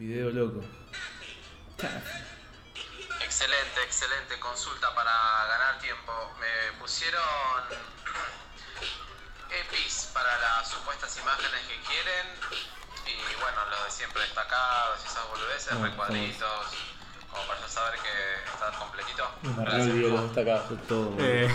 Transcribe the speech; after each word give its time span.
Fideo 0.00 0.30
loco. 0.30 0.64
Excelente, 3.22 3.82
excelente 3.84 4.40
consulta 4.40 4.94
para 4.94 5.12
ganar 5.46 5.78
tiempo. 5.78 6.10
Me 6.40 6.72
pusieron 6.80 7.20
EPIs 9.60 10.08
para 10.14 10.40
las 10.40 10.70
supuestas 10.70 11.14
imágenes 11.18 11.60
que 11.68 11.76
quieren. 11.84 12.32
Y 13.04 13.12
bueno, 13.42 13.60
lo 13.68 13.84
de 13.84 13.90
siempre 13.90 14.22
destacados 14.22 15.00
y 15.04 15.06
esas 15.06 15.28
boludeces, 15.28 15.74
No, 15.74 15.84
recuadritos, 15.84 16.66
como 17.30 17.46
para 17.46 17.60
ya 17.60 17.68
saber 17.68 18.00
que 18.00 18.44
está 18.54 18.72
completito. 18.78 19.28
Me 19.42 19.52
los 20.08 20.22
destacados. 20.22 20.86
Todo. 20.88 21.14
Eh, 21.18 21.46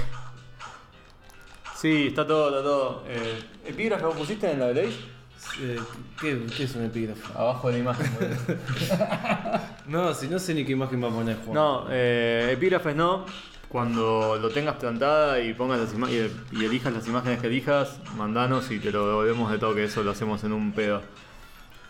sí, 1.76 2.10
está 2.10 2.28
todo, 2.28 2.50
está 2.50 2.62
todo. 2.62 3.06
Eh, 3.08 3.44
¿Epígrafo 3.66 4.12
pusiste 4.12 4.52
en 4.52 4.60
la 4.60 4.68
de 4.68 4.74
ley? 4.76 5.15
Eh, 5.62 5.80
¿qué, 6.20 6.46
¿Qué 6.56 6.64
es 6.64 6.76
un 6.76 6.84
epígrafo? 6.86 7.38
Abajo 7.40 7.68
de 7.68 7.74
la 7.74 7.80
imagen. 7.80 8.12
No, 9.88 10.14
si 10.16 10.28
no 10.28 10.40
sé 10.40 10.56
ni 10.56 10.66
qué 10.66 10.72
imagen 10.72 11.02
va 11.04 11.10
a 11.10 11.12
poner 11.12 11.38
Juan. 11.38 11.54
no, 11.54 11.86
eh, 11.92 12.50
epígrafes 12.54 12.96
no. 12.96 13.26
Cuando 13.70 14.38
lo 14.42 14.50
tengas 14.50 14.76
plantada 14.78 15.40
y 15.42 15.54
pongas 15.54 15.80
las 15.80 15.94
ima- 15.94 16.10
y, 16.10 16.64
elijas 16.66 16.92
las 16.94 17.08
imágenes 17.08 17.40
que 17.40 17.48
elijas, 17.48 18.00
mandanos 18.18 18.72
y 18.72 18.80
te 18.80 18.92
lo 18.92 19.08
devolvemos 19.08 19.52
de 19.52 19.58
toque. 19.60 19.84
Eso 19.84 20.02
lo 20.04 20.12
hacemos 20.12 20.44
en 20.44 20.54
un 20.54 20.72
pedo. 20.72 21.02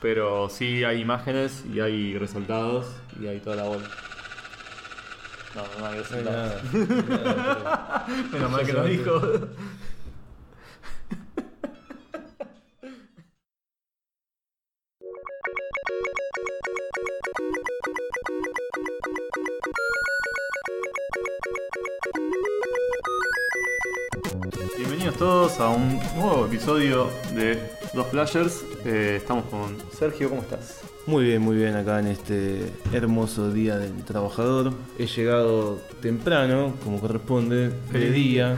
Pero 0.01 0.49
sí 0.49 0.83
hay 0.83 0.99
imágenes 1.01 1.63
y 1.73 1.79
hay 1.79 2.17
resultados 2.17 2.87
y 3.21 3.27
hay 3.27 3.39
toda 3.39 3.55
la 3.57 3.63
bola. 3.63 3.85
No, 5.55 5.61
no 5.79 5.85
hay 5.87 6.23
nada. 6.23 6.61
Menos 8.33 8.51
mal 8.51 8.65
que 8.65 8.73
lo 8.73 8.83
dijo. 8.85 9.21
Bienvenidos 25.55 25.59
a 25.59 25.69
un 25.69 26.19
nuevo 26.19 26.45
episodio 26.47 27.09
de 27.33 27.59
Dos 27.93 28.07
Flashers. 28.07 28.65
Eh, 28.83 29.15
estamos 29.17 29.45
con 29.45 29.77
Sergio, 29.97 30.29
¿cómo 30.29 30.41
estás? 30.41 30.81
Muy 31.05 31.23
bien, 31.25 31.41
muy 31.41 31.55
bien 31.55 31.75
acá 31.75 31.99
en 31.99 32.07
este 32.07 32.71
hermoso 32.91 33.51
día 33.51 33.77
del 33.77 34.03
trabajador. 34.03 34.73
He 34.99 35.07
llegado 35.07 35.79
temprano, 36.01 36.73
como 36.83 36.99
corresponde. 36.99 37.71
Feliz 37.89 38.13
día. 38.13 38.57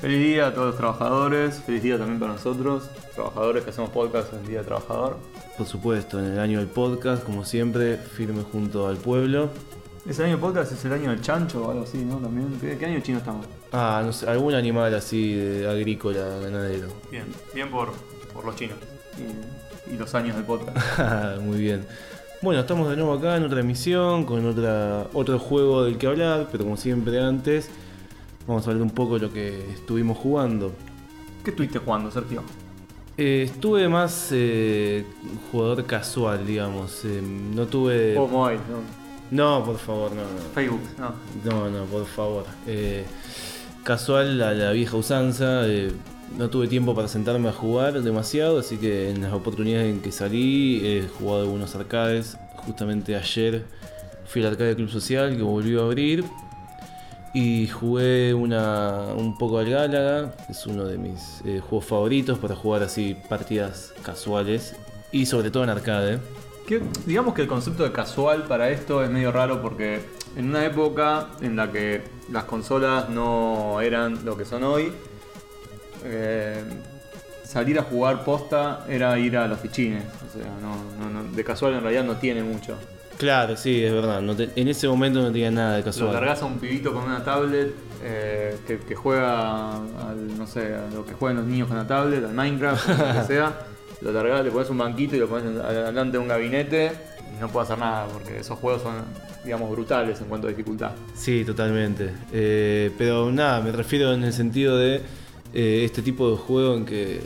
Feliz 0.00 0.18
día 0.24 0.48
a 0.48 0.54
todos 0.54 0.68
los 0.68 0.76
trabajadores, 0.76 1.62
feliz 1.66 1.82
día 1.82 1.98
también 1.98 2.18
para 2.18 2.32
nosotros, 2.32 2.88
trabajadores 3.14 3.64
que 3.64 3.70
hacemos 3.70 3.90
podcast 3.90 4.32
en 4.32 4.40
el 4.40 4.46
Día 4.46 4.58
del 4.58 4.66
Trabajador. 4.66 5.18
Por 5.58 5.66
supuesto, 5.66 6.18
en 6.18 6.32
el 6.32 6.38
año 6.38 6.58
del 6.60 6.68
podcast, 6.68 7.24
como 7.24 7.44
siempre, 7.44 7.96
firme 7.96 8.42
junto 8.42 8.88
al 8.88 8.96
pueblo. 8.96 9.50
¿Ese 10.08 10.22
año 10.22 10.32
del 10.32 10.40
podcast 10.40 10.72
es 10.72 10.84
el 10.84 10.94
año 10.94 11.10
del 11.10 11.20
chancho 11.20 11.66
o 11.66 11.70
algo 11.70 11.82
así, 11.82 11.98
no? 11.98 12.16
También. 12.16 12.58
¿Qué, 12.60 12.78
qué 12.78 12.86
año 12.86 13.00
chino 13.00 13.18
estamos? 13.18 13.46
Ah, 13.72 14.02
no 14.04 14.12
sé, 14.12 14.28
algún 14.28 14.54
animal 14.54 14.94
así 14.94 15.34
de 15.34 15.68
agrícola, 15.68 16.38
ganadero. 16.42 16.88
Bien, 17.10 17.24
bien 17.54 17.70
por, 17.70 17.92
por 18.34 18.44
los 18.44 18.54
chinos 18.56 18.76
y, 19.88 19.94
y 19.94 19.96
los 19.96 20.14
años 20.14 20.36
del 20.36 20.44
podcast. 20.44 20.76
Muy 21.40 21.58
bien. 21.58 21.86
Bueno, 22.42 22.60
estamos 22.60 22.88
de 22.90 22.96
nuevo 22.96 23.12
acá 23.14 23.36
en 23.36 23.44
otra 23.44 23.60
emisión, 23.60 24.24
con 24.24 24.44
otra, 24.46 25.06
otro 25.14 25.38
juego 25.38 25.84
del 25.84 25.96
que 25.96 26.06
hablar, 26.08 26.48
pero 26.50 26.64
como 26.64 26.76
siempre 26.76 27.18
antes, 27.22 27.70
vamos 28.46 28.66
a 28.66 28.70
hablar 28.70 28.82
un 28.82 28.90
poco 28.90 29.14
de 29.14 29.20
lo 29.28 29.32
que 29.32 29.70
estuvimos 29.72 30.18
jugando. 30.18 30.72
¿Qué 31.44 31.50
estuviste 31.50 31.78
jugando, 31.78 32.10
Sergio? 32.10 32.42
Eh, 33.16 33.44
estuve 33.48 33.88
más 33.88 34.28
eh, 34.32 35.04
jugador 35.50 35.84
casual, 35.86 36.46
digamos. 36.46 37.04
eh, 37.04 37.22
no 37.22 37.66
tuve... 37.66 38.14
¿no? 38.14 39.02
No, 39.30 39.64
por 39.64 39.78
favor, 39.78 40.10
no, 40.12 40.22
no. 40.22 40.54
Facebook, 40.54 40.80
no. 40.98 41.14
No, 41.44 41.70
no, 41.70 41.84
por 41.84 42.04
favor. 42.06 42.44
Eh, 42.66 43.04
casual 43.84 44.42
a 44.42 44.52
la 44.54 44.72
vieja 44.72 44.96
usanza. 44.96 45.66
eh, 45.66 45.92
no 46.36 46.48
tuve 46.48 46.66
tiempo 46.66 46.94
para 46.94 47.08
sentarme 47.08 47.48
a 47.48 47.52
jugar 47.52 48.00
demasiado, 48.02 48.58
así 48.58 48.78
que 48.78 49.10
en 49.10 49.20
las 49.20 49.32
oportunidades 49.32 49.92
en 49.92 50.00
que 50.00 50.12
salí 50.12 50.80
he 50.82 51.02
jugado 51.18 51.42
algunos 51.42 51.74
arcades. 51.74 52.38
Justamente 52.56 53.16
ayer 53.16 53.64
fui 54.24 54.42
al 54.42 54.52
arcade 54.52 54.76
Club 54.76 54.88
Social 54.88 55.36
que 55.36 55.42
volvió 55.42 55.82
a 55.82 55.86
abrir. 55.86 56.24
Y 57.34 57.66
jugué 57.68 58.34
una, 58.34 59.06
un 59.16 59.38
poco 59.38 59.58
al 59.58 59.70
Gálaga, 59.70 60.34
es 60.50 60.66
uno 60.66 60.84
de 60.84 60.98
mis 60.98 61.40
eh, 61.46 61.60
juegos 61.60 61.86
favoritos 61.86 62.38
para 62.38 62.54
jugar 62.54 62.82
así 62.82 63.16
partidas 63.28 63.94
casuales. 64.02 64.76
Y 65.12 65.26
sobre 65.26 65.50
todo 65.50 65.64
en 65.64 65.70
arcade. 65.70 66.18
Que, 66.66 66.82
digamos 67.06 67.34
que 67.34 67.42
el 67.42 67.48
concepto 67.48 67.84
de 67.84 67.92
casual 67.92 68.44
para 68.44 68.70
esto 68.70 69.02
es 69.02 69.10
medio 69.10 69.32
raro 69.32 69.62
porque 69.62 70.00
en 70.36 70.50
una 70.50 70.64
época 70.64 71.28
en 71.40 71.56
la 71.56 71.72
que 71.72 72.02
las 72.30 72.44
consolas 72.44 73.08
no 73.08 73.80
eran 73.80 74.24
lo 74.24 74.36
que 74.36 74.44
son 74.44 74.62
hoy, 74.64 74.92
eh, 76.04 76.62
salir 77.44 77.78
a 77.78 77.82
jugar 77.82 78.24
posta 78.24 78.84
era 78.88 79.18
ir 79.18 79.36
a 79.36 79.46
los 79.48 79.58
fichines. 79.60 80.04
O 80.28 80.38
sea, 80.38 80.50
no, 80.60 81.04
no- 81.10 81.22
no- 81.22 81.32
de 81.36 81.44
casual 81.44 81.74
en 81.74 81.80
realidad 81.82 82.04
no 82.04 82.16
tiene 82.16 82.42
mucho. 82.42 82.76
Claro, 83.18 83.56
sí, 83.56 83.84
es 83.84 83.92
verdad. 83.92 84.20
no 84.20 84.34
te- 84.34 84.50
en 84.56 84.68
ese 84.68 84.88
momento 84.88 85.20
no 85.20 85.30
tenía 85.30 85.50
nada 85.50 85.72
de 85.74 85.78
Lo 85.80 85.84
casual. 85.84 86.12
largás 86.14 86.42
a 86.42 86.46
un 86.46 86.58
pibito 86.58 86.92
con 86.92 87.04
una 87.04 87.22
tablet 87.22 87.72
eh, 88.02 88.56
que, 88.66 88.78
que 88.78 88.96
juega 88.96 89.74
al, 89.76 90.36
no 90.36 90.46
sé, 90.46 90.74
a 90.74 90.88
lo 90.92 91.04
que 91.04 91.12
juegan 91.14 91.36
los 91.36 91.46
niños 91.46 91.68
con 91.68 91.76
la 91.76 91.86
tablet, 91.86 92.24
al 92.24 92.32
Minecraft, 92.34 92.88
lo 92.88 92.96
que 93.20 93.26
sea. 93.26 93.52
Lo 94.00 94.10
largás, 94.10 94.42
le 94.44 94.50
pones 94.50 94.68
un 94.70 94.78
banquito 94.78 95.14
y 95.14 95.20
lo 95.20 95.28
pones 95.28 95.56
adelante 95.62 96.12
de 96.16 96.18
un 96.18 96.26
gabinete 96.26 96.90
y 97.36 97.40
no 97.40 97.48
puede 97.48 97.64
hacer 97.66 97.78
nada 97.78 98.06
porque 98.12 98.38
esos 98.40 98.58
juegos 98.58 98.82
son, 98.82 98.94
digamos, 99.44 99.70
brutales 99.70 100.20
en 100.20 100.26
cuanto 100.28 100.46
a 100.46 100.50
dificultad. 100.50 100.92
Sí, 101.14 101.44
totalmente. 101.44 102.10
Eh, 102.32 102.90
pero 102.98 103.30
nada, 103.32 103.60
me 103.60 103.72
refiero 103.72 104.12
en 104.12 104.24
el 104.24 104.32
sentido 104.32 104.76
de 104.76 104.96
eh, 105.54 105.82
este 105.84 106.02
tipo 106.02 106.30
de 106.30 106.36
juego 106.36 106.74
en 106.74 106.84
que 106.84 107.20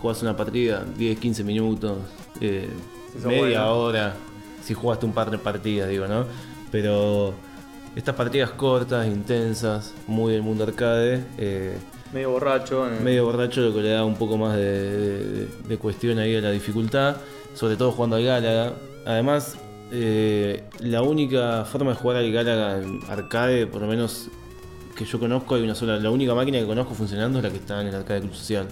jugás 0.00 0.20
una 0.22 0.36
partida 0.36 0.84
10, 0.98 1.18
15 1.18 1.44
minutos, 1.44 1.98
eh, 2.40 2.68
Si 3.20 3.26
media 3.26 3.60
bueno. 3.66 3.76
hora, 3.76 4.14
si 4.62 4.74
jugaste 4.74 5.06
un 5.06 5.12
par 5.12 5.30
de 5.30 5.38
partidas, 5.38 5.88
digo, 5.88 6.06
¿no? 6.06 6.26
Pero 6.72 7.32
estas 7.94 8.14
partidas 8.16 8.50
cortas, 8.50 9.06
intensas, 9.06 9.94
muy 10.08 10.32
del 10.32 10.42
mundo 10.42 10.64
arcade, 10.64 11.22
Medio 12.12 12.30
borracho. 12.30 12.86
medio 13.02 13.24
borracho, 13.24 13.60
lo 13.60 13.74
que 13.74 13.80
le 13.82 13.90
da 13.90 14.04
un 14.04 14.14
poco 14.16 14.36
más 14.36 14.56
de, 14.56 14.62
de- 15.26 15.48
de 15.68 15.78
cuestión 15.78 16.18
ahí 16.18 16.34
a 16.36 16.40
la 16.40 16.50
dificultad, 16.50 17.16
sobre 17.54 17.76
todo 17.76 17.90
jugando 17.92 18.16
al 18.16 18.24
Galaga. 18.24 18.72
Además, 19.06 19.56
eh, 19.96 20.64
la 20.80 21.02
única 21.02 21.64
forma 21.64 21.92
de 21.92 21.96
jugar 21.96 22.16
al 22.16 22.32
Galaga 22.32 22.78
en 22.78 23.00
arcade, 23.08 23.66
por 23.68 23.80
lo 23.80 23.86
menos 23.86 24.28
que 24.96 25.04
yo 25.04 25.20
conozco, 25.20 25.54
hay 25.54 25.62
una 25.62 25.74
sola, 25.74 25.98
la 25.98 26.10
única 26.10 26.34
máquina 26.34 26.58
que 26.58 26.66
conozco 26.66 26.94
funcionando 26.94 27.38
es 27.38 27.44
la 27.44 27.50
que 27.50 27.56
está 27.56 27.80
en 27.80 27.88
el 27.88 27.94
arcade 27.94 28.20
Club 28.20 28.34
Social. 28.34 28.66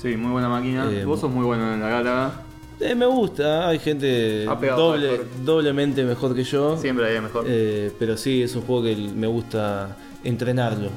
Sí, 0.00 0.16
muy 0.16 0.32
buena 0.32 0.48
máquina. 0.48 0.90
Eh, 0.90 1.04
Vos 1.04 1.20
sos 1.20 1.30
muy 1.30 1.44
bueno 1.44 1.72
en 1.72 1.80
la 1.80 1.88
gala. 1.88 2.42
Eh, 2.78 2.94
me 2.94 3.06
gusta, 3.06 3.68
hay 3.68 3.78
gente 3.78 4.44
doble, 4.44 5.22
doblemente 5.42 6.04
mejor 6.04 6.34
que 6.34 6.44
yo. 6.44 6.76
Siempre 6.76 7.16
es 7.16 7.22
mejor. 7.22 7.44
Eh, 7.48 7.90
pero 7.98 8.16
sí, 8.18 8.42
es 8.42 8.54
un 8.54 8.62
juego 8.62 8.82
que 8.82 8.94
me 8.94 9.26
gusta 9.26 9.96
entrenarlo. 10.24 10.90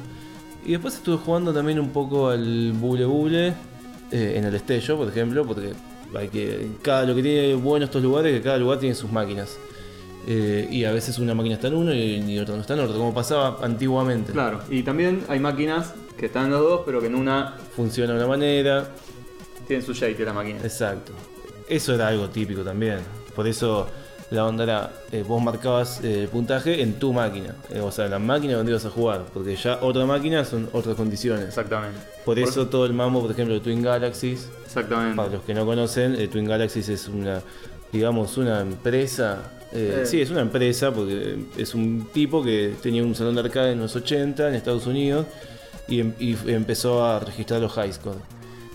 Y 0.66 0.72
después 0.72 0.94
estuve 0.94 1.16
jugando 1.16 1.54
también 1.54 1.80
un 1.80 1.88
poco 1.88 2.28
al 2.28 2.72
Bule 2.72 3.06
Bule 3.06 3.54
en 4.12 4.44
el 4.44 4.54
Estello, 4.54 4.98
por 4.98 5.08
ejemplo, 5.08 5.46
porque 5.46 5.72
hay 6.14 6.28
que. 6.28 6.68
Cada, 6.82 7.06
lo 7.06 7.14
que 7.14 7.22
tiene 7.22 7.54
bueno 7.54 7.86
estos 7.86 8.02
lugares 8.02 8.34
es 8.34 8.40
que 8.40 8.44
cada 8.44 8.58
lugar 8.58 8.78
tiene 8.78 8.94
sus 8.94 9.10
máquinas. 9.10 9.56
Eh, 10.26 10.68
y 10.70 10.84
a 10.84 10.92
veces 10.92 11.18
una 11.18 11.34
máquina 11.34 11.54
está 11.54 11.68
en 11.68 11.74
uno 11.74 11.94
y, 11.94 12.16
y 12.30 12.38
otra 12.38 12.54
no 12.54 12.60
está 12.60 12.74
en 12.74 12.80
otro, 12.80 12.96
como 12.96 13.14
pasaba 13.14 13.58
antiguamente. 13.62 14.32
Claro. 14.32 14.60
Y 14.70 14.82
también 14.82 15.24
hay 15.28 15.40
máquinas 15.40 15.94
que 16.16 16.26
están 16.26 16.46
en 16.46 16.50
los 16.52 16.60
dos, 16.60 16.80
pero 16.84 17.00
que 17.00 17.06
en 17.06 17.14
una 17.14 17.56
Funciona 17.74 18.12
de 18.12 18.18
una 18.18 18.28
manera. 18.28 18.88
tienen 19.66 19.84
su 19.84 19.92
shake 19.94 20.20
la 20.20 20.32
máquina. 20.32 20.60
Exacto. 20.62 21.12
Eso 21.68 21.94
era 21.94 22.08
algo 22.08 22.28
típico 22.28 22.62
también. 22.62 22.98
Por 23.34 23.46
eso 23.48 23.86
la 24.30 24.44
onda 24.44 24.64
era, 24.64 24.92
eh, 25.10 25.24
vos 25.26 25.42
marcabas 25.42 26.02
eh, 26.04 26.22
el 26.24 26.28
puntaje 26.28 26.82
en 26.82 26.98
tu 26.98 27.12
máquina. 27.12 27.54
Eh, 27.70 27.80
o 27.80 27.90
sea, 27.90 28.06
la 28.06 28.18
máquina 28.18 28.54
donde 28.56 28.72
ibas 28.72 28.84
a 28.84 28.90
jugar. 28.90 29.24
Porque 29.32 29.56
ya 29.56 29.78
otra 29.80 30.04
máquina 30.04 30.44
son 30.44 30.68
otras 30.72 30.94
condiciones. 30.96 31.46
Exactamente. 31.46 31.98
Por 32.24 32.38
eso 32.38 32.66
todo 32.68 32.84
el 32.86 32.92
mambo, 32.92 33.22
por 33.22 33.30
ejemplo, 33.30 33.54
de 33.54 33.60
Twin 33.60 33.82
Galaxies. 33.82 34.48
Exactamente. 34.66 35.16
Para 35.16 35.30
los 35.30 35.42
que 35.42 35.54
no 35.54 35.64
conocen, 35.64 36.28
Twin 36.30 36.44
Galaxies 36.44 36.88
es 36.90 37.08
una, 37.08 37.40
digamos, 37.92 38.36
una 38.36 38.60
empresa. 38.60 39.38
Eh, 39.72 40.00
Eh. 40.02 40.06
Sí, 40.06 40.20
es 40.20 40.30
una 40.30 40.40
empresa 40.40 40.92
porque 40.92 41.36
es 41.56 41.74
un 41.74 42.08
tipo 42.12 42.42
que 42.42 42.74
tenía 42.82 43.02
un 43.04 43.14
salón 43.14 43.34
de 43.34 43.40
arcade 43.42 43.72
en 43.72 43.80
los 43.80 43.94
80 43.96 44.48
en 44.48 44.54
Estados 44.54 44.86
Unidos 44.86 45.26
y, 45.88 46.00
em- 46.00 46.14
y 46.18 46.36
empezó 46.50 47.04
a 47.04 47.20
registrar 47.20 47.60
los 47.60 47.76
highscore. 47.76 48.18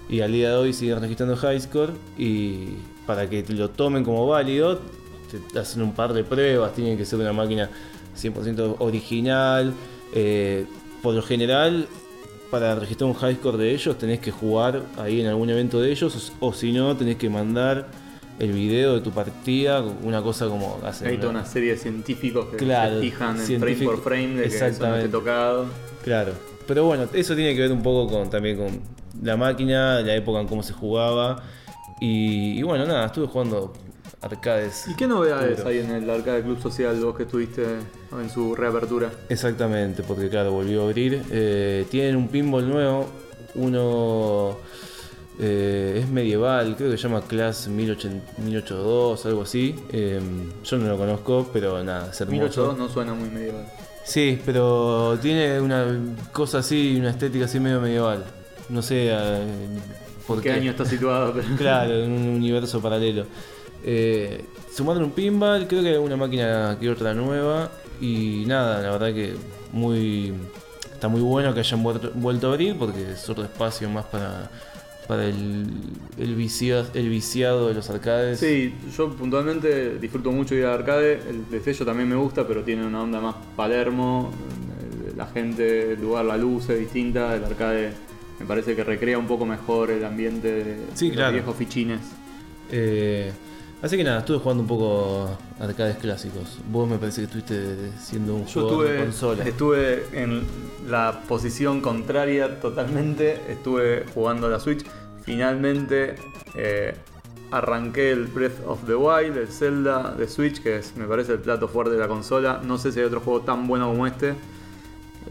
Y 0.10 0.22
al 0.22 0.32
día 0.32 0.50
de 0.52 0.56
hoy 0.56 0.74
siguen 0.74 1.02
registrando 1.02 1.36
highscore 1.36 1.94
y 2.18 2.70
para 3.06 3.30
que 3.30 3.44
lo 3.50 3.70
tomen 3.70 4.04
como 4.04 4.26
válido, 4.28 4.80
te 5.52 5.60
hacen 5.60 5.82
un 5.82 5.94
par 5.94 6.14
de 6.14 6.24
pruebas, 6.24 6.74
tiene 6.74 6.96
que 6.96 7.06
ser 7.06 7.20
una 7.20 7.34
máquina 7.34 7.70
100% 8.16 8.76
original. 8.80 9.74
eh, 10.14 10.66
por 11.02 11.14
lo 11.14 11.22
general, 11.22 11.88
para 12.50 12.74
registrar 12.76 13.10
un 13.10 13.16
high 13.16 13.36
score 13.36 13.58
de 13.58 13.74
ellos 13.74 13.98
tenés 13.98 14.20
que 14.20 14.32
jugar 14.32 14.84
ahí 14.98 15.20
en 15.22 15.28
algún 15.28 15.50
evento 15.50 15.80
de 15.82 15.92
ellos 15.92 16.32
o, 16.40 16.48
o 16.48 16.54
si 16.54 16.72
no 16.72 16.96
tenés 16.96 17.18
que 17.18 17.30
mandar 17.30 17.88
el 18.40 18.52
video 18.52 18.96
de 18.96 19.02
tu 19.02 19.12
partida, 19.12 19.82
una 19.82 20.22
cosa 20.22 20.48
como 20.48 20.80
hace 20.84 21.08
Hay 21.08 21.18
toda 21.18 21.30
una 21.30 21.46
serie 21.46 21.72
de 21.72 21.78
científicos 21.78 22.48
que 22.50 22.58
Claro, 22.58 22.96
se 22.96 23.02
fijan 23.02 23.40
en 23.40 23.60
frame 23.60 23.86
por 23.86 24.02
frame 24.04 24.28
de 24.28 24.42
que 24.44 24.48
eso 24.48 24.60
no 24.60 24.66
exactamente. 24.68 25.00
esté 25.06 25.12
tocado. 25.12 25.66
Claro. 26.04 26.34
Pero 26.68 26.86
bueno, 26.86 27.08
eso 27.14 27.36
tiene 27.36 27.54
que 27.56 27.62
ver 27.62 27.72
un 27.72 27.84
poco 27.84 28.12
con 28.12 28.30
también 28.30 28.58
con 28.58 28.80
la 29.24 29.38
máquina, 29.38 30.02
la 30.02 30.16
época 30.16 30.40
en 30.42 30.48
cómo 30.48 30.64
se 30.64 30.74
jugaba. 30.74 31.44
Y, 32.02 32.60
y 32.60 32.64
bueno, 32.64 32.86
nada, 32.86 33.06
estuve 33.06 33.28
jugando 33.28 33.72
arcades. 34.22 34.86
¿Y 34.88 34.96
qué 34.96 35.08
novedades 35.08 35.64
hay 35.66 35.80
en 35.80 35.92
el 35.92 36.10
Arcade 36.10 36.42
Club 36.42 36.62
Social 36.62 37.00
vos 37.00 37.16
que 37.16 37.24
estuviste 37.24 37.64
en 38.20 38.30
su 38.30 38.56
reapertura? 38.56 39.12
Exactamente, 39.30 40.04
porque 40.04 40.28
claro, 40.30 40.52
volvió 40.52 40.82
a 40.82 40.86
abrir. 40.86 41.22
Eh, 41.32 41.86
tienen 41.90 42.16
un 42.16 42.28
pinball 42.28 42.68
nuevo, 42.68 43.08
uno 43.54 44.58
eh, 45.40 46.00
es 46.04 46.10
medieval, 46.10 46.76
creo 46.78 46.92
que 46.92 46.98
se 46.98 47.04
llama 47.04 47.22
Class 47.22 47.68
1080 47.68 48.34
1082, 48.42 49.26
algo 49.26 49.42
así. 49.42 49.76
Eh, 49.92 50.20
yo 50.64 50.78
no 50.78 50.88
lo 50.88 50.98
conozco, 50.98 51.50
pero 51.52 51.84
nada, 51.84 52.10
es 52.12 52.22
hermoso. 52.22 52.38
1082 52.38 52.78
no 52.78 52.90
suena 52.90 53.14
muy 53.14 53.30
medieval. 53.30 53.66
Sí, 54.04 54.40
pero 54.46 55.18
tiene 55.22 55.60
una 55.60 55.86
cosa 56.32 56.60
así, 56.60 56.96
una 57.00 57.10
estética 57.10 57.46
así 57.46 57.60
medio 57.60 57.82
medieval. 57.82 58.24
No 58.70 58.82
sé 58.82 59.10
eh, 59.12 59.48
por 60.28 60.42
¿Qué 60.42 60.52
año 60.52 60.72
está 60.72 60.86
situado? 60.86 61.34
Pero- 61.36 61.48
Claro, 61.58 61.94
en 62.04 62.12
un 62.12 62.28
universo 62.36 62.82
paralelo. 62.82 63.26
Eh, 63.84 64.46
sumaron 64.74 65.04
un 65.04 65.12
pinball, 65.12 65.68
creo 65.68 65.84
que 65.84 65.98
una 65.98 66.18
máquina 66.18 66.78
que 66.80 66.90
otra 66.90 67.14
nueva. 67.14 67.70
Y 68.02 68.44
nada, 68.48 68.82
la 68.82 68.92
verdad 68.92 69.14
que 69.14 69.36
muy 69.72 70.34
está 70.94 71.08
muy 71.08 71.22
bueno 71.22 71.54
que 71.54 71.60
hayan 71.60 71.84
vuelto, 71.84 72.12
vuelto 72.16 72.48
a 72.48 72.52
abrir 72.52 72.78
porque 72.78 73.12
es 73.12 73.30
otro 73.30 73.44
espacio 73.44 73.90
más 73.90 74.06
para, 74.06 74.50
para 75.08 75.26
el, 75.28 75.68
el, 76.18 76.36
vicia- 76.36 76.86
el 76.94 77.10
viciado 77.10 77.68
de 77.68 77.74
los 77.76 77.90
arcades. 77.90 78.40
Sí, 78.40 78.74
yo 78.98 79.10
puntualmente 79.12 79.98
disfruto 80.00 80.32
mucho 80.32 80.56
ir 80.56 80.66
al 80.66 80.74
arcade. 80.80 81.20
El 81.30 81.50
destello 81.50 81.86
también 81.86 82.10
me 82.10 82.16
gusta, 82.16 82.48
pero 82.48 82.64
tiene 82.64 82.86
una 82.86 83.02
onda 83.04 83.20
más 83.22 83.36
Palermo. 83.56 84.32
La 85.16 85.28
gente, 85.28 85.94
el 85.94 86.02
lugar, 86.02 86.26
la 86.26 86.38
luz 86.38 86.70
es 86.70 86.80
distinta. 86.80 87.36
El 87.36 87.46
arcade 87.46 87.92
me 88.40 88.46
parece 88.46 88.76
que 88.76 88.84
recrea 88.84 89.18
un 89.18 89.28
poco 89.28 89.46
mejor 89.46 89.92
el 89.92 90.04
ambiente 90.04 90.52
de, 90.52 90.76
Sí, 90.94 91.10
de 91.10 91.16
claro. 91.16 91.28
los 91.32 91.34
viejos 91.44 91.56
fichines. 91.56 92.00
Eh, 92.72 93.32
así 93.82 93.98
que 93.98 94.04
nada, 94.04 94.20
estuve 94.20 94.40
jugando 94.40 94.64
un 94.64 94.68
poco 94.68 95.38
arcades 95.60 95.98
clásicos. 95.98 96.60
Vos 96.72 96.88
me 96.90 96.98
parece 96.98 97.22
que 97.22 97.26
estuviste 97.26 97.92
siendo 98.00 98.36
un 98.36 98.46
Yo 98.46 98.62
jugador 98.70 98.88
de 98.90 98.98
consola. 99.00 99.44
estuve 99.44 100.06
en 100.14 100.44
la 100.88 101.22
posición 101.28 101.82
contraria 101.82 102.60
totalmente. 102.60 103.42
Estuve 103.50 104.06
jugando 104.14 104.48
a 104.48 104.50
la 104.50 104.60
Switch. 104.60 104.86
Finalmente 105.24 106.16
eh, 106.56 106.96
arranqué 107.52 108.12
el 108.12 108.26
Breath 108.26 108.60
of 108.68 108.86
the 108.86 108.96
Wild, 108.96 109.38
el 109.38 109.48
Zelda 109.48 110.14
de 110.18 110.28
Switch, 110.28 110.62
que 110.62 110.78
es, 110.78 110.96
me 110.96 111.06
parece 111.06 111.34
el 111.34 111.40
plato 111.40 111.68
fuerte 111.68 111.94
de 111.94 112.00
la 112.00 112.08
consola. 112.08 112.62
No 112.64 112.78
sé 112.78 112.92
si 112.92 113.00
hay 113.00 113.06
otro 113.06 113.22
juego 113.22 113.42
tan 113.42 113.68
bueno 113.68 113.88
como 113.88 114.06
este. 114.08 114.36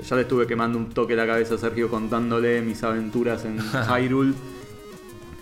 Ya 0.08 0.16
le 0.16 0.22
estuve 0.22 0.46
quemando 0.48 0.76
un 0.76 0.90
toque 0.90 1.14
la 1.14 1.24
cabeza 1.26 1.54
a 1.54 1.58
Sergio 1.58 1.88
contándole 1.88 2.60
mis 2.62 2.82
aventuras 2.82 3.44
en 3.44 3.58
Hyrule. 3.88 4.34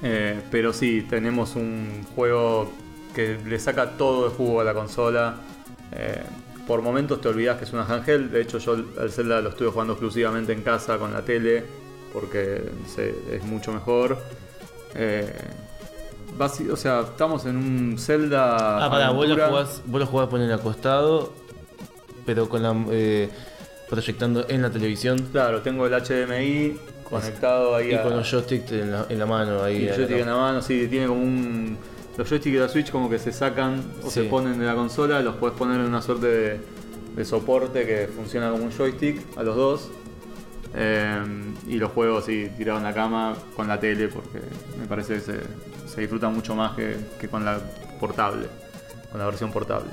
Eh, 0.03 0.41
pero 0.51 0.73
sí, 0.73 1.07
tenemos 1.09 1.57
un 1.57 2.05
juego 2.15 2.71
que 3.15 3.39
le 3.47 3.59
saca 3.59 3.91
todo 3.93 4.27
el 4.27 4.33
jugo 4.33 4.61
a 4.61 4.65
la 4.65 4.75
consola. 4.75 5.35
Eh, 5.93 6.23
por 6.67 6.81
momentos 6.83 7.21
te 7.21 7.29
olvidas 7.29 7.59
que 7.59 7.65
es 7.65 7.73
una 7.73 7.85
handheld. 7.85 8.31
De 8.31 8.41
hecho, 8.43 8.59
yo 8.59 8.75
el 8.75 9.11
Zelda 9.11 9.41
lo 9.41 9.51
estuve 9.51 9.69
jugando 9.71 9.95
exclusivamente 9.95 10.53
en 10.53 10.63
casa 10.63 10.99
con 10.99 11.13
la 11.13 11.23
tele. 11.23 11.65
Porque 12.13 12.63
se- 12.95 13.15
es 13.33 13.43
mucho 13.45 13.73
mejor. 13.73 14.19
Eh, 14.95 15.33
o 16.71 16.77
sea, 16.77 17.01
estamos 17.01 17.47
en 17.47 17.57
un 17.57 17.97
Zelda. 17.99 18.85
Ah, 18.85 18.91
pará, 18.91 19.11
vos 19.11 19.27
lo 19.29 19.35
jugás, 19.35 19.83
vos 19.87 20.01
lo 20.01 20.07
jugás 20.07 20.29
poner 20.29 20.53
acostado, 20.53 21.33
pero 22.27 22.49
con 22.49 22.63
la 22.63 22.75
eh, 22.91 23.29
proyectando 23.89 24.47
en 24.49 24.63
la 24.63 24.71
televisión 24.71 25.19
Claro, 25.33 25.61
tengo 25.63 25.87
el 25.87 25.93
HDMI 25.95 26.77
conectado 27.05 27.75
ahí 27.77 27.91
y 27.91 27.95
a- 27.95 28.03
con 28.03 28.17
los 28.17 28.31
joysticks 28.31 28.73
en 28.73 28.91
la, 28.93 29.07
en 29.09 29.19
la 29.19 29.27
mano 29.27 29.63
ahí. 29.63 29.85
Y 29.85 29.89
el 29.89 29.95
joystick 29.97 30.19
en 30.19 30.27
la 30.27 30.37
mano, 30.37 30.63
sí, 30.63 30.87
tiene 30.89 31.07
como 31.07 31.21
un. 31.23 31.79
Los 32.17 32.29
joysticks 32.29 32.55
de 32.55 32.61
la 32.61 32.69
Switch 32.69 32.91
como 32.91 33.09
que 33.09 33.19
se 33.19 33.33
sacan 33.33 33.83
o 34.05 34.11
Sí. 34.11 34.21
se 34.21 34.25
ponen 34.25 34.59
de 34.59 34.67
la 34.67 34.75
consola, 34.75 35.21
los 35.21 35.37
puedes 35.37 35.57
poner 35.57 35.81
en 35.81 35.87
una 35.87 36.03
suerte 36.03 36.27
de, 36.27 36.61
de 37.17 37.25
soporte 37.25 37.87
que 37.87 38.09
funciona 38.15 38.51
como 38.51 38.65
un 38.65 38.71
joystick 38.73 39.21
a 39.37 39.43
los 39.43 39.57
dos. 39.57 39.91
Eh, 40.75 41.23
y 41.69 41.77
los 41.77 41.93
juegos 41.93 42.25
sí, 42.25 42.49
tirados 42.57 42.81
en 42.81 42.85
la 42.89 42.95
cama 42.95 43.35
con 43.55 43.69
la 43.69 43.79
tele 43.79 44.09
porque 44.09 44.41
me 44.81 44.87
parece 44.87 45.15
que 45.17 45.21
se, 45.21 45.41
se 45.87 46.01
disfruta 46.01 46.29
mucho 46.31 46.55
más 46.55 46.73
que, 46.75 46.97
que 47.21 47.29
con 47.29 47.45
la 47.45 47.59
portable, 48.01 48.47
con 49.11 49.21
la 49.21 49.27
versión 49.27 49.53
portable. 49.53 49.91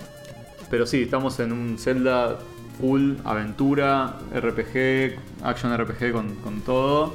Pero 0.70 0.86
sí, 0.86 1.02
estamos 1.04 1.40
en 1.42 1.52
un 1.52 1.78
Zelda 1.80 2.38
full, 2.80 3.16
aventura, 3.26 4.20
RPG, 4.34 5.20
action 5.44 5.76
RPG 5.78 6.14
con, 6.14 6.36
con 6.36 6.62
todo. 6.62 7.14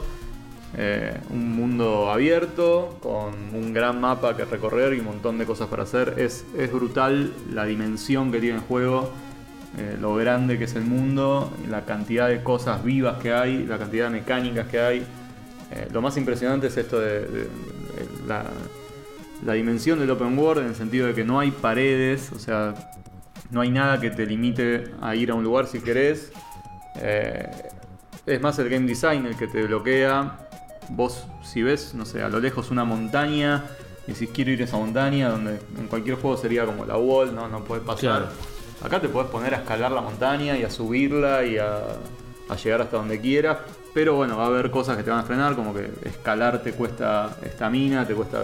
Eh, 0.77 1.17
un 1.31 1.55
mundo 1.55 2.11
abierto, 2.11 2.99
con 3.01 3.33
un 3.55 3.73
gran 3.73 4.01
mapa 4.01 4.37
que 4.37 4.45
recorrer 4.45 4.95
y 4.95 4.99
un 4.99 5.07
montón 5.07 5.39
de 5.39 5.47
cosas 5.47 5.69
para 5.69 5.85
hacer. 5.85 6.15
Es, 6.17 6.45
es 6.59 6.73
brutal 6.73 7.33
la 7.53 7.65
dimensión 7.65 8.33
que 8.33 8.41
tiene 8.41 8.57
el 8.57 8.63
juego, 8.63 9.11
eh, 9.79 9.97
lo 10.01 10.17
grande 10.17 10.59
que 10.59 10.65
es 10.65 10.75
el 10.75 10.85
mundo, 10.85 11.53
la 11.69 11.85
cantidad 11.85 12.29
de 12.29 12.43
cosas 12.43 12.83
vivas 12.83 13.19
que 13.23 13.33
hay, 13.33 13.65
la 13.67 13.79
cantidad 13.79 14.07
de 14.07 14.19
mecánicas 14.19 14.67
que 14.67 14.81
hay. 14.81 15.07
Eh, 15.71 15.89
lo 15.93 16.03
más 16.03 16.17
impresionante 16.17 16.67
es 16.67 16.77
esto 16.77 16.99
de, 16.99 17.49
la, 18.27 18.45
la 19.45 19.53
dimensión 19.53 20.01
del 20.01 20.11
open 20.11 20.37
world 20.37 20.63
en 20.63 20.69
el 20.71 20.75
sentido 20.75 21.07
de 21.07 21.15
que 21.15 21.25
no 21.25 21.39
hay 21.39 21.53
paredes, 21.53 22.33
o 22.33 22.39
sea, 22.41 22.75
no 23.53 23.61
hay 23.61 23.71
nada 23.71 24.01
que 24.01 24.11
te 24.11 24.27
limite 24.27 24.91
a 25.01 25.15
ir 25.15 25.31
a 25.31 25.35
un 25.35 25.45
lugar 25.45 25.67
si 25.69 25.79
querés. 25.81 26.33
Es 28.27 28.41
más 28.41 28.59
el 28.59 28.71
game 28.71 28.87
design 28.87 29.27
el 29.27 29.37
que 29.37 29.47
te 29.47 29.63
bloquea. 29.63 30.39
Vos, 30.91 31.25
si 31.43 31.63
ves, 31.63 31.95
no 31.95 32.05
sé, 32.05 32.23
a 32.23 32.29
lo 32.29 32.41
lejos 32.41 32.71
una 32.71 32.85
montaña, 32.85 33.65
y 34.07 34.13
decís 34.13 34.31
quiero 34.33 34.51
ir 34.51 34.61
a 34.61 34.65
esa 34.65 34.77
montaña, 34.77 35.31
donde 35.31 35.61
en 35.79 35.87
cualquier 35.89 36.17
juego 36.17 36.37
sería 36.37 36.65
como 36.67 36.85
la 36.85 36.97
wall, 36.97 37.35
no, 37.35 37.49
no 37.49 37.65
puedes 37.65 37.85
pasar. 37.85 38.01
Claro. 38.01 38.27
Acá 38.83 39.01
te 39.01 39.09
puedes 39.09 39.31
poner 39.31 39.55
a 39.55 39.59
escalar 39.59 39.93
la 39.93 40.03
montaña 40.03 40.59
y 40.59 40.63
a 40.63 40.71
subirla 40.71 41.45
y 41.45 41.57
a, 41.59 41.79
a 42.49 42.57
llegar 42.57 42.83
hasta 42.83 42.97
donde 42.99 43.21
quieras. 43.21 43.59
Pero 43.95 44.15
bueno, 44.17 44.37
va 44.37 44.45
a 44.45 44.47
haber 44.49 44.71
cosas 44.71 44.97
que 44.97 45.03
te 45.05 45.11
van 45.11 45.21
a 45.21 45.23
frenar, 45.23 45.55
como 45.55 45.73
que 45.73 45.89
escalar 46.05 46.63
te 46.63 46.73
cuesta 46.73 47.37
estamina, 47.43 48.07
te 48.07 48.15
cuesta. 48.15 48.41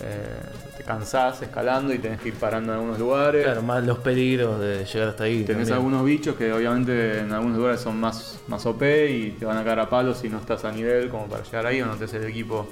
eh, 0.00 0.40
te 0.82 0.86
cansás 0.86 1.42
escalando 1.42 1.92
y 1.92 1.98
tenés 1.98 2.20
que 2.20 2.28
ir 2.28 2.34
parando 2.34 2.72
en 2.72 2.78
algunos 2.78 2.98
lugares. 2.98 3.44
Claro, 3.44 3.62
más 3.62 3.84
los 3.84 3.98
peligros 3.98 4.60
de 4.60 4.84
llegar 4.84 5.08
hasta 5.08 5.24
ahí. 5.24 5.44
Tenés 5.44 5.68
también. 5.68 5.74
algunos 5.74 6.04
bichos 6.04 6.36
que 6.36 6.52
obviamente 6.52 7.20
en 7.20 7.32
algunos 7.32 7.58
lugares 7.58 7.80
son 7.80 7.98
más, 7.98 8.40
más 8.48 8.64
OP 8.66 8.82
y 8.82 9.30
te 9.38 9.44
van 9.44 9.56
a 9.56 9.64
caer 9.64 9.80
a 9.80 9.88
palos 9.88 10.18
si 10.18 10.28
no 10.28 10.38
estás 10.38 10.64
a 10.64 10.72
nivel 10.72 11.08
como 11.08 11.26
para 11.26 11.42
llegar 11.42 11.66
ahí 11.66 11.80
o 11.80 11.86
no 11.86 11.94
tenés 11.94 12.14
el 12.14 12.24
equipo 12.24 12.66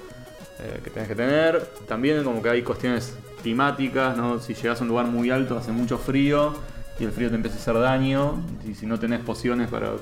eh, 0.59 0.81
que 0.83 0.90
tenés 0.90 1.09
que 1.09 1.14
tener. 1.14 1.64
También 1.87 2.23
como 2.25 2.43
que 2.43 2.50
hay 2.50 2.62
cuestiones 2.62 3.14
climáticas, 3.43 4.17
¿no? 4.17 4.38
Si 4.38 4.55
llegas 4.55 4.81
a 4.81 4.83
un 4.83 4.88
lugar 4.88 5.07
muy 5.07 5.31
alto 5.31 5.57
hace 5.57 5.73
mucho 5.73 5.99
frío 5.99 6.55
y 6.99 7.05
el 7.05 7.12
frío 7.12 7.29
te 7.29 7.37
empieza 7.37 7.57
a 7.57 7.61
hacer 7.61 7.79
daño 7.79 8.43
y 8.69 8.75
si 8.75 8.87
no 8.87 8.99
tenés 8.99 9.21
pociones 9.21 9.69
para 9.69 9.93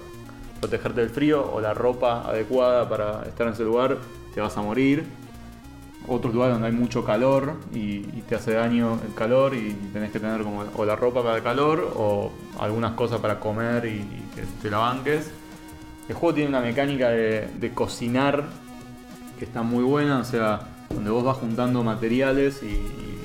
protegerte 0.61 1.01
del 1.03 1.11
frío 1.11 1.49
o 1.53 1.61
la 1.61 1.73
ropa 1.73 2.23
adecuada 2.29 2.89
para 2.89 3.23
estar 3.23 3.47
en 3.47 3.53
ese 3.53 3.63
lugar, 3.63 3.99
te 4.35 4.41
vas 4.41 4.57
a 4.57 4.63
morir. 4.63 5.05
Otros 6.09 6.33
lugares 6.33 6.55
donde 6.55 6.69
hay 6.69 6.75
mucho 6.75 7.05
calor 7.05 7.55
y, 7.73 8.01
te 8.29 8.35
hace 8.35 8.53
daño 8.53 8.99
el 9.07 9.15
calor 9.15 9.55
y 9.55 9.73
tenés 9.93 10.11
que 10.11 10.21
tener 10.21 10.43
como 10.43 10.65
o 10.77 10.85
la 10.85 10.97
ropa 10.97 11.23
para 11.23 11.37
el 11.37 11.43
calor 11.43 11.95
o 11.97 12.31
algunas 12.59 12.93
cosas 12.93 13.21
para 13.21 13.41
comer 13.41 13.87
y, 13.87 14.05
que 14.35 14.43
te 14.63 14.71
la 14.71 14.79
banques. 14.79 15.31
El 16.09 16.15
juego 16.15 16.35
tiene 16.35 16.49
una 16.49 16.61
mecánica 16.61 17.11
de, 17.11 17.73
cocinar 17.75 18.45
que 19.39 19.45
está 19.45 19.63
muy 19.63 19.85
buena, 19.85 20.19
o 20.19 20.25
sea, 20.25 20.61
donde 20.89 21.11
vos 21.11 21.23
vas 21.23 21.37
juntando 21.37 21.85
materiales 21.85 22.63
y 22.63 23.18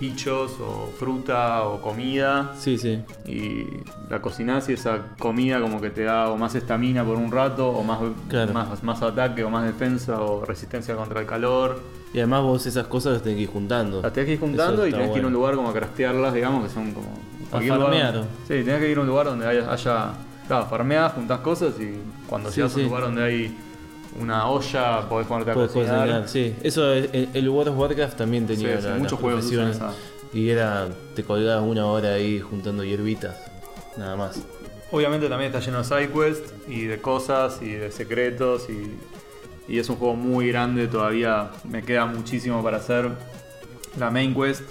bichos 0.00 0.52
o 0.60 0.92
fruta 0.98 1.64
o 1.64 1.80
comida 1.82 2.52
Sí, 2.58 2.78
sí. 2.78 3.02
y 3.26 3.66
la 4.08 4.20
cocinás 4.22 4.68
y 4.68 4.74
esa 4.74 4.98
comida 5.18 5.60
como 5.60 5.80
que 5.80 5.90
te 5.90 6.04
da 6.04 6.28
o 6.30 6.36
más 6.36 6.54
estamina 6.54 7.04
por 7.04 7.16
un 7.16 7.32
rato 7.32 7.68
o 7.68 7.82
más, 7.82 7.98
Claro. 8.28 8.52
más, 8.52 8.82
más 8.84 9.02
ataque 9.02 9.42
o 9.44 9.50
más 9.50 9.64
defensa 9.64 10.20
o 10.20 10.44
resistencia 10.44 10.94
contra 10.94 11.20
el 11.20 11.26
calor. 11.26 11.80
Y 12.14 12.18
además 12.18 12.42
vos 12.42 12.64
esas 12.66 12.86
cosas 12.86 13.14
las 13.14 13.22
tenés 13.22 13.36
que 13.38 13.42
ir 13.42 13.48
juntando. 13.50 14.00
Las 14.02 14.12
tenés 14.12 14.26
que 14.28 14.32
ir 14.34 14.40
juntando 14.40 14.86
y 14.86 14.92
tenés 14.92 15.10
que 15.10 15.18
ir 15.18 15.24
a 15.24 15.26
un 15.26 15.32
lugar 15.32 15.56
como 15.56 15.68
a 15.70 15.72
craftearlas, 15.72 16.32
digamos, 16.32 16.64
que 16.64 16.70
son 16.72 16.92
como... 16.92 17.08
farmear. 17.50 18.14
lugar- 18.14 18.28
Sí, 18.46 18.54
tenés 18.64 18.80
que 18.80 18.90
ir 18.90 18.98
a 18.98 19.00
un 19.00 19.06
lugar 19.08 19.26
donde 19.26 19.46
haya... 19.46 19.70
haya 19.70 20.12
claro, 20.46 20.66
farmeás, 20.66 21.12
juntás 21.12 21.40
cosas 21.40 21.74
y 21.80 21.98
cuando 22.26 22.50
Sí, 22.50 22.56
llegas 22.56 22.74
a 22.74 22.76
un 22.78 22.84
lugar 22.84 23.02
donde 23.02 23.22
hay 23.24 23.58
una 24.20 24.48
olla 24.48 25.08
podés 25.08 25.26
ponerte 25.26 25.50
a 25.50 25.54
Podés 25.54 25.70
cocinar. 25.72 26.00
cocinar, 26.00 26.28
sí. 26.28 26.54
Eso, 26.62 26.92
el, 26.92 27.28
el 27.34 27.48
World 27.48 27.72
of 27.72 27.78
Warcraft 27.78 28.16
también 28.18 28.46
tenía 28.46 28.76
Sí, 28.76 28.82
sí, 28.82 28.88
la- 28.88 28.94
muchos 28.96 29.12
las 29.12 29.20
juegos 29.20 29.44
usan 29.46 29.56
profesiones. 29.70 29.76
esa. 29.76 30.36
Y 30.38 30.50
era, 30.50 30.88
te 31.14 31.24
colgabas 31.24 31.64
una 31.66 31.86
hora 31.86 32.14
ahí 32.14 32.38
juntando 32.40 32.84
hierbitas. 32.84 33.36
Nada 33.96 34.16
más. 34.16 34.40
Obviamente 34.90 35.28
también 35.28 35.52
está 35.52 35.60
lleno 35.64 35.78
de 35.78 35.84
sidequests 35.84 36.52
y 36.68 36.84
de 36.84 36.98
cosas 37.00 37.60
y 37.62 37.70
de 37.72 37.90
secretos 37.90 38.66
y, 38.70 38.96
y 39.72 39.78
es 39.78 39.88
un 39.90 39.96
juego 39.96 40.14
muy 40.16 40.48
grande, 40.48 40.86
todavía 40.88 41.50
me 41.64 41.82
queda 41.82 42.06
muchísimo 42.06 42.62
para 42.62 42.78
hacer. 42.78 43.10
La 43.98 44.10
main 44.10 44.34
quest 44.34 44.62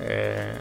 Eh, 0.00 0.52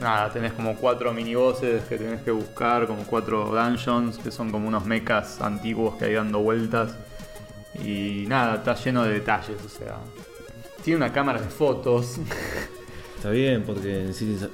nada, 0.00 0.30
tenés 0.32 0.52
como 0.52 0.76
cuatro 0.76 1.12
minibosses 1.12 1.84
que 1.84 1.96
tenés 1.96 2.20
que 2.22 2.30
buscar, 2.30 2.86
como 2.86 3.02
cuatro 3.04 3.46
dungeons, 3.46 4.18
que 4.18 4.30
son 4.30 4.50
como 4.50 4.68
unos 4.68 4.84
mechas 4.84 5.40
antiguos 5.40 5.96
que 5.96 6.04
hay 6.06 6.14
dando 6.14 6.40
vueltas. 6.40 6.94
Y 7.84 8.24
nada, 8.28 8.56
está 8.56 8.74
lleno 8.74 9.04
de 9.04 9.12
detalles, 9.14 9.56
o 9.64 9.68
sea. 9.68 9.96
Tiene 10.84 10.98
una 10.98 11.12
cámara 11.12 11.40
de 11.40 11.48
fotos. 11.48 12.16
Está 13.16 13.30
bien, 13.30 13.62
porque 13.66 14.04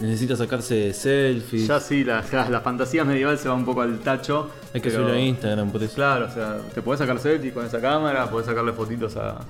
necesita, 0.01 0.37
sacarse 0.37 0.93
selfies. 0.95 1.67
ya 1.67 1.81
sí, 1.81 2.05
la, 2.05 2.25
la, 2.33 2.49
la 2.49 2.61
fantasía 2.61 3.05
medieval 3.05 3.37
se 3.37 3.49
va 3.49 3.55
un 3.55 3.65
poco 3.65 3.83
al 3.83 3.99
tacho. 3.99 4.49
Hay 4.73 4.81
que 4.81 4.91
subirlo 4.91 5.13
a 5.13 5.19
Instagram, 5.19 5.71
por 5.71 5.83
eso. 5.83 5.95
Claro, 5.97 6.27
o 6.27 6.31
sea, 6.31 6.59
te 6.73 6.81
podés 6.81 7.01
sacar 7.01 7.19
selfies 7.19 7.53
con 7.53 7.67
esa 7.67 7.81
cámara, 7.81 8.31
podés 8.31 8.47
sacarle 8.47 8.73
fotitos 8.73 9.17
a, 9.17 9.41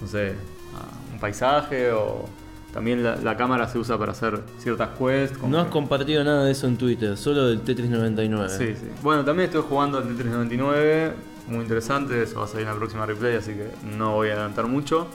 no 0.00 0.06
sé, 0.06 0.34
a 0.76 1.12
un 1.14 1.18
paisaje 1.18 1.90
o 1.90 2.26
también 2.72 3.02
la, 3.02 3.16
la 3.16 3.36
cámara 3.36 3.66
se 3.66 3.78
usa 3.78 3.98
para 3.98 4.12
hacer 4.12 4.38
ciertas 4.60 4.90
quests. 4.96 5.42
No 5.42 5.58
has 5.58 5.64
que- 5.64 5.70
compartido 5.72 6.22
nada 6.22 6.44
de 6.44 6.52
eso 6.52 6.68
en 6.68 6.76
Twitter, 6.76 7.16
solo 7.16 7.46
del 7.48 7.62
Tetris 7.62 7.90
99. 7.90 8.48
Sí, 8.56 8.74
sí. 8.78 8.88
Bueno, 9.02 9.24
también 9.24 9.46
estoy 9.48 9.64
jugando 9.68 9.98
al 9.98 10.04
Tetris 10.06 10.30
99, 10.30 11.12
muy 11.50 11.62
interesante, 11.62 12.22
eso 12.22 12.38
va 12.38 12.44
a 12.44 12.48
salir 12.48 12.66
en 12.66 12.72
la 12.72 12.78
próxima 12.78 13.06
replay, 13.06 13.36
así 13.36 13.52
que 13.52 13.70
no 13.96 14.14
voy 14.14 14.28
a 14.28 14.32
adelantar 14.32 14.66
mucho. 14.66 15.06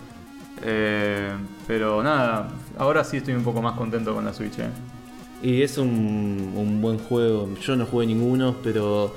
Eh, 0.61 1.31
pero 1.67 2.01
nada, 2.01 2.49
ahora 2.77 3.03
sí 3.03 3.17
estoy 3.17 3.33
un 3.33 3.43
poco 3.43 3.61
más 3.61 3.77
contento 3.77 4.13
con 4.13 4.25
la 4.25 4.33
Switch. 4.33 4.59
eh. 4.59 4.69
Y 5.41 5.61
es 5.61 5.77
un, 5.77 6.79
buen 6.81 6.97
juego. 6.97 7.49
Yo 7.61 7.75
no 7.75 7.85
jugué 7.85 8.07
ninguno, 8.07 8.55
pero 8.63 9.13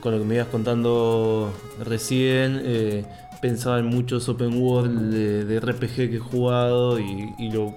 con 0.00 0.12
lo 0.12 0.18
que 0.18 0.24
me 0.24 0.34
ibas 0.36 0.48
contando 0.48 1.52
recién, 1.84 2.60
eh, 2.64 3.04
pensaba 3.40 3.78
en 3.78 3.86
muchos 3.86 4.28
open 4.28 4.60
world 4.60 5.12
de, 5.12 5.60
RPG 5.60 5.94
que 5.94 6.16
he 6.16 6.18
jugado 6.18 6.98
y, 6.98 7.50
lo, 7.50 7.74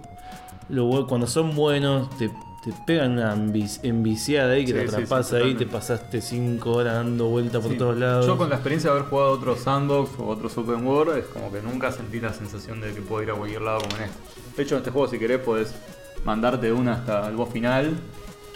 lo 0.69 1.07
cuando 1.07 1.27
son 1.27 1.55
buenos 1.55 2.09
te, 2.17 2.29
te 2.65 2.73
pegan 2.85 3.11
una 3.13 3.35
envi- 3.35 3.79
enviciada 3.83 4.53
ahí 4.53 4.65
que 4.65 4.71
Sí, 4.71 4.73
te 4.73 4.81
sí, 4.81 4.87
sí, 4.87 4.95
atrapas 4.95 5.27
ahí, 5.27 5.31
te 5.31 5.37
totalmente. 5.37 5.65
pasaste 5.67 6.21
5 6.21 6.71
horas 6.73 6.95
dando 6.95 7.25
vueltas 7.27 7.61
por 7.61 7.71
Sí, 7.71 7.77
todos 7.77 7.97
lados. 7.97 8.25
Yo 8.25 8.37
con 8.37 8.49
la 8.49 8.55
experiencia 8.55 8.89
de 8.91 8.97
haber 8.97 9.09
jugado 9.09 9.31
otros 9.31 9.59
sandbox 9.59 10.11
o 10.19 10.27
otros 10.27 10.57
open 10.57 10.85
world, 10.85 11.17
es 11.17 11.25
como 11.25 11.51
que 11.51 11.61
nunca 11.61 11.91
sentí 11.91 12.19
la 12.19 12.33
sensación 12.33 12.81
de 12.81 12.93
que 12.93 13.01
puedo 13.01 13.23
ir 13.23 13.31
a 13.31 13.35
cualquier 13.35 13.61
lado 13.61 13.79
como 13.79 13.95
en 13.97 14.03
este. 14.03 14.17
De 14.57 14.63
hecho, 14.63 14.75
en 14.75 14.79
este 14.79 14.91
juego, 14.91 15.07
si 15.07 15.19
querés, 15.19 15.39
podés 15.39 15.73
mandarte 16.23 16.65
de 16.67 16.73
una 16.73 16.93
hasta 16.95 17.27
el 17.29 17.35
boss 17.35 17.49
final. 17.53 17.95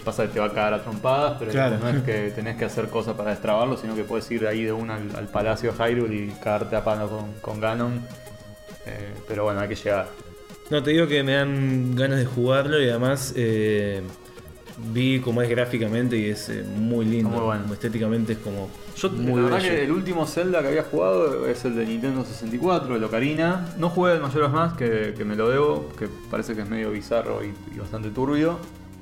Pasa 0.04 0.22
que 0.22 0.30
te 0.30 0.40
va 0.40 0.46
a 0.46 0.50
cagar 0.52 0.72
a 0.74 0.82
trompadas, 0.82 1.36
pero 1.38 1.50
Claro. 1.50 1.78
no 1.78 1.88
es 1.90 2.02
que 2.02 2.30
tenés 2.34 2.56
que 2.56 2.64
hacer 2.64 2.88
cosas 2.88 3.14
para 3.14 3.30
destrabarlo, 3.30 3.76
sino 3.76 3.94
que 3.94 4.02
puedes 4.02 4.30
ir 4.30 4.46
ahí 4.46 4.64
de 4.64 4.72
una 4.72 4.96
al, 4.96 5.14
al 5.14 5.28
palacio 5.28 5.72
Hyrule 5.74 6.16
y 6.16 6.28
cagarte 6.42 6.74
a 6.74 6.82
palo 6.82 7.08
con, 7.08 7.32
con 7.42 7.60
Ganon. 7.60 8.00
Eh, 8.86 9.12
pero 9.28 9.44
bueno, 9.44 9.60
hay 9.60 9.68
que 9.68 9.74
llegar. 9.74 10.08
No, 10.70 10.82
te 10.82 10.90
digo 10.92 11.06
que 11.08 11.22
me 11.22 11.32
dan 11.34 11.94
ganas 11.96 12.18
de 12.18 12.26
jugarlo 12.26 12.80
y 12.80 12.88
además 12.88 13.32
eh, 13.36 14.02
vi 14.92 15.20
cómo 15.20 15.42
es 15.42 15.48
gráficamente 15.50 16.16
y 16.16 16.26
es 16.26 16.48
eh, 16.48 16.64
muy 16.76 17.04
lindo. 17.04 17.30
Muy 17.30 17.40
bueno. 17.40 17.72
Estéticamente 17.72 18.34
es 18.34 18.38
como 18.38 18.68
Yo, 18.96 19.10
muy 19.10 19.40
la 19.40 19.48
verdad 19.48 19.58
bello. 19.62 19.68
que 19.74 19.84
el 19.84 19.90
último 19.92 20.26
Zelda 20.26 20.62
que 20.62 20.68
había 20.68 20.84
jugado 20.84 21.48
es 21.48 21.64
el 21.64 21.74
de 21.74 21.86
Nintendo 21.86 22.24
64, 22.24 22.94
el 22.96 23.02
Ocarina. 23.04 23.66
No 23.78 23.90
jugué 23.90 24.14
el 24.14 24.20
Majora's 24.20 24.52
Mask, 24.52 24.76
que, 24.76 25.14
que 25.16 25.24
me 25.24 25.34
lo 25.34 25.48
debo, 25.48 25.88
que 25.98 26.08
parece 26.30 26.54
que 26.54 26.62
es 26.62 26.68
medio 26.68 26.90
bizarro 26.92 27.40
y, 27.44 27.52
y 27.74 27.78
bastante 27.78 28.10
turbio. 28.10 28.58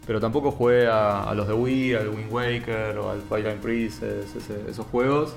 Pero 0.07 0.21
tampoco 0.21 0.51
jugué 0.53 0.87
a, 0.87 1.25
a 1.25 1.35
los 1.35 1.47
de 1.47 1.53
Wii, 1.53 1.95
al 1.97 2.09
Wind 2.09 2.33
Waker 2.33 2.97
o 2.97 3.11
al 3.11 3.21
Twilight 3.29 3.59
Princess, 3.59 4.35
ese- 4.35 4.71
esos 4.71 4.87
juegos. 4.87 5.33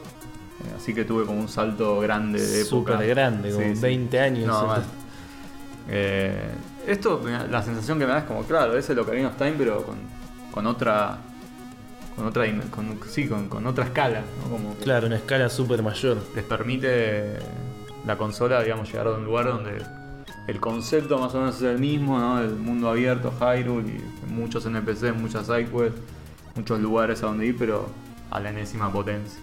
Eh, 0.64 0.76
así 0.78 0.94
que 0.94 1.04
tuve 1.04 1.26
como 1.26 1.42
un 1.42 1.50
salto 1.50 2.00
grande 2.00 2.40
de 2.40 2.62
época. 2.62 2.94
Súper 2.94 3.08
grande, 3.10 3.52
como 3.52 3.66
20 3.82 4.20
años, 4.22 4.48
No. 4.48 5.01
Eh, 5.90 6.52
esto, 6.88 7.22
la 7.50 7.62
sensación 7.64 8.00
que 8.00 8.06
me 8.06 8.12
da 8.12 8.20
es 8.20 8.24
como, 8.26 8.44
claro, 8.44 8.78
es 8.78 8.90
el 8.90 9.00
Ocarina 9.00 9.30
of 9.30 9.36
Time, 9.38 9.54
pero 9.58 9.84
con, 9.84 9.98
con 10.52 10.68
otra. 10.68 11.18
Con 12.16 12.26
otra, 12.26 12.46
con, 12.70 13.00
sí, 13.08 13.28
con, 13.28 13.48
con 13.48 13.66
otra 13.66 13.86
escala, 13.86 14.22
¿no? 14.44 14.52
Como 14.52 14.76
Claro, 14.76 15.08
una 15.08 15.16
escala 15.16 15.48
súper 15.50 15.82
mayor. 15.82 16.18
les 16.36 16.44
permite 16.44 17.38
la 18.06 18.18
consola, 18.18 18.62
digamos, 18.62 18.90
llegar 18.92 19.08
a 19.08 19.12
un 19.12 19.24
lugar 19.24 19.46
donde 19.46 19.82
el 20.48 20.60
concepto 20.60 21.18
más 21.20 21.34
o 21.36 21.40
menos 21.40 21.56
es 21.56 21.62
el 21.62 21.80
mismo, 21.80 22.20
¿no? 22.20 22.42
El 22.42 22.56
mundo 22.56 22.90
abierto, 22.90 23.32
Hyrule, 23.40 23.88
y 23.90 24.32
muchos 24.32 24.66
NPCs, 24.66 25.16
muchas 25.16 25.46
sidequests, 25.46 26.00
muchos 26.56 26.80
lugares 26.82 27.24
a 27.24 27.28
donde 27.28 27.46
ir, 27.46 27.56
pero 27.58 27.88
a 28.30 28.40
la 28.42 28.50
enésima 28.50 28.92
potencia. 28.92 29.40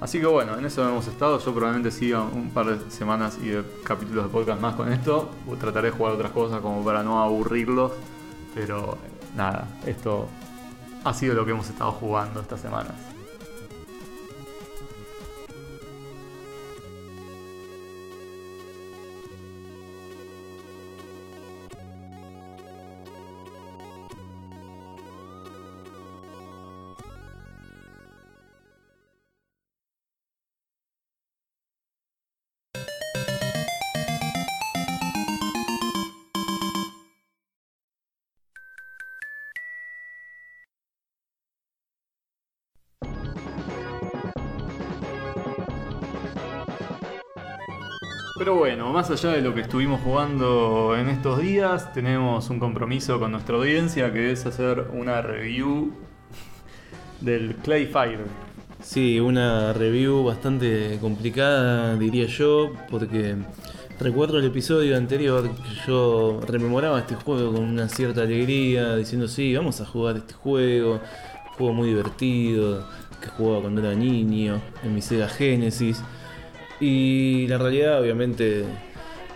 Así 0.00 0.20
que 0.20 0.26
bueno, 0.26 0.56
en 0.56 0.64
eso 0.64 0.88
hemos 0.88 1.06
estado. 1.08 1.38
Yo 1.38 1.52
probablemente 1.52 1.90
siga 1.90 2.22
un 2.22 2.50
par 2.50 2.66
de 2.66 2.90
semanas 2.90 3.38
y 3.42 3.48
de 3.48 3.64
capítulos 3.82 4.24
de 4.24 4.30
podcast 4.30 4.60
más 4.60 4.74
con 4.74 4.92
esto. 4.92 5.30
Trataré 5.58 5.90
de 5.90 5.96
jugar 5.96 6.14
otras 6.14 6.30
cosas 6.30 6.60
como 6.60 6.84
para 6.84 7.02
no 7.02 7.20
aburrirlos. 7.20 7.92
Pero 8.54 8.96
nada, 9.36 9.66
esto 9.86 10.28
ha 11.04 11.14
sido 11.14 11.34
lo 11.34 11.44
que 11.44 11.50
hemos 11.50 11.68
estado 11.68 11.92
jugando 11.92 12.40
estas 12.40 12.60
semanas. 12.60 13.07
Pero 48.48 48.60
bueno, 48.60 48.90
más 48.94 49.10
allá 49.10 49.32
de 49.32 49.42
lo 49.42 49.54
que 49.54 49.60
estuvimos 49.60 50.00
jugando 50.00 50.96
en 50.96 51.10
estos 51.10 51.38
días, 51.38 51.92
tenemos 51.92 52.48
un 52.48 52.58
compromiso 52.58 53.20
con 53.20 53.32
nuestra 53.32 53.56
audiencia 53.56 54.10
que 54.10 54.32
es 54.32 54.46
hacer 54.46 54.86
una 54.94 55.20
review 55.20 55.92
del 57.20 57.56
Clay 57.56 57.84
Fire. 57.84 58.24
Sí, 58.82 59.20
una 59.20 59.74
review 59.74 60.24
bastante 60.24 60.96
complicada, 60.98 61.94
diría 61.96 62.24
yo, 62.24 62.72
porque 62.88 63.36
recuerdo 64.00 64.38
el 64.38 64.46
episodio 64.46 64.96
anterior 64.96 65.50
que 65.50 65.86
yo 65.86 66.40
rememoraba 66.48 67.00
este 67.00 67.16
juego 67.16 67.52
con 67.52 67.64
una 67.64 67.86
cierta 67.90 68.22
alegría, 68.22 68.96
diciendo, 68.96 69.28
sí, 69.28 69.54
vamos 69.54 69.82
a 69.82 69.84
jugar 69.84 70.16
este 70.16 70.32
juego, 70.32 71.02
juego 71.58 71.74
muy 71.74 71.88
divertido, 71.88 72.86
que 73.20 73.28
jugaba 73.28 73.60
cuando 73.60 73.82
era 73.82 73.92
niño, 73.92 74.58
en 74.82 74.94
mi 74.94 75.02
Sega 75.02 75.28
Genesis. 75.28 76.02
Y 76.80 77.46
la 77.48 77.58
realidad 77.58 78.00
obviamente 78.00 78.64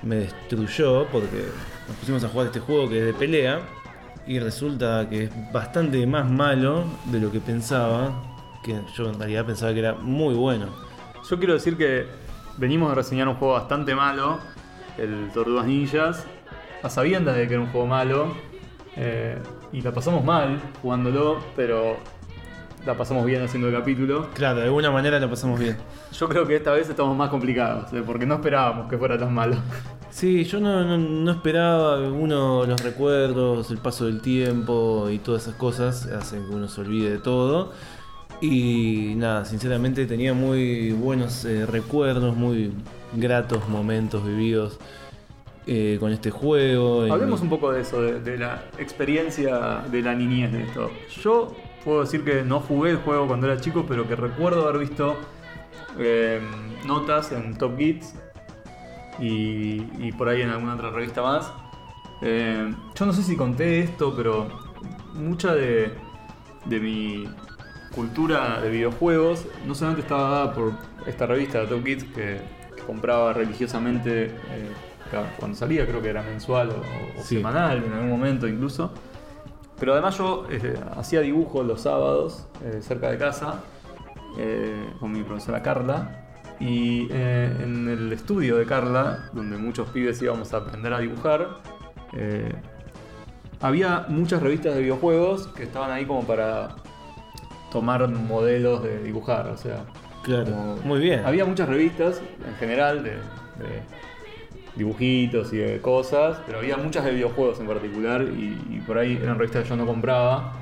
me 0.03 0.17
destruyó 0.17 1.07
porque 1.07 1.45
nos 1.89 1.97
pusimos 1.97 2.25
a 2.25 2.29
jugar 2.29 2.47
este 2.49 2.61
juego 2.61 2.89
que 2.89 2.99
es 2.99 3.07
de 3.07 3.15
pelea 3.15 3.61
y 4.27 4.39
resulta 4.39 5.09
que 5.09 5.25
es 5.25 5.53
bastante 5.53 6.07
más 6.07 6.31
malo 6.31 6.85
de 7.07 7.21
lo 7.21 7.31
que 7.33 7.41
pensaba, 7.41 8.13
que 8.63 8.81
yo 8.95 9.11
en 9.11 9.19
realidad 9.19 9.45
pensaba 9.47 9.73
que 9.73 9.81
era 9.81 9.95
muy 9.95 10.35
bueno. 10.35 10.67
Yo 11.29 11.39
quiero 11.39 11.55
decir 11.55 11.77
que 11.77 12.07
venimos 12.57 12.91
de 12.91 12.95
reseñar 12.95 13.29
un 13.29 13.35
juego 13.35 13.55
bastante 13.55 13.95
malo, 13.95 14.39
el 14.99 15.31
Tortugas 15.33 15.67
Ninjas, 15.67 16.27
a 16.83 16.91
sabiendas 16.91 17.37
de 17.37 17.49
que 17.49 17.55
era 17.55 17.63
un 17.63 17.71
juego 17.71 17.87
malo, 17.87 18.35
eh, 18.97 19.39
y 19.73 19.81
la 19.81 19.93
pasamos 19.93 20.25
mal 20.25 20.61
jugándolo, 20.83 21.39
pero 21.57 21.97
la 22.87 22.97
pasamos 22.97 23.25
bien 23.25 23.43
haciendo 23.43 23.69
el 23.69 23.75
capítulo. 23.75 24.29
Claro, 24.35 24.59
de 24.61 24.65
alguna 24.67 24.91
manera 24.91 25.19
lo 25.21 25.31
pasamos 25.31 25.59
bien. 25.61 25.77
Yo 26.13 26.29
creo 26.29 26.47
que 26.47 26.57
esta 26.57 26.73
vez 26.73 26.89
estamos 26.89 27.17
más 27.17 27.29
complicados, 27.31 27.93
eh, 27.93 28.03
porque 28.05 28.27
no 28.27 28.35
esperábamos 28.35 28.89
que 28.91 28.99
fuera 28.99 29.17
tan 29.19 29.33
malo. 29.33 29.57
Sí, 30.11 30.45
yo 30.45 30.61
no, 30.61 30.85
no- 30.85 30.99
no 30.99 31.31
esperaba, 31.31 31.99
uno, 32.01 32.67
los 32.67 32.83
recuerdos, 32.83 33.71
el 33.71 33.79
paso 33.79 34.05
del 34.07 34.21
tiempo 34.21 35.09
y 35.11 35.19
todas 35.19 35.43
esas 35.43 35.55
cosas 35.55 36.07
hacen 36.07 36.47
que 36.49 36.55
uno 36.55 36.69
se 36.69 36.81
olvide 36.83 37.11
de 37.13 37.19
todo. 37.19 37.73
Y 38.41 39.15
nada, 39.17 39.45
sinceramente 39.45 40.05
tenía 40.07 40.35
muy 40.35 40.91
buenos 40.93 41.45
eh, 41.45 41.65
recuerdos, 41.65 42.37
muy 42.37 42.73
gratos 43.15 43.69
momentos 43.69 44.27
vividos 44.27 44.79
eh, 45.67 45.97
con 46.01 46.11
este 46.13 46.31
juego. 46.33 47.03
Hablemos 47.13 47.41
Y- 47.41 47.45
un 47.45 47.49
poco 47.51 47.71
de 47.71 47.83
eso, 47.83 48.03
de, 48.03 48.21
de 48.21 48.37
la 48.39 48.65
experiencia 48.79 49.83
de 49.91 50.03
la 50.03 50.15
niñez 50.15 50.51
de 50.53 50.65
esto. 50.65 50.91
Yo 51.23 51.55
puedo 51.85 52.01
decir 52.03 52.25
que 52.25 52.43
no 52.43 52.61
jugué 52.61 52.91
el 52.91 52.97
juego 52.99 53.27
cuando 53.27 53.47
era 53.51 53.61
chico, 53.61 53.85
pero 53.89 54.07
que 54.09 54.17
recuerdo 54.17 54.69
haber 54.69 54.79
visto 54.81 55.17
eh, 55.99 56.41
notas 56.87 57.33
en 57.33 57.57
Top 57.57 57.77
Geeks 57.77 58.15
y, 59.19 59.87
y 59.99 60.13
por 60.17 60.29
ahí 60.29 60.43
en 60.43 60.51
alguna 60.51 60.75
otra 60.75 60.91
revista 60.91 61.23
más. 61.23 61.53
Eh, 62.23 62.73
yo 62.95 63.07
no 63.07 63.13
sé 63.13 63.23
si 63.23 63.37
conté 63.37 63.81
esto, 63.81 64.15
pero 64.17 64.49
mucha 65.15 65.55
de, 65.55 65.93
de 66.67 66.81
mi 66.81 67.29
cultura 67.95 68.61
de 68.61 68.71
videojuegos 68.71 69.47
no 69.67 69.75
solamente 69.75 70.03
estaba 70.03 70.31
dada 70.31 70.55
por 70.55 70.73
esta 71.07 71.27
revista 71.27 71.61
de 71.61 71.67
Top 71.67 71.85
Geeks 71.85 72.05
que, 72.05 72.41
que 72.77 72.83
compraba 72.87 73.33
religiosamente 73.33 74.27
eh, 74.27 74.71
cuando 75.39 75.57
salía, 75.59 75.87
creo 75.87 76.01
que 76.01 76.09
era 76.09 76.23
mensual 76.23 76.71
o, 76.71 77.21
o 77.21 77.23
Sí. 77.23 77.37
semanal 77.37 77.85
en 77.85 77.93
algún 77.93 78.09
momento 78.11 78.49
incluso. 78.49 78.93
Pero 79.83 79.95
además 79.95 80.17
yo 80.17 80.47
eh, 80.49 80.79
hacía 80.97 81.23
dibujos 81.23 81.67
los 81.67 81.81
sábados 81.81 82.47
eh, 82.65 82.79
cerca 82.83 83.11
de 83.11 83.19
casa 83.19 83.65
eh, 84.39 84.89
con 85.01 85.11
mi 85.11 85.25
profesora 85.25 85.61
Carla. 85.61 86.25
Y 86.61 87.09
eh, 87.11 87.53
en 87.61 87.89
el 87.89 88.13
estudio 88.13 88.59
de 88.59 88.65
Carla, 88.65 89.29
donde 89.33 89.57
muchos 89.57 89.89
pibes 89.89 90.23
íbamos 90.23 90.55
a 90.55 90.59
aprender 90.59 90.95
a 90.95 91.01
dibujar, 91.01 91.63
había 93.61 94.07
muchas 94.09 94.41
revistas 94.41 94.77
de 94.77 94.83
videojuegos 94.83 95.49
que 95.49 95.65
estaban 95.65 95.91
ahí 95.91 96.07
como 96.07 96.25
para 96.25 96.77
tomar 97.73 98.07
modelos 98.07 98.85
de 98.85 99.03
dibujar. 99.03 99.49
O 99.49 99.57
sea, 99.57 99.85
Claro, 100.23 100.79
muy 100.85 101.01
bien. 101.01 101.27
Había 101.27 101.45
muchas 101.45 101.69
revistas 101.69 102.23
en 102.47 102.55
general 102.55 103.03
de, 103.03 103.11
de 103.11 103.83
dibujitos 104.77 105.53
y 105.53 105.59
de 105.59 105.81
cosas, 105.81 106.41
pero 106.47 106.59
había 106.59 106.77
muchas 106.77 107.05
de 107.05 107.13
videojuegos 107.13 107.61
en 107.61 107.67
particular 107.67 108.23
y, 108.23 108.81
por 108.87 108.99
ahí 108.99 109.19
eran 109.23 109.39
revistas 109.39 109.65
que 109.65 109.69
yo 109.69 109.77
no 109.77 109.87
compraba, 109.87 110.55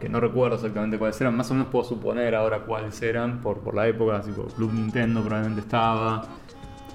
que 0.00 0.08
no 0.08 0.18
recuerdo 0.18 0.56
exactamente 0.56 0.98
cuáles 0.98 1.20
eran, 1.20 1.36
más 1.36 1.50
o 1.50 1.54
menos 1.54 1.68
puedo 1.68 1.84
suponer 1.84 2.34
ahora 2.34 2.60
cuáles 2.60 3.00
eran 3.02 3.40
por, 3.42 3.60
por 3.60 3.74
la 3.74 3.86
época, 3.86 4.20
tipo 4.22 4.44
Club 4.44 4.72
Nintendo 4.72 5.20
probablemente 5.22 5.60
estaba, 5.60 6.22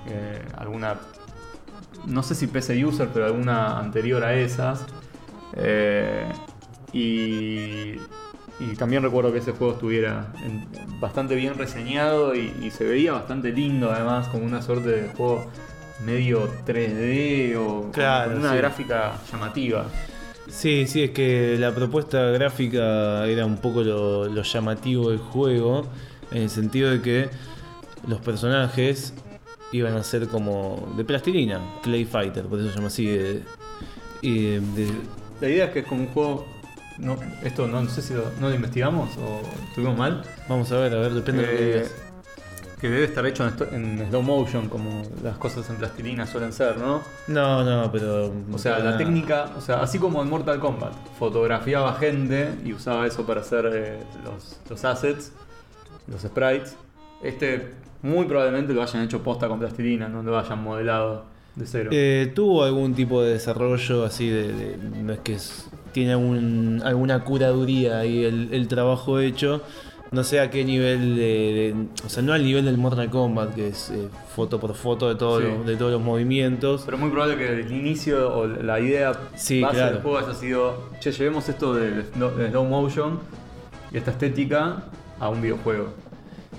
eh, 0.07 0.43
alguna, 0.57 0.95
no 2.07 2.23
sé 2.23 2.33
si 2.35 2.47
PC 2.47 2.83
User, 2.83 3.09
pero 3.13 3.25
alguna 3.25 3.79
anterior 3.79 4.23
a 4.23 4.33
esas. 4.33 4.85
Eh, 5.53 6.27
y, 6.93 7.99
y 8.59 8.75
también 8.77 9.03
recuerdo 9.03 9.31
que 9.31 9.39
ese 9.39 9.51
juego 9.51 9.73
estuviera 9.73 10.31
en- 10.43 10.65
bastante 10.99 11.35
bien 11.35 11.55
reseñado 11.55 12.35
y, 12.35 12.53
y 12.61 12.71
se 12.71 12.85
veía 12.85 13.11
bastante 13.13 13.51
lindo 13.51 13.91
además, 13.91 14.27
como 14.29 14.45
una 14.45 14.61
suerte 14.61 14.89
de 14.89 15.07
juego 15.09 15.45
medio 16.03 16.49
3D 16.65 17.55
o 17.57 17.81
con- 17.83 17.91
Claro, 17.91 18.31
con 18.31 18.39
una 18.41 18.51
sí. 18.51 18.57
gráfica 18.57 19.13
llamativa. 19.31 19.85
Sí, 20.49 20.85
sí, 20.87 21.03
es 21.03 21.11
que 21.11 21.57
la 21.59 21.73
propuesta 21.73 22.21
gráfica 22.31 23.25
era 23.27 23.45
un 23.45 23.57
poco 23.57 23.81
lo, 23.81 24.25
lo 24.27 24.41
llamativo 24.43 25.09
del 25.09 25.19
juego, 25.19 25.87
en 26.31 26.43
el 26.43 26.49
sentido 26.49 26.91
de 26.91 27.01
que 27.01 27.29
los 28.07 28.19
personajes 28.21 29.13
iban 29.71 29.95
a 29.95 30.03
ser 30.03 30.27
como 30.27 30.93
de 30.97 31.03
plastilina, 31.03 31.59
Clay 31.81 32.05
Fighter, 32.05 32.45
por 32.45 32.59
eso 32.59 32.69
se 32.69 32.75
llama 32.75 32.87
así. 32.87 33.05
de- 33.07 33.41
y 34.21 34.43
de- 34.43 34.59
de- 34.59 34.91
La 35.41 35.49
idea 35.49 35.65
es 35.65 35.71
que 35.71 35.79
es 35.79 35.85
como 35.85 36.01
un 36.01 36.07
juego... 36.09 36.45
No, 36.97 37.17
esto 37.43 37.67
no, 37.67 37.85
sé 37.89 38.01
si 38.01 38.13
lo, 38.13 38.31
no 38.39 38.47
lo 38.47 38.55
investigamos 38.55 39.17
o 39.17 39.41
estuvimos 39.67 39.97
mal. 39.97 40.23
vamos 40.47 40.71
a 40.71 40.77
ver, 40.77 40.93
a 40.93 40.99
ver, 40.99 41.13
depende 41.13 41.41
de 41.45 41.51
lo 41.51 41.57
que 41.57 41.63
Eh, 41.63 41.73
digas. 41.73 41.91
Que 42.87 42.93
debe 42.93 43.05
estar 43.05 43.25
hecho 43.25 43.47
en, 43.71 43.99
en 43.99 44.09
slow 44.09 44.21
motion 44.21 44.69
como 44.69 45.03
las 45.23 45.37
cosas 45.37 45.69
en 45.69 45.75
plastilina 45.77 46.25
suelen 46.25 46.53
ser, 46.53 46.77
¿no? 46.77 47.01
No, 47.27 47.63
no, 47.63 47.91
pero. 47.91 48.31
O 48.53 48.57
sea, 48.57 48.79
la 48.79 48.85
nada. 48.85 48.97
técnica, 48.97 49.51
o 49.57 49.61
sea, 49.61 49.81
así 49.81 49.99
como 49.99 50.21
en 50.21 50.29
Mortal 50.29 50.59
Kombat, 50.59 50.93
fotografiaba 51.19 51.93
gente 51.95 52.49
y 52.63 52.73
usaba 52.73 53.05
eso 53.07 53.25
para 53.25 53.41
hacer 53.41 53.69
eh, 53.73 53.99
los, 54.23 54.59
los 54.69 54.85
assets, 54.85 55.31
los 56.07 56.21
sprites. 56.21 56.75
Este 57.23 57.73
muy 58.01 58.25
probablemente 58.25 58.73
lo 58.73 58.83
hayan 58.83 59.03
hecho 59.03 59.23
posta 59.23 59.47
con 59.47 59.57
plastilina, 59.59 60.07
no 60.07 60.21
lo 60.21 60.37
hayan 60.37 60.61
modelado 60.61 61.25
de 61.55 61.65
cero. 61.65 61.89
Eh, 61.93 62.31
tuvo 62.35 62.63
algún 62.63 62.93
tipo 62.93 63.21
de 63.23 63.31
desarrollo 63.33 64.03
así 64.05 64.29
de. 64.29 64.51
de- 64.53 64.77
no 64.77 65.13
es 65.13 65.19
que 65.19 65.33
es- 65.35 65.67
tiene 65.91 66.11
algún- 66.11 66.81
alguna 66.83 67.23
curaduría 67.23 67.99
ahí 67.99 68.25
el, 68.25 68.49
el 68.53 68.67
trabajo 68.67 69.19
hecho. 69.19 69.61
No 70.11 70.23
sé 70.23 70.39
a 70.39 70.49
qué 70.49 70.63
nivel 70.63 71.15
de, 71.15 71.21
de- 71.21 71.75
O 72.05 72.09
sea, 72.09 72.21
no 72.23 72.31
al 72.33 72.43
nivel 72.43 72.65
del 72.65 72.77
Mortal 72.77 73.09
Kombat, 73.09 73.55
que 73.55 73.67
es 73.69 73.89
eh, 73.89 74.07
foto 74.33 74.59
por 74.59 74.73
foto 74.75 75.09
de, 75.09 75.15
todo 75.15 75.39
Sí. 75.41 75.45
lo- 75.47 75.63
de 75.63 75.75
todos 75.75 75.91
los 75.91 76.01
movimientos. 76.01 76.83
Pero 76.85 76.97
muy 76.97 77.09
probable 77.09 77.37
que 77.37 77.47
el 77.61 77.71
inicio 77.71 78.33
o 78.33 78.47
la 78.47 78.79
idea 78.79 79.13
Sí, 79.35 79.61
base 79.61 79.75
claro. 79.75 79.93
del 79.93 80.01
juego 80.03 80.17
haya 80.19 80.33
sido, 80.33 80.89
che, 81.01 81.11
llevemos 81.11 81.49
esto 81.49 81.73
del 81.73 82.03
slow, 82.13 82.35
del 82.37 82.51
slow 82.51 82.65
motion 82.65 83.19
y 83.91 83.97
esta 83.97 84.11
estética 84.11 84.83
a 85.19 85.29
un 85.29 85.41
videojuego. 85.41 85.93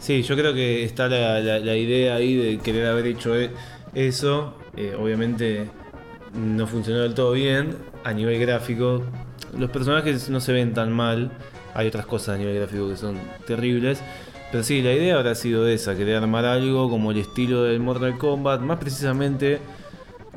Sí, 0.00 0.22
yo 0.22 0.36
creo 0.36 0.52
que 0.52 0.84
está 0.84 1.08
la, 1.08 1.40
la- 1.40 1.58
la 1.60 1.76
idea 1.76 2.16
ahí 2.16 2.34
de 2.36 2.58
querer 2.58 2.86
haber 2.88 3.06
hecho 3.06 3.34
e- 3.34 3.50
eso. 3.94 4.54
Eh, 4.76 4.94
obviamente 4.98 5.70
no 6.34 6.66
funcionó 6.66 7.00
del 7.00 7.14
todo 7.14 7.32
bien 7.32 7.76
a 8.04 8.12
nivel 8.12 8.38
gráfico. 8.38 9.02
Los 9.56 9.70
personajes 9.70 10.28
no 10.28 10.40
se 10.40 10.52
ven 10.52 10.74
tan 10.74 10.92
mal. 10.92 11.30
Hay 11.76 11.86
otras 11.88 12.06
cosas 12.06 12.34
a 12.36 12.38
nivel 12.38 12.56
gráfico 12.56 12.88
que 12.88 12.96
son 12.96 13.16
terribles. 13.46 14.00
Pero 14.50 14.64
sí, 14.64 14.80
la 14.82 14.92
idea 14.92 15.16
habrá 15.16 15.34
sido 15.34 15.66
esa, 15.68 15.96
querer 15.96 16.16
armar 16.16 16.44
algo 16.44 16.88
como 16.88 17.10
el 17.10 17.18
estilo 17.18 17.64
del 17.64 17.80
Mortal 17.80 18.16
Kombat. 18.16 18.60
Más 18.60 18.78
precisamente 18.78 19.58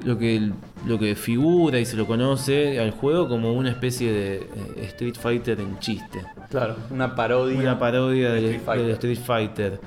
lo 0.03 0.17
que, 0.17 0.51
lo 0.85 0.97
que 0.99 1.15
figura 1.15 1.79
y 1.79 1.85
se 1.85 1.95
lo 1.95 2.07
conoce 2.07 2.79
al 2.79 2.91
juego 2.91 3.27
como 3.29 3.53
una 3.53 3.69
especie 3.69 4.11
de 4.11 4.35
eh, 4.37 4.47
Street 4.87 5.15
Fighter 5.19 5.59
en 5.59 5.77
chiste 5.79 6.21
Claro, 6.49 6.75
una 6.89 7.15
parodia. 7.15 7.59
una 7.59 7.77
parodia 7.77 8.29
de 8.29 8.35
del, 8.35 8.45
Street 8.45 8.61
Fighter. 8.65 8.85
del 8.85 8.93
Street 8.93 9.19
Fighter. 9.19 9.79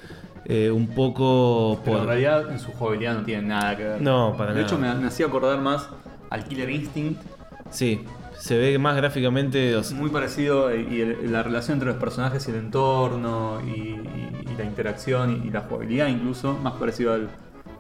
Eh, 0.44 0.70
un 0.70 0.88
poco 0.88 1.80
Pero 1.84 1.96
por. 1.98 2.02
en 2.02 2.08
realidad 2.08 2.50
en 2.50 2.58
su 2.58 2.72
jugabilidad 2.72 3.14
no 3.18 3.24
tiene 3.24 3.42
nada 3.48 3.76
que 3.76 3.84
ver. 3.84 4.00
No, 4.02 4.34
para 4.36 4.52
De 4.52 4.60
nada. 4.60 4.66
hecho, 4.66 4.78
me, 4.78 4.92
me 4.94 5.06
hacía 5.08 5.26
acordar 5.26 5.60
más 5.60 5.88
al 6.30 6.44
Killer 6.44 6.70
Instinct, 6.70 7.20
Sí, 7.70 8.00
se 8.42 8.58
ve 8.58 8.76
más 8.78 8.96
gráficamente. 8.96 9.76
o 9.76 9.84
sea, 9.84 9.96
muy 9.96 10.10
parecido, 10.10 10.68
eh, 10.70 10.84
y 10.90 11.00
el- 11.00 11.30
la 11.32 11.42
relación 11.44 11.76
entre 11.76 11.88
los 11.90 11.96
personajes 11.98 12.46
y 12.48 12.50
el 12.50 12.56
entorno, 12.56 13.60
y, 13.64 13.70
y- 13.70 14.44
y 14.52 14.56
la 14.58 14.64
interacción, 14.64 15.42
y, 15.44 15.48
y 15.48 15.50
la 15.52 15.60
jugabilidad 15.60 16.08
incluso, 16.08 16.54
más 16.54 16.72
parecido 16.74 17.12
al, 17.12 17.28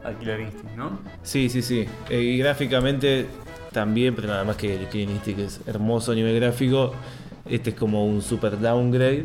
al 0.04 0.16
Killer 0.18 0.40
Instinct, 0.40 0.76
¿no? 0.76 0.98
sí, 1.22 1.48
sí, 1.48 1.62
sí. 1.62 1.84
Eh, 2.08 2.20
y 2.20 2.38
gráficamente 2.38 3.26
también, 3.72 4.14
pero 4.14 4.28
nada 4.28 4.44
más 4.44 4.56
que 4.56 4.76
el 4.76 4.86
Killing 4.88 5.10
Instinct 5.10 5.40
es 5.40 5.60
hermoso 5.66 6.12
a 6.12 6.14
nivel 6.14 6.36
gráfico. 6.38 6.92
Este 7.48 7.70
es 7.70 7.76
como 7.76 8.06
un 8.06 8.22
super 8.22 8.60
downgrade. 8.60 9.24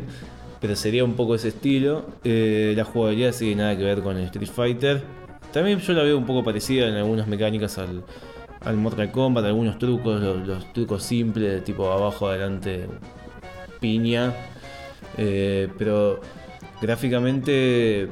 Pero 0.60 0.74
sería 0.74 1.04
un 1.04 1.14
poco 1.14 1.36
ese 1.36 1.48
estilo. 1.48 2.04
Eh, 2.24 2.74
la 2.76 2.82
jugabilidad 2.82 3.30
sí 3.30 3.54
nada 3.54 3.76
que 3.76 3.84
ver 3.84 4.02
con 4.02 4.16
el 4.16 4.24
Street 4.24 4.48
Fighter. 4.50 5.02
También 5.52 5.78
yo 5.78 5.92
la 5.92 6.02
veo 6.02 6.18
un 6.18 6.26
poco 6.26 6.42
parecida 6.42 6.88
en 6.88 6.94
algunas 6.94 7.28
mecánicas 7.28 7.78
al, 7.78 8.02
al 8.64 8.76
Mortal 8.76 9.10
Kombat, 9.10 9.44
algunos 9.44 9.78
trucos, 9.78 10.20
los, 10.20 10.72
trucos 10.72 11.02
simples, 11.02 11.64
tipo 11.64 11.90
abajo, 11.90 12.28
adelante, 12.28 12.86
piña. 13.80 14.34
Eh, 15.16 15.68
pero 15.78 16.20
gráficamente 16.80 18.10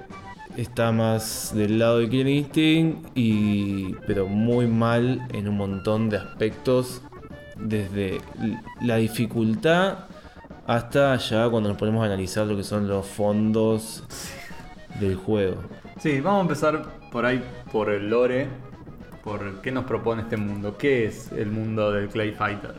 está 0.57 0.93
más 0.93 1.53
del 1.55 1.79
lado 1.79 1.99
de 1.99 2.09
Killer 2.09 2.29
Instinct, 2.29 3.11
y, 3.15 3.95
pero 4.07 4.27
muy 4.27 4.67
mal 4.67 5.27
en 5.33 5.49
un 5.49 5.57
montón 5.57 6.09
de 6.09 6.19
aspectos. 6.19 7.03
Desde 7.59 8.21
la 8.83 8.97
dificultad 8.97 10.01
hasta 10.67 11.17
ya 11.17 11.49
cuando 11.49 11.69
nos 11.69 11.79
ponemos 11.79 12.03
a 12.03 12.07
analizar 12.07 12.47
lo 12.47 12.57
que 12.57 12.65
son 12.65 12.89
los 12.89 13.07
fondos 13.07 14.05
del 15.01 15.15
juego. 15.15 15.57
Sí, 15.99 16.21
vamos 16.21 16.41
a 16.41 16.43
empezar 16.43 16.87
por 17.11 17.25
ahí, 17.25 17.43
por 17.73 17.91
el 17.91 18.11
lore, 18.11 18.49
por 19.27 19.61
qué 19.61 19.73
nos 19.73 19.87
propone 19.87 20.23
este 20.23 20.37
mundo, 20.37 20.77
qué 20.79 21.07
es 21.07 21.33
el 21.33 21.51
mundo 21.51 21.91
del 21.91 22.09
Clay 22.09 22.31
Fighter. 22.31 22.75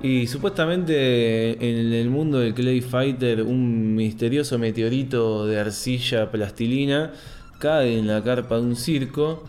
Y 0.00 0.28
supuestamente 0.28 1.54
en 1.54 1.92
el 1.92 2.08
mundo 2.08 2.38
del 2.38 2.54
Clay 2.54 2.80
Fighter 2.80 3.42
un 3.42 3.96
misterioso 3.96 4.60
meteorito 4.60 5.44
de 5.44 5.58
arcilla 5.58 6.30
plastilina 6.30 7.10
cae 7.58 7.98
en 7.98 8.06
la 8.06 8.22
carpa 8.22 8.54
de 8.54 8.62
un 8.62 8.76
circo 8.76 9.42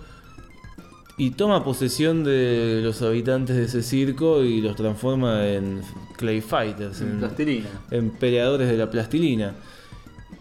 y 1.20 1.30
toma 1.32 1.64
posesión 1.64 2.24
de 2.24 2.80
los 2.82 3.00
habitantes 3.04 3.56
de 3.56 3.66
ese 3.66 3.84
circo 3.84 4.42
y 4.42 4.60
los 4.60 4.76
transforma 4.76 5.48
en 5.48 5.82
Clay 6.18 6.42
Fighters, 6.42 7.00
en, 7.02 7.20
Plastilina. 7.20 7.70
en 7.92 8.10
peleadores 8.10 8.68
de 8.70 8.78
la 8.78 8.90
plastilina. 8.90 9.54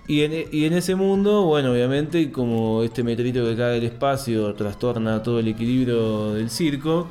Y 0.09 0.23
en, 0.23 0.33
y 0.51 0.65
en 0.65 0.73
ese 0.73 0.95
mundo, 0.95 1.43
bueno, 1.45 1.71
obviamente, 1.73 2.33
como 2.33 2.83
este 2.83 3.05
meteorito 3.05 3.45
que 3.45 3.55
cae 3.57 3.75
del 3.75 3.85
espacio 3.85 4.55
trastorna 4.55 5.23
todo 5.23 5.39
el 5.39 5.49
equilibrio 5.49 6.33
del 6.35 6.49
circo, 6.51 7.11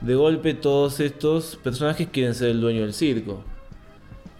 de 0.00 0.14
golpe 0.16 0.52
todos 0.54 0.98
estos 1.00 1.56
personajes 1.62 2.08
quieren 2.12 2.34
ser 2.34 2.48
el 2.50 2.60
dueño 2.60 2.80
del 2.82 2.92
circo. 2.94 3.44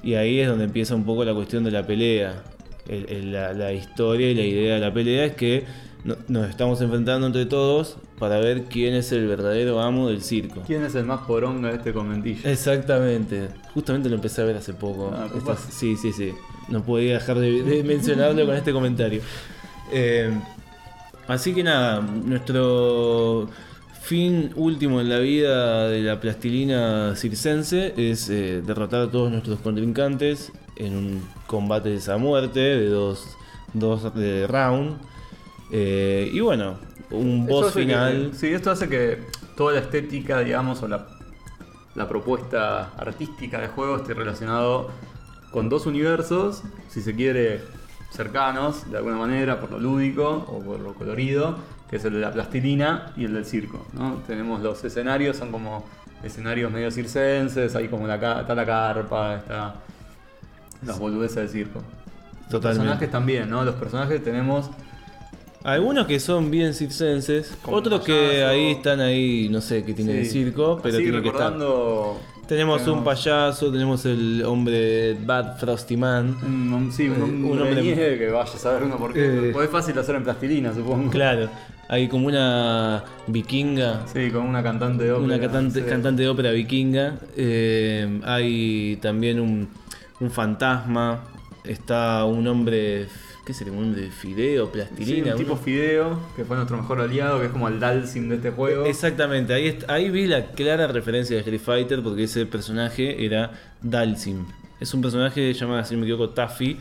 Y 0.03 0.15
ahí 0.15 0.41
es 0.41 0.49
donde 0.49 0.65
empieza 0.65 0.97
un 0.97 1.05
poco 1.05 1.25
la 1.25 1.33
cuestión 1.33 1.63
de 1.63 1.71
la 1.71 1.87
pelea. 1.87 2.43
El- 2.89 3.09
el- 3.09 3.33
la, 3.33 3.53
la 3.53 3.73
historia 3.73 4.29
y 4.29 4.35
la 4.35 4.43
idea 4.43 4.75
de 4.75 4.81
la 4.81 4.93
pelea 4.93 5.25
es 5.27 5.37
que 5.37 5.65
no- 6.03 6.17
nos 6.27 6.51
estamos 6.51 6.81
enfrentando 6.81 7.29
entre 7.29 7.47
todos 7.47 7.99
para 8.19 8.41
ver 8.41 8.65
quién 8.65 8.95
es 8.95 9.13
el 9.13 9.29
verdadero 9.29 9.81
amo 9.81 10.09
del 10.09 10.23
circo. 10.23 10.63
¿Quién 10.67 10.83
es 10.83 10.97
el 10.97 11.05
más 11.05 11.21
poronga 11.21 11.69
de 11.69 11.77
este 11.77 11.93
conventillo? 11.93 12.41
Exactamente. 12.51 13.51
Justamente 13.75 14.09
lo 14.09 14.17
empecé 14.17 14.43
a 14.43 14.45
ver 14.47 14.57
hace 14.57 14.75
poco. 14.75 15.13
Ah, 15.15 15.29
sí, 15.71 15.95
sí, 15.95 16.13
sí. 16.13 16.33
No 16.73 16.83
podía 16.83 17.15
dejar 17.15 17.39
de, 17.39 17.63
de 17.63 17.85
mencionarlo 17.85 18.47
con 18.47 18.55
este 18.57 18.73
comentario. 18.73 19.21
Eh, 19.93 20.33
así 21.29 21.55
que 21.55 21.63
nada, 21.63 22.01
nuestro 22.01 23.49
fin 24.01 24.51
último 24.57 25.01
en 25.01 25.09
la 25.09 25.19
vida 25.19 25.89
de 25.89 26.01
la 26.01 26.19
plastilina 26.21 27.15
circense 27.15 27.93
es 27.97 28.29
eh, 28.31 28.63
derrotar 28.67 29.03
a 29.03 29.11
todos 29.11 29.31
nuestros 29.31 29.61
contrincantes 29.61 30.51
en 30.77 30.97
un 30.97 31.23
combate 31.47 31.99
a 32.11 32.17
muerte 32.17 32.59
de 32.61 32.89
dos, 32.89 33.37
dos 33.75 34.15
de 34.15 34.47
round. 34.47 34.97
Eh, 35.71 36.31
y 36.33 36.41
bueno, 36.41 36.79
un 37.11 37.47
boss 37.47 37.67
hace 37.69 37.81
que- 37.81 37.85
final. 37.87 38.31
sí, 38.35 38.49
esto 38.49 38.71
hace 38.71 38.89
que 38.89 39.19
toda 39.57 39.75
la 39.75 39.81
estética, 39.81 40.41
digamos, 40.41 40.83
o 40.83 40.89
la, 40.89 41.07
la 41.95 42.09
propuesta 42.09 42.93
artística 42.97 43.61
del 43.61 43.69
juego 43.69 43.97
esté 43.99 44.15
relacionado 44.15 44.91
con 45.53 45.69
dos 45.69 45.87
universos, 45.87 46.63
si 46.89 47.01
se 47.03 47.15
quiere, 47.15 47.61
cercanos 48.11 48.91
de 48.91 48.99
alguna 48.99 49.17
manera, 49.17 49.61
por 49.61 49.71
lo 49.71 49.79
lúdico 49.79 50.45
o 50.49 50.61
por 50.61 50.81
lo 50.81 50.95
colorido, 50.95 51.57
que 51.89 51.97
es 51.97 52.05
el 52.05 52.15
de 52.15 52.21
la 52.21 52.33
plastilina 52.33 53.13
y 53.17 53.25
el 53.25 53.35
del 53.35 53.45
circo. 53.45 53.87
¿no? 53.93 54.23
Tenemos 54.27 54.61
los 54.63 54.83
escenarios, 54.85 55.37
son 55.37 55.53
como 55.53 55.85
escenarios 56.23 56.71
medio 56.71 56.91
circenses, 56.91 57.75
ahí 57.75 57.89
como 57.89 58.07
la, 58.07 58.17
está 58.17 58.55
la 58.55 58.67
carpa, 58.67 59.37
está 59.37 59.75
las 60.85 60.99
boludeces 60.99 61.37
del 61.37 61.49
circo. 61.49 61.83
Los 62.51 62.61
personajes 62.61 63.11
también, 63.11 63.49
¿no? 63.49 63.65
Los 63.65 63.77
personajes 63.77 64.23
tenemos 64.23 64.69
Algunos 65.65 66.07
que 66.07 66.21
son 66.21 66.51
bien 66.51 66.75
circenses, 66.75 67.57
otros 67.65 68.03
que 68.03 68.45
ahí 68.45 68.73
están 68.73 69.01
ahí, 69.01 69.49
no 69.49 69.61
sé, 69.61 69.85
que 69.85 69.95
tienen 69.95 70.17
el 70.17 70.27
Sí, 70.27 70.33
circo, 70.33 70.79
pero 70.83 70.97
así 70.97 71.05
tienen 71.05 71.23
que 71.23 71.29
estar. 71.29 71.55
Tenemos 72.53 72.87
un 72.87 73.03
payaso, 73.03 73.73
tenemos 73.73 74.05
el 74.05 74.43
hombre 74.45 75.15
Bad 75.25 75.57
Frosty 75.59 75.97
Man. 75.97 76.37
Un- 76.43 76.93
sí, 76.93 77.09
un, 77.09 77.15
Eh, 77.17 77.23
un 77.23 77.45
un 77.47 77.51
hombre 77.53 77.69
hombre- 77.69 77.83
nieve 77.83 78.19
que 78.19 78.29
vaya 78.29 78.53
a 78.53 78.59
saber 78.59 78.83
uno 78.83 78.99
por 78.99 79.15
qué. 79.15 79.49
Eh. 79.49 79.55
Es 79.59 79.71
fácil 79.71 79.99
hacer 79.99 80.17
en 80.17 80.23
plastilina, 80.25 80.75
supongo. 80.75 81.11
Claro, 81.11 81.49
hay 81.89 82.09
como 82.09 82.27
una 82.27 83.05
vikinga, 83.27 84.03
Sí, 84.13 84.31
con 84.31 84.43
una 84.43 84.63
cantante 84.63 85.05
de 85.05 85.13
ópera. 85.13 85.25
una 85.25 85.41
cantante, 85.41 85.81
sí. 85.81 85.87
cantante 85.89 86.23
de 86.25 86.29
ópera 86.29 86.51
vikinga. 86.51 87.15
eh, 87.39 88.21
hay 88.23 88.99
también 89.01 89.41
un, 89.41 89.69
un 90.21 90.31
fantasma. 90.31 91.21
Está 91.65 92.27
un 92.27 92.47
hombre, 92.49 93.07
¿qué 93.45 93.53
sería? 93.55 93.73
Un 93.73 93.85
hombre 93.85 94.03
de 94.03 94.11
fideo, 94.11 94.67
Sí, 94.67 94.73
plastilina. 94.73 95.33
un 95.33 95.39
tipo 95.39 95.53
uno- 95.55 95.63
Fideo, 95.63 96.19
que 96.37 96.45
fue 96.45 96.57
nuestro 96.57 96.77
mejor 96.77 97.01
aliado, 97.01 97.41
que 97.41 97.47
es 97.47 97.53
como 97.53 97.69
el 97.69 97.81
Dalsim 97.81 98.29
de 98.29 98.37
este 98.37 98.51
juego. 98.51 98.87
Exactamente, 98.87 99.53
ahí, 99.53 99.79
ahí 99.89 100.11
vi 100.11 100.27
la 100.27 100.47
clara 100.47 100.87
referencia 100.87 101.35
de 101.37 101.41
Street 101.41 101.61
Fighter 101.61 102.03
porque 102.03 102.25
ese 102.25 102.47
personaje 102.47 103.25
era 103.25 103.51
Dalsim. 103.83 104.45
Es 104.81 104.93
un 104.95 105.03
personaje 105.03 105.53
llamado, 105.55 105.85
si 105.85 105.95
no 105.95 106.01
me 106.01 106.07
equivoco, 106.07 106.31
Taffy, 106.31 106.77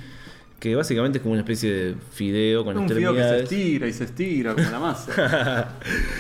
que 0.60 0.76
básicamente 0.76 1.17
es 1.17 1.21
como 1.24 1.32
una 1.34 1.41
especie 1.41 1.71
de 1.74 1.95
fideo 2.12 2.63
con 2.63 2.78
un 2.78 2.88
fideo 2.88 3.15
que 3.15 3.24
se 3.24 3.39
estira 3.43 3.88
y 3.88 3.93
se 3.93 4.04
estira 4.04 4.54
como 4.54 4.69
la 4.69 4.80
masa. 4.80 5.69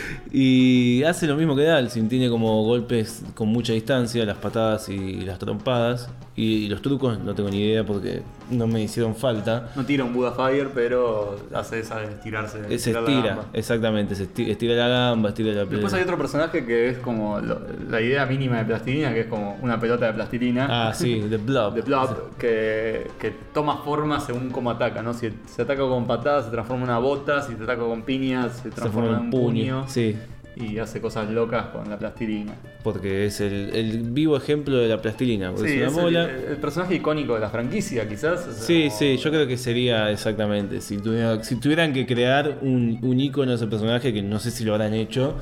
y 0.31 1.03
hace 1.03 1.27
lo 1.27 1.35
mismo 1.35 1.55
que 1.55 1.63
Dalsim, 1.63 2.07
tiene 2.09 2.29
como 2.29 2.63
golpes 2.63 3.23
con 3.35 3.49
mucha 3.49 3.73
distancia, 3.73 4.25
las 4.25 4.37
patadas 4.37 4.89
y 4.89 5.21
las 5.21 5.37
trompadas. 5.39 6.09
Y, 6.33 6.69
los 6.69 6.81
trucos 6.81 7.19
no 7.19 7.35
tengo 7.35 7.49
ni 7.49 7.59
idea 7.61 7.83
porque 7.85 8.21
no 8.49 8.65
me 8.65 8.81
hicieron 8.81 9.15
falta. 9.15 9.71
No 9.75 9.85
tira 9.85 10.05
un 10.05 10.13
Buda 10.13 10.31
Fire, 10.31 10.69
pero 10.73 11.35
hace 11.53 11.79
esa 11.81 11.99
de 11.99 12.05
estirarse. 12.05 12.79
Se 12.79 12.91
estira, 12.91 13.39
exactamente, 13.51 14.15
se 14.15 14.27
esti- 14.33 14.49
estira 14.49 14.75
la 14.75 14.87
gamba, 14.87 15.29
estira 15.29 15.51
la 15.51 15.65
Después 15.65 15.93
hay 15.93 16.03
otro 16.03 16.17
personaje 16.17 16.65
que 16.65 16.87
es 16.89 16.97
como 16.99 17.39
lo- 17.41 17.59
la 17.89 17.99
idea 17.99 18.25
mínima 18.25 18.59
de 18.59 18.65
plastilina, 18.65 19.13
que 19.13 19.21
es 19.21 19.27
como 19.27 19.57
una 19.61 19.77
pelota 19.79 20.05
de 20.07 20.13
plastilina. 20.13 20.67
Ah, 20.69 20.93
sí, 20.93 21.21
The 21.29 21.37
Blob. 21.37 21.73
de 21.73 21.81
Blob, 21.81 22.37
que, 22.37 23.07
que 23.19 23.31
toma 23.53 23.77
forma 23.83 24.19
según 24.21 24.51
cómo 24.51 24.71
ataca, 24.71 25.01
¿no? 25.03 25.13
Si 25.13 25.29
se 25.47 25.61
ataca 25.63 25.81
con 25.81 26.07
patadas 26.07 26.45
se 26.45 26.51
transforma 26.51 26.83
en 26.85 26.89
una 26.91 26.99
bota, 26.99 27.41
si 27.41 27.55
te 27.55 27.63
ataca 27.63 27.81
con 27.83 28.03
piñas 28.03 28.53
se 28.63 28.69
transforma 28.71 29.09
forma 29.09 29.17
en 29.17 29.19
un 29.19 29.25
un 29.25 29.31
puño. 29.31 29.81
puño. 29.81 29.89
Sí. 29.89 30.15
Y 30.55 30.79
hace 30.79 30.99
cosas 30.99 31.29
locas 31.29 31.67
con 31.67 31.89
la 31.89 31.97
plastilina. 31.97 32.53
Porque 32.83 33.25
es 33.25 33.39
el, 33.39 33.69
el 33.73 33.99
vivo 34.11 34.35
ejemplo 34.35 34.77
de 34.77 34.89
la 34.89 35.01
plastilina. 35.01 35.53
Sí, 35.55 35.65
es 35.81 35.93
una 35.93 36.01
el, 36.01 36.03
bola. 36.03 36.23
el 36.29 36.57
personaje 36.57 36.95
icónico 36.95 37.35
de 37.35 37.39
la 37.39 37.49
franquicia, 37.49 38.07
quizás. 38.07 38.41
o 38.47 38.51
sea, 38.51 38.61
Sí, 38.63 38.89
sí, 38.91 39.15
yo 39.17 39.29
creo 39.31 39.47
que 39.47 39.57
sería 39.57 40.11
exactamente. 40.11 40.81
Si, 40.81 40.97
tuviera- 40.97 41.41
si 41.43 41.55
tuvieran 41.55 41.93
que 41.93 42.05
crear 42.05 42.57
un, 42.61 42.99
un 43.01 43.19
icono 43.19 43.51
de 43.51 43.55
ese 43.55 43.67
personaje, 43.67 44.11
que 44.13 44.21
no 44.21 44.39
sé 44.39 44.51
si 44.51 44.65
lo 44.65 44.73
habrán 44.73 44.93
hecho, 44.93 45.35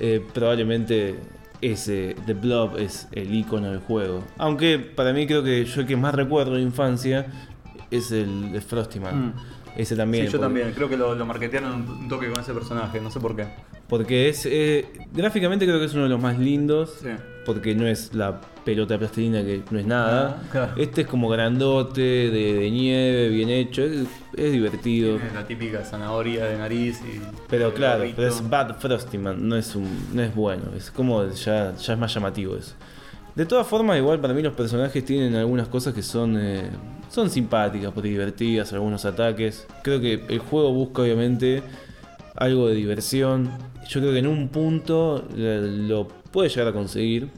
eh, 0.00 0.20
probablemente 0.34 1.14
ese 1.60 2.16
The 2.26 2.34
Blob 2.34 2.78
es 2.78 3.06
el 3.12 3.32
icono 3.34 3.70
del 3.70 3.80
juego. 3.80 4.24
Aunque 4.38 4.78
para 4.80 5.12
mí 5.12 5.26
creo 5.26 5.42
que 5.44 5.64
yo 5.64 5.80
el 5.82 5.86
que 5.86 5.96
más 5.96 6.14
recuerdo 6.14 6.54
de 6.54 6.62
infancia 6.62 7.26
es 7.92 8.10
el 8.10 8.52
de 8.52 8.60
Frosty 8.60 8.98
Man. 8.98 9.26
Mm. 9.28 9.32
Ese 9.76 9.94
también. 9.94 10.26
Sí, 10.26 10.32
yo 10.32 10.40
también. 10.40 10.72
Creo 10.72 10.88
que 10.88 10.96
lo, 10.96 11.14
lo 11.14 11.24
marketearon 11.24 11.88
un 11.88 12.08
toque 12.08 12.28
con 12.28 12.40
ese 12.40 12.52
personaje, 12.52 13.00
no 13.00 13.10
sé 13.12 13.20
por 13.20 13.36
qué. 13.36 13.46
Porque 13.88 14.28
es. 14.28 14.46
eh, 14.46 14.86
gráficamente 15.12 15.64
creo 15.66 15.78
que 15.78 15.86
es 15.86 15.94
uno 15.94 16.04
de 16.04 16.08
los 16.10 16.20
más 16.20 16.38
lindos. 16.38 16.98
Sí. 17.02 17.08
Porque 17.46 17.74
no 17.74 17.86
es 17.86 18.12
la 18.12 18.40
pelota 18.64 18.94
de 18.94 18.98
plastilina 18.98 19.42
que 19.42 19.62
no 19.70 19.78
es 19.78 19.86
nada. 19.86 20.38
Ah, 20.42 20.48
claro. 20.52 20.72
Este 20.76 21.00
es 21.02 21.06
como 21.06 21.30
grandote, 21.30 22.00
de, 22.02 22.52
de 22.54 22.70
nieve, 22.70 23.28
bien 23.30 23.48
hecho. 23.48 23.82
Es, 23.82 24.06
es 24.36 24.52
divertido. 24.52 25.16
Tiene 25.16 25.32
la 25.34 25.46
típica 25.46 25.82
zanahoria 25.84 26.44
de 26.44 26.58
nariz 26.58 27.00
y. 27.00 27.20
Pero 27.48 27.72
claro, 27.72 28.04
pero 28.14 28.28
es 28.28 28.46
Bad 28.50 28.78
Frosty 28.78 29.16
Man, 29.16 29.48
no 29.48 29.56
es, 29.56 29.74
un, 29.74 29.88
no 30.12 30.22
es 30.22 30.34
bueno. 30.34 30.64
Es 30.76 30.90
como 30.90 31.26
ya, 31.30 31.74
ya 31.74 31.92
es 31.94 31.98
más 31.98 32.12
llamativo 32.12 32.54
eso. 32.56 32.74
De 33.34 33.46
todas 33.46 33.66
formas, 33.66 33.96
igual 33.96 34.20
para 34.20 34.34
mí 34.34 34.42
los 34.42 34.52
personajes 34.52 35.02
tienen 35.04 35.34
algunas 35.36 35.68
cosas 35.68 35.94
que 35.94 36.02
son, 36.02 36.36
eh, 36.38 36.68
son 37.08 37.30
simpáticas, 37.30 37.94
divertidas, 38.02 38.72
algunos 38.74 39.04
ataques. 39.06 39.66
Creo 39.82 40.00
que 40.00 40.24
el 40.28 40.40
juego 40.40 40.72
busca 40.72 41.02
obviamente 41.02 41.62
algo 42.38 42.68
de 42.68 42.74
diversión. 42.74 43.50
Yo 43.88 44.00
creo 44.00 44.12
que 44.12 44.18
en 44.18 44.26
un 44.26 44.48
punto 44.48 45.26
eh, 45.36 45.60
lo 45.62 46.08
puede 46.08 46.48
llegar 46.48 46.68
a 46.68 46.72
conseguir. 46.72 47.30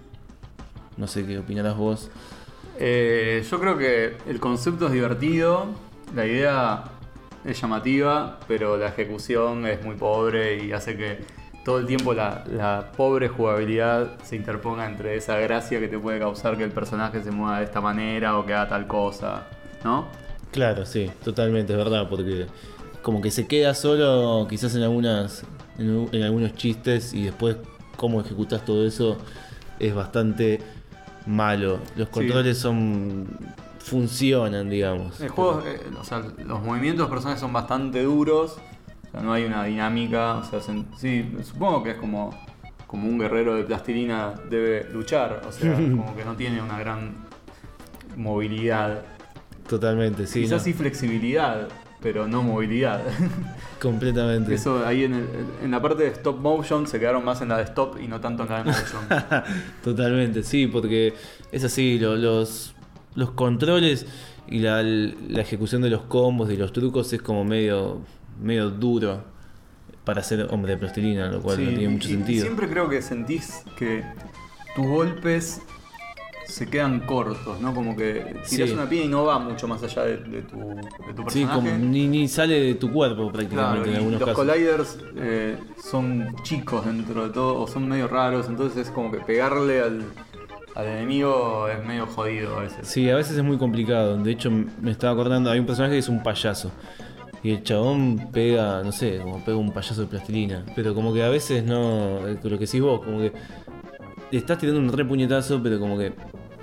No 0.97 1.07
sé 1.07 1.27
qué 1.27 1.39
opinarás 1.39 1.77
vos. 1.77 2.11
Eh, 2.79 3.45
yo 3.49 3.61
creo 3.61 3.77
que 3.77 4.17
el 4.27 4.41
concepto 4.41 4.87
es 4.87 4.93
divertido, 4.93 5.67
la 6.15 6.27
idea 6.27 6.85
es 7.45 7.61
llamativa, 7.61 8.39
pero 8.49 8.77
la 8.77 8.89
ejecución 8.89 9.67
es 9.67 9.85
muy 9.85 9.97
pobre 9.97 10.65
y 10.65 10.73
hace 10.73 10.97
que 10.97 11.19
todo 11.65 11.79
el 11.79 11.87
tiempo 11.87 12.15
la, 12.15 12.45
la 12.51 12.91
pobre 12.97 13.29
jugabilidad 13.29 14.19
se 14.23 14.37
interponga 14.37 14.87
entre 14.87 15.17
esa 15.17 15.39
gracia 15.39 15.79
que 15.79 15.89
te 15.89 15.99
puede 15.99 16.19
causar 16.19 16.57
que 16.57 16.65
el 16.65 16.71
personaje 16.71 17.23
se 17.23 17.31
mueva 17.31 17.59
de 17.59 17.65
esta 17.65 17.83
manera 17.83 18.39
o 18.39 18.47
que 18.47 18.55
haga 18.55 18.69
tal 18.71 18.87
cosa, 18.87 19.47
¿no? 19.85 20.09
Claro, 20.51 20.85
sí, 20.85 21.11
totalmente, 21.23 21.73
es 21.75 21.79
verdad, 21.79 22.09
porque 22.09 22.47
como 23.03 23.21
que 23.21 23.31
se 23.31 23.47
queda 23.47 23.75
solo 23.75 24.47
quizás 24.49 24.75
en 24.75 24.83
algunas 24.83 25.45
en, 25.79 26.09
en 26.13 26.23
algunos 26.23 26.55
chistes 26.55 27.15
y 27.15 27.25
después 27.25 27.57
cómo 27.97 28.21
ejecutas 28.21 28.65
todo 28.65 28.87
eso 28.87 29.17
es 29.79 29.95
bastante 29.95 30.61
malo. 31.27 31.79
Los 31.97 32.09
Sí. 32.09 32.15
controles 32.15 32.59
son 32.59 33.27
funcionan, 33.79 34.69
digamos. 34.69 35.21
El 35.21 35.31
juego, 35.31 35.63
eh, 35.67 35.81
o 35.99 36.05
sea, 36.05 36.19
los 36.45 36.63
movimientos 36.63 36.99
de 36.99 37.03
los 37.05 37.11
personajes 37.11 37.41
son 37.41 37.53
bastante 37.53 38.03
duros, 38.03 38.59
o 39.09 39.11
sea, 39.11 39.21
no 39.23 39.33
hay 39.33 39.45
una 39.45 39.65
dinámica, 39.65 40.37
o 40.37 40.45
sea, 40.45 40.61
se- 40.61 40.85
sí, 40.97 41.35
supongo 41.43 41.83
que 41.83 41.93
es 41.93 41.97
como, 41.97 42.31
como 42.87 43.09
un 43.09 43.19
guerrero 43.19 43.55
de 43.57 43.65
plastilina 43.65 44.35
debe 44.51 44.85
luchar, 44.93 45.43
o 45.49 45.53
sea, 45.53 45.73
como 45.75 46.15
que 46.15 46.25
no 46.25 46.37
tiene 46.37 46.61
una 46.63 46.79
gran 46.79 47.15
movilidad. 48.17 49.03
Totalmente, 49.69 50.27
sí, 50.27 50.41
Quizás 50.43 50.59
no, 50.61 50.65
sí 50.65 50.73
flexibilidad, 50.73 51.69
pero 52.03 52.27
no 52.27 52.43
movilidad. 52.43 53.03
completamente. 53.81 54.55
Eso 54.55 54.85
ahí 54.87 55.05
en, 55.05 55.15
el- 55.15 55.27
en 55.65 55.71
la 55.71 55.81
parte 55.83 56.03
de 56.05 56.09
stop 56.11 56.39
motion 56.41 56.87
se 56.87 56.99
quedaron 56.99 57.25
más 57.25 57.41
en 57.43 57.49
la 57.49 57.59
de 57.59 57.65
stop 57.65 57.99
y 58.01 58.09
no 58.09 58.21
tanto 58.21 58.43
en 58.45 58.49
la 58.51 58.59
de 58.63 58.65
motion. 58.65 59.45
Totalmente, 59.85 60.43
sí, 60.43 60.67
porque 60.67 61.15
es 61.53 61.65
así, 61.65 61.99
lo- 61.99 62.17
los, 62.17 62.75
los 63.15 63.31
controles 63.33 64.07
y 64.49 64.59
la, 64.61 64.83
la 64.83 65.41
ejecución 65.41 65.83
de 65.83 65.91
los 65.91 66.03
combos 66.03 66.51
y 66.51 66.57
los 66.57 66.73
trucos 66.73 67.13
es 67.13 67.23
como 67.23 67.45
medio, 67.45 68.01
medio 68.43 68.71
duro 68.71 69.25
para 70.05 70.23
ser 70.23 70.49
hombre 70.51 70.73
de 70.73 70.79
plastilina, 70.79 71.31
lo 71.31 71.41
cual 71.41 71.57
Sí, 71.59 71.65
no 71.65 71.71
tiene 71.71 71.89
mucho 71.89 72.09
y 72.09 72.13
sentido. 72.13 72.43
Siempre 72.43 72.69
creo 72.69 72.89
que 72.89 73.01
sentís 73.03 73.63
que 73.77 74.03
tus 74.75 74.87
golpes 74.87 75.61
se 76.51 76.67
quedan 76.69 77.01
cortos, 77.01 77.61
¿no? 77.61 77.75
Como 77.75 77.97
que 77.97 78.37
tiras 78.49 78.69
Sí. 78.69 78.75
una 78.75 78.89
piedra 78.89 79.07
y 79.07 79.09
no 79.09 79.25
va 79.25 79.39
mucho 79.39 79.67
más 79.69 79.83
allá 79.83 80.03
de, 80.05 80.17
de 80.19 80.43
tu, 80.43 80.59
de 80.59 81.15
tu 81.15 81.23
Sí, 81.31 81.45
personaje. 81.45 81.55
como 81.55 81.71
ni, 81.79 82.07
ni 82.09 82.29
sale 82.29 82.61
de 82.61 82.75
tu 82.75 82.93
cuerpo 82.93 83.31
prácticamente 83.33 83.83
Claro, 83.85 83.85
en 83.91 83.97
algunos 83.97 84.21
los 84.21 84.29
casos. 84.29 84.45
colliders 84.47 84.99
eh, 85.17 85.57
son 85.83 86.35
chicos 86.43 86.85
dentro 86.87 87.27
de 87.27 87.31
todo, 87.33 87.61
o 87.61 87.67
son 87.67 87.89
medio 87.89 88.09
raros, 88.09 88.49
entonces 88.49 88.87
es 88.87 88.91
como 88.93 89.11
que 89.11 89.19
pegarle 89.21 89.81
al, 89.81 90.03
al 90.75 90.87
enemigo 90.87 91.69
es 91.69 91.85
medio 91.87 92.07
jodido 92.07 92.57
a 92.59 92.63
veces. 92.63 92.87
Sí, 92.87 93.09
a 93.11 93.17
veces 93.17 93.37
es 93.37 93.43
muy 93.45 93.57
complicado. 93.59 94.17
De 94.19 94.31
hecho, 94.31 94.51
me 94.51 94.91
estaba 94.91 95.13
acordando, 95.13 95.51
hay 95.51 95.59
un 95.61 95.67
personaje 95.67 95.95
que 95.95 95.99
es 96.01 96.09
un 96.09 96.23
payaso. 96.23 96.71
Y 97.43 97.53
el 97.53 97.63
chabón 97.63 98.29
pega, 98.33 98.83
no 98.83 98.93
sé, 98.93 99.19
como 99.23 99.43
pega 99.43 99.57
un 99.57 99.73
payaso 99.73 100.03
de 100.03 100.07
plastilina. 100.09 100.63
Pero 100.77 100.95
como 100.95 101.15
que 101.15 101.23
a 101.23 101.31
veces 101.31 101.65
no, 101.65 102.27
eh, 102.29 102.39
lo 102.43 102.59
que 102.59 102.67
decís 102.67 102.83
vos, 102.83 103.01
como 103.03 103.19
que 103.21 103.33
estás 104.31 104.59
tirando 104.59 104.79
un 104.79 104.93
re 104.93 105.05
puñetazo, 105.07 105.61
pero 105.63 105.81
como 105.81 105.97
que 105.97 106.13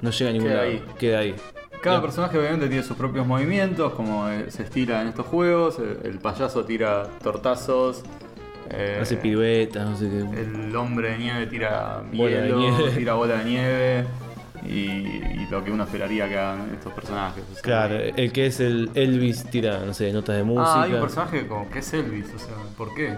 no 0.02 0.10
llega 0.12 0.30
a 0.30 0.34
ningún 0.34 0.48
Queda 0.50 0.58
lado. 0.60 0.70
ahí. 0.72 0.84
Queda 1.00 1.20
ahí. 1.20 1.36
Cada 1.82 1.98
Ya. 1.98 2.02
personaje 2.02 2.38
obviamente 2.40 2.68
tiene 2.68 2.84
sus 2.84 2.98
propios 2.98 3.26
movimientos, 3.28 3.94
como 3.94 4.28
eh, 4.30 4.46
se 4.50 4.64
estira 4.64 5.02
en 5.02 5.10
estos 5.10 5.26
juegos, 5.28 5.78
el, 5.80 6.00
el 6.12 6.20
payaso 6.20 6.66
tira 6.66 7.04
tortazos, 7.24 8.02
eh, 8.70 9.00
Hace 9.02 9.16
piruetas, 9.18 9.88
no 9.88 9.96
sé 9.96 10.10
qué. 10.10 10.42
el 10.42 10.76
hombre 10.76 11.12
de 11.12 11.18
nieve 11.20 11.46
tira 11.48 12.02
Bola 12.12 12.36
de 12.38 12.42
hielo, 12.48 12.58
nieve. 12.60 12.92
tira 12.98 13.14
bola 13.14 13.38
de 13.38 13.46
nieve 13.46 14.06
y, 14.66 14.72
y 14.72 15.48
lo 15.52 15.64
que 15.64 15.72
uno 15.72 15.84
esperaría 15.84 16.28
que 16.28 16.38
hagan 16.38 16.72
estos 16.74 16.92
personajes. 16.94 17.44
o 17.50 17.54
sea, 17.54 17.62
Claro, 17.62 17.96
el 17.96 18.32
que 18.34 18.48
es 18.48 18.60
el 18.60 18.90
Elvis 18.96 19.46
tira, 19.46 19.80
no 19.86 19.94
sé, 19.94 20.12
notas 20.12 20.36
de 20.36 20.44
música. 20.44 20.74
Ah, 20.82 20.84
hay 20.84 20.94
un 20.94 21.00
personaje 21.00 21.48
como 21.48 21.70
que 21.70 21.80
es 21.80 21.94
Elvis, 21.94 22.26
o 22.36 22.40
sea, 22.40 22.56
¿por 22.76 22.94
qué? 22.96 23.14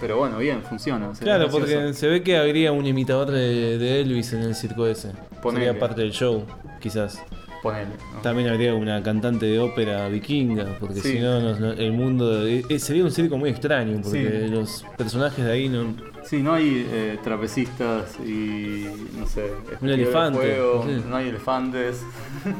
Pero 0.00 0.16
bueno, 0.18 0.38
bien, 0.38 0.62
funciona. 0.62 1.08
o 1.10 1.14
sea, 1.14 1.24
Claro, 1.24 1.46
es 1.46 1.52
gracioso. 1.54 1.80
porque 1.80 1.94
se 1.94 2.08
ve 2.08 2.22
que 2.22 2.36
habría 2.36 2.72
un 2.72 2.86
imitador 2.86 3.30
de, 3.30 3.78
de 3.78 4.00
Elvis 4.00 4.32
en 4.32 4.42
el 4.42 4.54
circo 4.54 4.86
ese. 4.86 5.12
Ponele. 5.42 5.66
Sería 5.66 5.80
parte 5.80 6.00
del 6.00 6.12
show, 6.12 6.44
quizás. 6.80 7.22
Ponele. 7.62 7.86
¿no? 8.14 8.20
También 8.22 8.48
habría 8.48 8.74
una 8.74 9.00
cantante 9.04 9.46
de 9.46 9.60
ópera 9.60 10.08
vikinga, 10.08 10.76
porque 10.80 10.96
Sí. 11.00 11.12
si 11.12 11.18
no, 11.20 11.38
no- 11.40 11.56
no- 11.58 11.72
el 11.72 11.92
mundo. 11.92 12.44
eh, 12.46 12.64
eh, 12.68 12.78
sería 12.80 13.04
un 13.04 13.12
circo 13.12 13.36
muy 13.38 13.50
extraño, 13.50 14.00
porque 14.02 14.44
Sí. 14.46 14.50
los 14.52 14.84
personajes 14.98 15.44
de 15.44 15.52
ahí 15.52 15.68
no. 15.68 15.94
Sí, 16.24 16.40
no 16.42 16.54
hay 16.54 16.86
eh, 16.90 17.18
trapecistas 17.22 18.16
y 18.24 18.86
no 19.18 19.26
sé. 19.26 19.44
Un 19.44 19.72
esquí 19.74 19.86
de 19.86 19.94
elefante, 19.94 20.38
fuego, 20.38 20.84
sí. 20.88 21.02
no 21.08 21.16
hay 21.16 21.28
elefantes. 21.28 22.02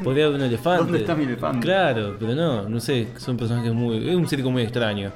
Podría 0.05 0.27
haber 0.27 0.38
un 0.38 0.47
elefante. 0.47 0.83
¿Dónde 0.85 0.99
está 0.99 1.14
mi 1.16 1.25
elefante? 1.25 1.61
Claro, 1.66 2.16
pero 2.21 2.35
no, 2.35 2.68
no 2.68 2.81
sé, 2.81 3.09
son 3.16 3.37
personajes 3.37 3.73
muy. 3.73 4.09
Es 4.09 4.14
un 4.14 4.29
circo 4.29 4.51
muy 4.53 4.62
extraño. 4.62 5.11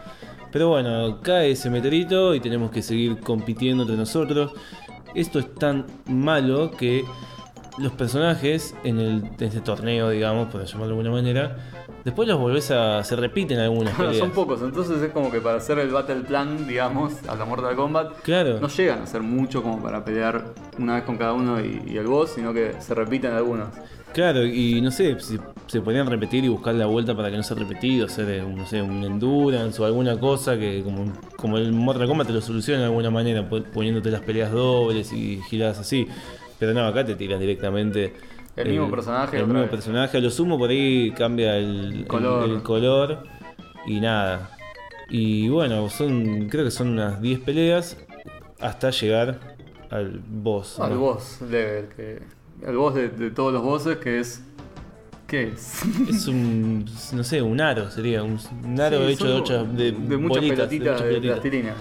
Pero 0.53 0.69
bueno, 0.69 1.19
cae 1.23 1.51
ese 1.53 1.71
meteorito 1.71 2.35
y 2.35 2.41
tenemos 2.41 2.71
que 2.71 2.83
seguir 2.83 3.21
compitiendo 3.21 3.83
entre 3.83 3.97
nosotros. 3.97 4.53
Esto 5.15 5.39
es 5.39 5.55
tan 5.55 5.87
malo 6.07 6.71
que 6.71 7.05
los 7.79 7.93
personajes 7.93 8.75
en, 8.85 8.99
el, 8.99 9.25
en 9.39 9.45
este 9.45 9.61
torneo, 9.61 10.11
digamos, 10.11 10.49
por 10.49 10.65
llamarlo 10.65 10.95
de 10.95 11.01
alguna 11.01 11.11
manera, 11.11 11.57
después 12.05 12.27
los 12.29 12.39
volvés 12.39 12.71
a. 12.71 13.03
se 13.05 13.17
repiten 13.17 13.59
algunas 13.59 13.95
Claro, 13.97 14.11
peleas. 14.13 14.27
son 14.27 14.31
pocos, 14.35 14.63
entonces 14.63 15.03
es 15.03 15.11
como 15.13 15.31
que 15.31 15.41
para 15.41 15.59
hacer 15.59 15.79
el 15.79 15.91
Battle 15.91 16.23
Plan, 16.23 16.67
digamos, 16.67 17.13
a 17.29 17.35
la 17.37 17.45
Mortal 17.45 17.77
Kombat, 17.77 18.21
Claro. 18.23 18.61
no 18.61 18.69
llegan 18.69 19.03
a 19.03 19.07
ser 19.07 19.23
mucho 19.23 19.63
como 19.63 19.83
para 19.83 20.05
pelear 20.05 20.55
una 20.79 20.95
vez 20.95 21.05
con 21.05 21.19
cada 21.19 21.35
uno 21.35 21.61
y, 21.61 21.83
y 21.87 21.97
el 21.99 22.07
boss, 22.07 22.31
sino 22.35 22.55
que 22.55 22.75
se 22.81 22.95
repiten 22.95 23.33
algunos. 23.33 23.69
Claro, 24.17 24.47
y 24.47 24.81
no 24.81 24.91
sé, 24.91 25.21
si 25.21 25.39
se 25.67 25.81
podrían 25.83 26.07
repetir 26.07 26.43
y 26.43 26.49
buscar 26.49 26.75
la 26.75 26.87
vuelta 26.87 27.15
para 27.15 27.31
que 27.31 27.37
no 27.37 27.43
sea 27.43 27.55
repetido, 27.59 28.07
hacer 28.07 28.31
eh, 28.31 28.43
un, 28.43 28.57
no 28.57 28.65
sé, 28.67 28.81
un 28.81 29.05
endurance 29.05 29.83
o 29.83 29.85
alguna 29.85 30.19
cosa 30.19 30.57
que 30.59 30.83
como, 30.83 31.13
como 31.37 31.59
el 31.59 31.71
Mortal 31.73 32.09
Kombat 32.09 32.27
te 32.29 32.33
lo 32.33 32.41
soluciona 32.41 32.81
de 32.81 32.87
alguna 32.87 33.11
manera, 33.11 33.47
po- 33.47 33.63
poniéndote 33.63 34.11
las 34.11 34.23
peleas 34.23 34.51
dobles 34.53 35.13
y 35.13 35.43
giradas 35.51 35.79
así. 35.81 36.09
Pero 36.59 36.73
no, 36.73 36.87
acá 36.87 37.05
te 37.05 37.15
tiran 37.15 37.39
directamente 37.39 38.15
El 38.57 38.71
mismo 38.71 38.91
personaje 38.91 39.37
El 39.37 39.45
mismo 39.49 39.61
vez. 39.61 39.69
personaje, 39.71 40.17
a 40.17 40.21
lo 40.23 40.31
sumo 40.31 40.57
por 40.57 40.71
ahí 40.71 41.11
cambia 41.11 41.59
el 41.59 41.93
el- 41.99 42.07
Color. 42.07 42.49
el 42.49 42.63
color 42.63 43.23
y 43.87 44.01
nada. 44.01 44.49
Y 45.11 45.51
bueno, 45.51 45.91
son 45.91 46.49
creo 46.49 46.65
que 46.65 46.71
son 46.71 46.89
unas 46.89 47.21
10 47.21 47.41
peleas 47.41 47.99
hasta 48.61 48.89
llegar 48.89 49.57
al 49.91 50.21
boss. 50.27 50.81
Al 50.81 50.95
¿no? 50.95 51.01
boss 51.01 51.43
level, 51.43 51.89
que, 51.95 52.23
el 52.67 52.77
boss 52.77 52.95
de, 52.95 53.09
de 53.09 53.31
todos 53.31 53.53
los 53.53 53.63
bosses, 53.63 53.97
que 53.99 54.21
es. 54.21 54.43
¿Qué 55.27 55.49
es? 55.49 55.83
Es 56.09 56.29
un, 56.29 56.85
no 57.13 57.25
sé, 57.25 57.43
un 57.43 57.61
aro 57.61 57.91
sería, 57.91 58.23
un, 58.23 58.39
un 58.65 58.81
aro 58.81 59.07
Sí, 59.07 59.13
hecho 59.13 59.27
de, 59.27 59.33
ocho- 59.35 59.65
de, 59.65 59.93
de 59.93 60.17
muchas 60.17 60.37
bolitas, 60.45 60.69
pelotitas 60.69 61.05
de, 61.05 61.21
plastilina. 61.21 61.75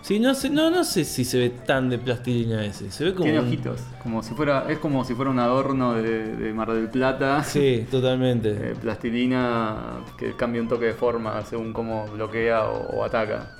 Sí, 0.00 0.18
no 0.20 0.32
sé, 0.34 0.48
no, 0.48 0.70
no 0.70 0.84
sé 0.84 1.04
si 1.04 1.22
se 1.24 1.38
ve 1.38 1.50
tan 1.50 1.90
de 1.90 1.98
plastilina 1.98 2.64
ese. 2.64 2.90
Se 2.90 3.04
ve 3.04 3.12
como. 3.12 3.24
Tiene 3.24 3.40
un- 3.40 3.46
ojitos, 3.46 3.80
como 4.02 4.22
si 4.22 4.32
fuera, 4.32 4.64
es 4.70 4.78
como 4.78 5.04
si 5.04 5.14
fuera 5.14 5.30
un 5.30 5.38
adorno 5.38 5.92
de, 5.94 6.34
de 6.36 6.54
Mar 6.54 6.72
del 6.72 6.88
Plata. 6.88 7.44
Sí, 7.44 7.86
totalmente. 7.90 8.50
Eh, 8.70 8.74
plastilina 8.80 10.00
que 10.16 10.34
cambia 10.34 10.62
un 10.62 10.68
toque 10.68 10.86
de 10.86 10.94
forma 10.94 11.44
según 11.44 11.74
cómo 11.74 12.06
bloquea 12.06 12.68
o, 12.70 12.96
o 13.00 13.04
ataca. 13.04 13.54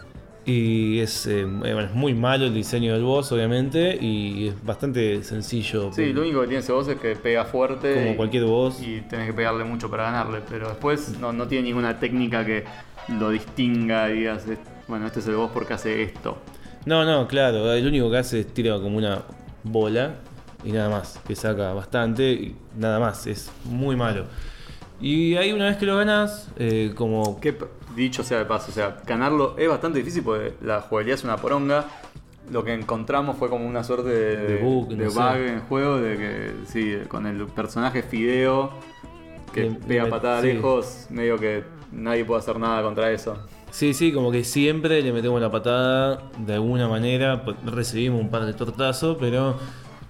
Y 0.47 1.01
es, 1.01 1.27
eh, 1.27 1.45
bueno, 1.45 1.81
es 1.83 1.93
muy 1.93 2.15
malo 2.15 2.47
el 2.47 2.55
diseño 2.55 2.95
del 2.95 3.03
boss, 3.03 3.31
obviamente, 3.33 3.99
y 4.01 4.49
es 4.49 4.65
bastante 4.65 5.23
sencillo. 5.23 5.93
Sí, 5.93 6.13
lo 6.13 6.23
único 6.23 6.41
que 6.41 6.47
tiene 6.47 6.61
ese 6.61 6.73
boss 6.73 6.89
es 6.89 6.97
que 6.99 7.15
pega 7.17 7.45
fuerte. 7.45 7.95
Como 7.95 8.13
y- 8.13 8.17
cualquier 8.17 8.45
boss. 8.45 8.81
Y 8.81 9.03
tenés 9.03 9.27
que 9.27 9.35
pegarle 9.35 9.65
mucho 9.65 9.91
para 9.91 10.05
ganarle, 10.05 10.41
pero 10.49 10.69
después 10.69 11.19
no, 11.21 11.33
no 11.35 11.47
tiene 11.49 11.65
ninguna 11.69 11.99
técnica 12.01 12.47
que 12.47 12.65
lo 13.19 13.29
distinga 13.31 14.09
y 14.11 14.21
digas, 14.21 14.47
"Es- 14.49 14.59
bueno, 14.87 15.07
este 15.07 15.21
es 15.21 15.27
el 15.27 15.35
boss 15.37 15.51
porque 15.53 15.75
hace 15.75 16.03
esto. 16.03 16.39
No, 16.87 17.05
no, 17.05 17.29
claro. 17.29 17.71
El 17.75 17.87
único 17.87 18.11
que 18.11 18.17
hace 18.17 18.41
es 18.41 18.47
tira 18.55 18.79
como 18.81 18.97
una 18.97 19.23
bola 19.65 20.15
y 20.65 20.73
nada 20.73 20.89
más. 20.89 21.21
Que 21.27 21.37
saca 21.37 21.75
bastante 21.75 22.33
y 22.33 22.57
nada 22.79 22.99
más. 22.99 23.27
Es 23.27 23.51
muy 23.65 23.97
malo. 23.97 24.25
Y 25.01 25.37
ahí 25.37 25.53
una 25.53 25.67
vez 25.67 25.77
que 25.77 25.85
lo 25.87 25.97
ganas, 25.97 26.49
eh, 26.59 26.93
como 26.95 27.39
Que 27.41 27.55
dicho 27.99 28.23
sea 28.25 28.39
de 28.39 28.45
paso, 28.47 28.71
o 28.71 28.75
sea, 28.75 28.97
ganarlo 29.07 29.55
es 29.59 29.69
bastante 29.69 29.99
difícil 29.99 30.23
porque 30.23 30.55
la 30.63 30.81
jugabilidad 30.81 31.19
es 31.19 31.25
una 31.25 31.37
poronga. 31.37 31.85
Lo 32.51 32.65
que 32.65 32.73
encontramos 32.73 33.37
fue 33.37 33.51
como 33.51 33.67
una 33.67 33.85
suerte 33.85 34.09
de, 34.09 34.37
De 34.55 34.57
bug, 34.63 34.93
no 34.97 35.35
en 35.37 35.49
el 35.55 35.61
juego, 35.61 35.99
de 35.99 36.17
que 36.17 36.53
sí, 36.67 36.97
con 37.09 37.27
el 37.27 37.45
personaje 37.47 38.03
Fideo 38.03 38.71
que 39.53 39.65
Le- 39.65 39.71
pega 39.73 40.05
le- 40.05 40.11
patada 40.11 40.41
sí. 40.41 40.55
lejos, 40.55 41.07
medio 41.11 41.37
que 41.39 41.65
nadie 41.93 42.25
puede 42.25 42.39
hacer 42.41 42.59
nada 42.59 42.83
contra 42.83 43.11
eso. 43.11 43.37
Sí, 43.71 43.93
sí, 43.93 44.13
como 44.15 44.33
que 44.33 44.45
siempre 44.45 45.03
le 45.03 45.13
metemos 45.13 45.43
la 45.43 45.51
patada 45.51 46.23
de 46.39 46.55
alguna 46.55 46.89
manera, 46.89 47.45
pues, 47.45 47.57
recibimos 47.67 48.19
un 48.23 48.31
par 48.31 48.47
de 48.47 48.55
tortazos, 48.55 49.19
pero 49.21 49.57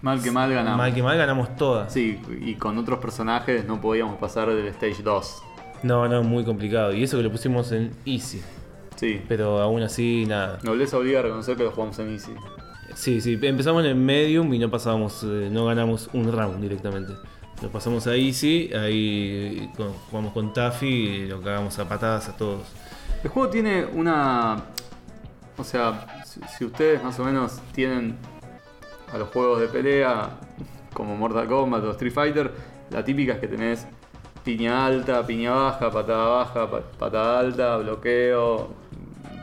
Mal 0.00 0.22
que 0.22 0.30
mal 0.30 0.48
ganamos. 0.52 0.78
mal 0.78 0.94
que 0.94 1.02
mal 1.02 1.18
ganamos 1.18 1.56
todas. 1.56 1.92
Sí, 1.92 2.20
y 2.40 2.54
con 2.54 2.78
otros 2.78 3.00
personajes 3.00 3.66
no 3.66 3.80
podíamos 3.80 4.16
pasar 4.18 4.48
del 4.48 4.68
stage 4.68 5.02
2. 5.02 5.42
No, 5.82 6.08
no, 6.08 6.22
muy 6.22 6.44
complicado. 6.44 6.92
Y 6.92 7.02
eso 7.04 7.16
que 7.16 7.22
lo 7.22 7.30
pusimos 7.30 7.70
en 7.72 7.92
easy, 8.04 8.42
Sí. 8.96 9.22
pero 9.28 9.60
aún 9.60 9.82
así 9.82 10.24
nada. 10.26 10.58
Nobleza 10.62 10.98
obliga 10.98 11.20
a 11.20 11.22
reconocer 11.22 11.56
que 11.56 11.62
lo 11.64 11.70
jugamos 11.70 11.98
en 12.00 12.10
Easy. 12.10 12.32
Sí, 12.94 13.20
sí, 13.20 13.38
empezamos 13.42 13.84
en 13.84 13.90
el 13.90 13.94
medium 13.96 14.52
y 14.54 14.58
no 14.58 14.70
pasábamos, 14.70 15.22
eh, 15.22 15.48
no 15.52 15.66
ganamos 15.66 16.10
un 16.12 16.32
round 16.32 16.60
directamente. 16.60 17.12
Lo 17.62 17.68
pasamos 17.70 18.06
a 18.08 18.16
easy, 18.16 18.72
ahí 18.74 19.70
con- 19.76 19.92
jugamos 20.10 20.32
con 20.32 20.52
Taffy 20.52 20.86
y 20.86 21.26
lo 21.26 21.40
cagamos 21.40 21.78
a 21.78 21.88
patadas 21.88 22.28
a 22.28 22.36
todos. 22.36 22.62
El 23.22 23.30
juego 23.30 23.48
tiene 23.50 23.84
una. 23.84 24.64
O 25.56 25.64
sea, 25.64 26.22
si, 26.24 26.40
si 26.56 26.64
ustedes 26.64 27.02
más 27.02 27.18
o 27.20 27.24
menos 27.24 27.60
tienen 27.72 28.16
a 29.12 29.18
los 29.18 29.28
juegos 29.28 29.60
de 29.60 29.68
pelea 29.68 30.30
como 30.94 31.16
Mortal 31.16 31.46
Kombat 31.48 31.84
o 31.84 31.90
Street 31.92 32.12
Fighter, 32.12 32.52
la 32.90 33.04
típica 33.04 33.34
es 33.34 33.38
que 33.40 33.48
tenés 33.48 33.86
piña 34.44 34.86
alta, 34.86 35.26
piña 35.26 35.52
baja, 35.52 35.90
patada 35.90 36.28
baja, 36.28 36.70
pa- 36.70 36.82
patada 36.98 37.40
alta, 37.40 37.76
bloqueo 37.78 38.68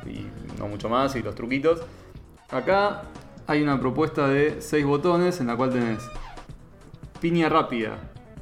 y 0.06 0.26
no 0.60 0.68
mucho 0.68 0.90
más, 0.90 1.16
y 1.16 1.22
los 1.24 1.36
truquitos. 1.36 1.82
Acá 2.50 3.04
hay 3.48 3.62
una 3.62 3.80
propuesta 3.80 4.28
de 4.28 4.62
6 4.62 4.86
botones 4.86 5.40
en 5.42 5.48
la 5.48 5.56
cual 5.56 5.72
tenés 5.72 6.00
piña 7.20 7.50
rápida, 7.50 7.98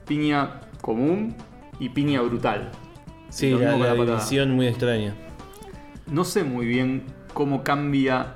piña 0.07 0.61
común 0.81 1.35
y 1.79 1.89
piña 1.89 2.21
brutal. 2.21 2.71
Sí, 3.29 3.51
la, 3.51 3.75
la 3.77 3.93
la 3.93 4.05
división 4.05 4.51
muy 4.51 4.67
extraña. 4.67 5.15
No 6.07 6.23
sé 6.23 6.43
muy 6.43 6.65
bien 6.65 7.03
cómo 7.33 7.63
cambia 7.63 8.35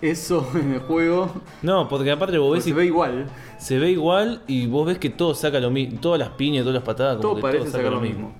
eso 0.00 0.46
en 0.54 0.74
el 0.74 0.80
juego. 0.80 1.30
No, 1.62 1.88
porque 1.88 2.10
aparte 2.10 2.38
vos 2.38 2.54
ves 2.54 2.64
se 2.64 2.70
y 2.70 2.72
ve 2.72 2.86
igual. 2.86 3.26
se 3.58 3.78
ve 3.78 3.90
igual 3.90 4.42
y 4.46 4.66
vos 4.66 4.86
ves 4.86 4.98
que 4.98 5.10
todo 5.10 5.34
saca 5.34 5.58
lo 5.60 5.70
mismo, 5.70 5.98
todas 6.00 6.18
las 6.18 6.30
piñas, 6.30 6.62
todas 6.64 6.74
las 6.74 6.84
patadas, 6.84 7.16
como 7.16 7.22
Todo 7.22 7.36
que 7.36 7.42
parece 7.42 7.58
todo 7.64 7.72
saca 7.72 7.84
sacar 7.84 7.92
lo 7.94 8.00
mismo. 8.00 8.34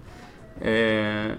Eh, 0.61 1.37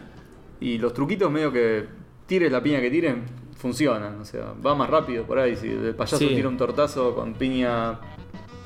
y 0.60 0.78
los 0.78 0.94
truquitos 0.94 1.30
medio 1.32 1.52
que 1.52 1.86
tires 2.26 2.52
la 2.52 2.62
piña 2.62 2.80
que 2.82 2.90
tiren 2.90 3.24
funcionan. 3.58 4.20
O 4.22 4.26
sea, 4.26 4.54
va 4.66 4.76
más 4.76 4.90
rápido 4.90 5.24
por 5.24 5.40
ahí. 5.40 5.56
Si 5.56 5.68
el 5.68 5.96
payaso 5.96 6.18
Sí. 6.18 6.28
tira 6.30 6.48
un 6.48 6.58
tortazo 6.58 7.16
con 7.16 7.34
piña 7.34 8.00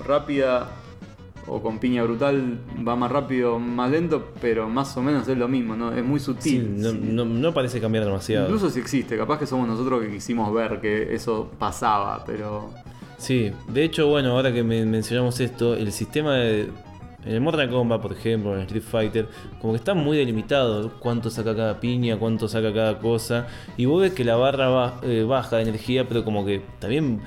rápida 0.05 0.69
o 1.47 1.61
con 1.61 1.79
piña 1.79 2.03
brutal, 2.03 2.59
va 2.87 2.95
más 2.95 3.11
rápido, 3.11 3.57
más 3.59 3.89
lento, 3.91 4.29
pero 4.41 4.69
más 4.69 4.95
o 4.97 5.01
menos 5.01 5.27
es 5.27 5.37
lo 5.37 5.47
mismo, 5.47 5.75
¿no? 5.75 5.91
Es 5.91 6.03
muy 6.03 6.19
Sí, 6.19 6.25
sutil. 6.27 6.79
no, 6.81 6.91
Sí. 6.91 6.99
no- 7.01 7.25
no 7.25 7.53
parece 7.53 7.81
cambiar 7.81 8.05
demasiado. 8.05 8.45
Incluso 8.45 8.69
si 8.69 8.79
existe, 8.79 9.17
capaz 9.17 9.39
que 9.39 9.47
somos 9.47 9.67
nosotros 9.67 10.01
que 10.01 10.11
quisimos 10.11 10.53
ver 10.53 10.79
que 10.79 11.13
eso 11.15 11.49
pasaba, 11.59 12.23
pero 12.25 12.69
Sí, 13.17 13.51
de 13.67 13.83
hecho, 13.83 14.07
bueno, 14.07 14.31
ahora 14.31 14.51
que 14.51 14.63
me- 14.63 14.83
mencionamos 14.85 15.39
esto, 15.39 15.75
el 15.75 15.91
sistema 15.91 16.35
de. 16.35 16.69
En 17.23 17.33
el 17.33 17.41
Mortal 17.41 17.69
Kombat, 17.69 18.01
por 18.01 18.13
ejemplo, 18.13 18.51
en 18.53 18.61
el 18.61 18.65
Street 18.65 18.81
Fighter, 18.83 19.27
como 19.61 19.73
que 19.73 19.77
está 19.77 19.93
muy 19.93 20.17
delimitado 20.17 20.91
cuánto 20.97 21.29
saca 21.29 21.55
cada 21.55 21.79
piña, 21.79 22.17
cuánto 22.17 22.47
saca 22.47 22.73
cada 22.73 22.97
cosa. 22.97 23.45
Y 23.77 23.85
vos 23.85 24.01
ves 24.01 24.13
que 24.13 24.23
la 24.23 24.37
barra 24.37 24.69
ba- 24.69 24.99
eh, 25.03 25.23
baja 25.23 25.57
de 25.57 25.61
energía, 25.61 26.07
pero 26.07 26.25
como 26.25 26.43
que 26.47 26.63
también 26.79 27.21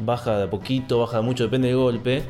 baja 0.00 0.36
de 0.36 0.44
a 0.44 0.50
poquito, 0.50 0.98
baja 0.98 1.20
mucho, 1.22 1.44
depende 1.44 1.68
del 1.68 1.76
golpe. 1.76 2.24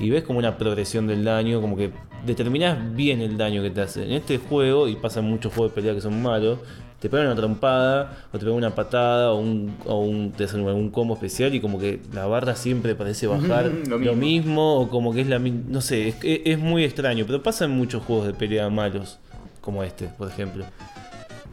Y 0.00 0.10
ves 0.10 0.24
como 0.24 0.38
una 0.38 0.58
progresión 0.58 1.06
del 1.06 1.24
daño, 1.24 1.60
como 1.60 1.76
que 1.76 1.90
determinás 2.26 2.78
bien 2.94 3.20
el 3.20 3.36
daño 3.36 3.62
que 3.62 3.70
te 3.70 3.80
hace. 3.82 4.04
En 4.04 4.12
este 4.12 4.38
juego, 4.38 4.88
y 4.88 4.96
pasa 4.96 5.20
en 5.20 5.26
muchos 5.26 5.52
juegos 5.52 5.72
de 5.72 5.74
pelea 5.76 5.94
que 5.94 6.00
son 6.00 6.20
malos, 6.22 6.58
te 7.00 7.08
pegan 7.10 7.26
una 7.26 7.36
trompada, 7.36 8.26
o 8.32 8.38
te 8.38 8.44
pegan 8.44 8.54
una 8.56 8.74
patada, 8.74 9.30
o, 9.32 9.38
un, 9.38 9.76
o 9.84 10.00
un- 10.00 10.32
te 10.32 10.44
hacen 10.44 10.66
algún 10.66 10.90
combo 10.90 11.14
especial, 11.14 11.54
y 11.54 11.60
como 11.60 11.78
que 11.78 12.00
la 12.14 12.26
barra 12.26 12.56
siempre 12.56 12.94
parece 12.94 13.26
bajar 13.26 13.66
Lo 13.88 13.98
lo, 13.98 13.98
mismo. 13.98 14.16
mismo. 14.16 14.80
o 14.80 14.88
como 14.88 15.12
que 15.12 15.20
es 15.20 15.26
la 15.28 15.38
misma. 15.38 15.60
No 15.68 15.80
sé, 15.80 16.08
es, 16.08 16.16
es- 16.22 16.40
es 16.44 16.58
muy 16.58 16.82
extraño, 16.82 17.24
pero 17.26 17.42
pasa 17.42 17.66
en 17.66 17.72
muchos 17.72 18.02
juegos 18.02 18.26
de 18.26 18.32
pelea 18.34 18.70
malos, 18.70 19.18
como 19.60 19.82
este, 19.82 20.06
por 20.08 20.28
ejemplo. 20.28 20.64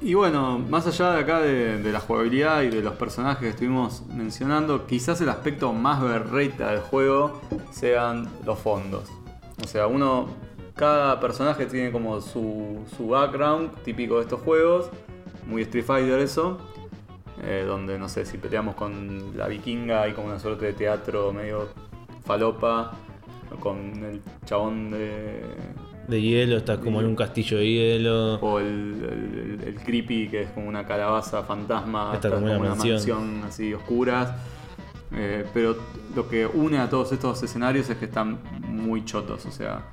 Y 0.01 0.15
bueno, 0.15 0.57
más 0.57 0.87
allá 0.87 1.11
de 1.11 1.19
acá 1.19 1.41
de, 1.41 1.91
la 1.91 1.99
jugabilidad 1.99 2.63
y 2.63 2.69
de 2.69 2.81
los 2.81 2.95
personajes 2.95 3.39
que 3.43 3.49
estuvimos 3.49 4.03
mencionando, 4.07 4.87
quizás 4.87 5.21
el 5.21 5.29
aspecto 5.29 5.73
más 5.73 6.01
berreta 6.01 6.71
del 6.71 6.79
juego 6.79 7.39
sean 7.69 8.27
los 8.43 8.57
fondos. 8.57 9.09
O 9.63 9.67
sea, 9.67 9.85
uno, 9.85 10.27
cada 10.75 11.19
personaje 11.19 11.67
tiene 11.67 11.91
como 11.91 12.19
su, 12.19 12.83
su 12.97 13.09
background 13.09 13.75
típico 13.83 14.15
de 14.15 14.23
estos 14.23 14.41
juegos, 14.41 14.89
muy 15.45 15.61
Street 15.61 15.85
Fighter 15.85 16.19
eso. 16.19 16.57
eh, 17.43 17.63
donde 17.67 17.99
no 17.99 18.09
sé 18.09 18.25
si 18.25 18.37
peleamos 18.37 18.75
con 18.75 19.37
la 19.37 19.47
vikinga 19.47 20.03
hay 20.03 20.13
como 20.13 20.27
una 20.27 20.39
suerte 20.39 20.65
de 20.65 20.73
teatro 20.73 21.31
medio 21.33 21.69
falopa, 22.25 22.93
con 23.59 24.03
el 24.03 24.21
chabón 24.45 24.91
de. 24.91 25.41
De 26.11 26.21
hielo, 26.21 26.57
está 26.57 26.77
como 26.79 26.99
en 26.99 27.07
un 27.07 27.15
castillo 27.15 27.57
de 27.57 27.67
hielo. 27.67 28.35
O 28.41 28.59
el, 28.59 28.67
el- 28.67 29.67
el 29.67 29.75
creepy, 29.75 30.27
que 30.27 30.41
es 30.43 30.49
como 30.51 30.67
una 30.67 30.85
calabaza 30.85 31.43
fantasma, 31.43 32.11
Está 32.13 32.29
como 32.31 32.45
una 32.47 32.75
mansión. 32.75 33.41
así 33.47 33.73
oscuras. 33.73 34.29
Eh, 35.13 35.45
pero 35.53 35.75
lo 36.15 36.27
que 36.27 36.45
une 36.45 36.77
a 36.79 36.89
todos 36.89 37.11
estos 37.11 37.41
escenarios 37.43 37.89
es 37.89 37.97
que 37.97 38.05
están 38.05 38.39
muy 38.67 39.03
chotos. 39.05 39.45
O 39.45 39.51
sea, 39.51 39.83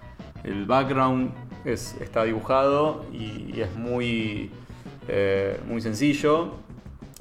el 0.44 0.64
background 0.66 1.30
es, 1.64 1.96
está 2.00 2.24
dibujado 2.24 3.04
y, 3.12 3.52
y 3.56 3.60
es 3.60 3.74
muy, 3.76 4.50
eh, 5.08 5.60
muy 5.68 5.80
sencillo. 5.80 6.54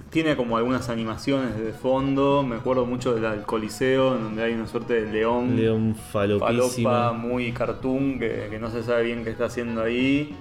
Tiene 0.10 0.36
como 0.38 0.58
algunas 0.58 0.89
animaciones 0.89 1.58
de 1.60 1.74
fondo. 1.74 2.41
Me 2.43 2.56
acuerdo 2.56 2.86
mucho 2.86 3.13
del 3.13 3.41
Coliseo, 3.43 4.15
en 4.15 4.24
donde 4.24 4.43
hay 4.43 4.54
una 4.54 4.67
suerte 4.67 5.02
de 5.06 5.12
león. 5.12 5.56
León 5.56 5.96
falopísimo. 5.96 6.89
Falopa 6.89 7.13
muy 7.13 7.52
cartoon 7.52 8.17
que, 8.20 8.48
que 8.50 8.58
no 8.60 8.72
se 8.72 8.84
sabe 8.84 9.04
bien 9.04 9.24
qué 9.24 9.32
está 9.32 9.46
haciendo 9.46 9.82
ahí. 9.82 10.34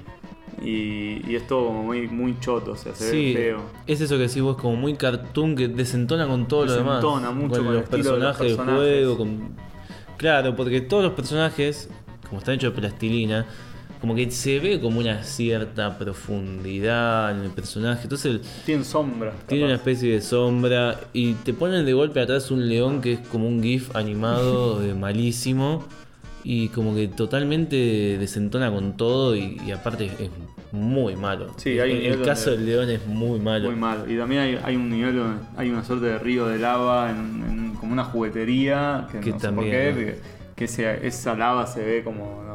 Y, 0.63 1.21
y 1.31 1.35
es 1.37 1.47
todo 1.47 1.67
como 1.67 1.83
muy, 1.83 2.09
muy 2.09 2.39
choto, 2.41 2.73
o 2.73 2.77
sea, 2.77 2.95
se 2.95 3.11
Sí, 3.11 3.35
ve 3.35 3.41
feo. 3.43 3.61
es 3.87 4.01
eso 4.01 4.17
que 4.17 4.23
decís 4.23 4.41
vos, 4.41 4.57
como 4.57 4.75
muy 4.77 4.95
cartoon 4.95 5.55
que 5.55 5.69
desentona 5.69 6.27
con 6.27 6.49
todo 6.49 6.65
lo 6.65 6.73
demás. 6.73 7.03
Desentona 7.03 7.31
mucho 7.31 7.59
con 7.59 7.67
el 7.67 7.75
los 7.75 7.83
estilo 7.83 8.13
de 8.15 8.19
los 8.21 8.37
personajes 8.37 8.39
del 8.47 8.57
personajes. 8.57 8.89
juego. 9.05 9.19
con- 9.19 9.57
Claro, 10.17 10.57
porque 10.57 10.81
todos 10.81 11.03
los 11.03 11.13
personajes, 11.13 11.91
como 12.27 12.39
están 12.39 12.55
hechos 12.55 12.73
de 12.75 12.81
plastilina, 12.81 13.45
como 14.07 14.15
que 14.15 14.31
se 14.31 14.61
ve 14.61 14.81
como 14.81 15.01
una 15.01 15.25
cierta 15.25 15.99
profundidad 15.99 17.37
en 17.37 17.45
el 17.45 17.51
personaje. 17.51 18.05
Entonces 18.05 18.41
Tiene 18.65 18.85
sombra. 18.85 19.33
tiene 19.49 19.65
una 19.65 19.75
especie 19.75 20.13
de 20.13 20.21
sombra 20.21 21.01
y 21.13 21.33
te 21.33 21.53
ponen 21.53 21.85
de 21.85 21.93
golpe 21.93 22.21
atrás 22.21 22.53
un 22.53 22.69
león 22.69 23.01
que 23.01 23.15
es 23.15 23.19
como 23.19 23.49
un 23.49 23.61
GIF 23.61 23.97
animado 23.97 24.81
eh, 24.85 24.95
malísimo 24.95 25.85
y 26.45 26.69
como 26.69 26.95
que 26.95 27.09
totalmente 27.09 28.17
desentona 28.17 28.71
con 28.71 28.97
todo 28.97 29.35
y, 29.35 29.61
y 29.67 29.73
aparte 29.73 30.05
es, 30.05 30.31
muy 30.71 31.17
malo. 31.17 31.49
Sí, 31.57 31.81
hay 31.81 32.07
el, 32.07 32.23
caso 32.23 32.53
del 32.53 32.65
león 32.65 32.89
es 32.91 33.05
muy 33.09 33.41
malo. 33.41 33.71
Muy 33.71 33.81
malo. 33.81 34.09
Y 34.09 34.17
también 34.17 34.43
hay, 34.43 34.59
hay 34.63 34.77
un 34.77 34.89
nivel 34.89 35.21
hay 35.57 35.71
una 35.71 35.83
suerte 35.83 36.07
de 36.07 36.19
río 36.21 36.47
de 36.47 36.59
lava, 36.61 37.11
en, 37.11 37.43
en 37.43 37.75
como 37.75 37.93
una 37.93 38.05
juguetería, 38.05 39.09
que, 39.11 39.19
Que 39.19 39.31
no 39.31 39.41
sé 39.41 39.47
también, 39.47 39.95
por 39.95 40.05
qué, 40.05 40.11
¿no? 40.13 40.55
que, 40.55 40.67
que 40.67 41.07
esa 41.09 41.35
lava 41.35 41.67
se 41.67 41.85
ve 41.85 42.05
como... 42.05 42.46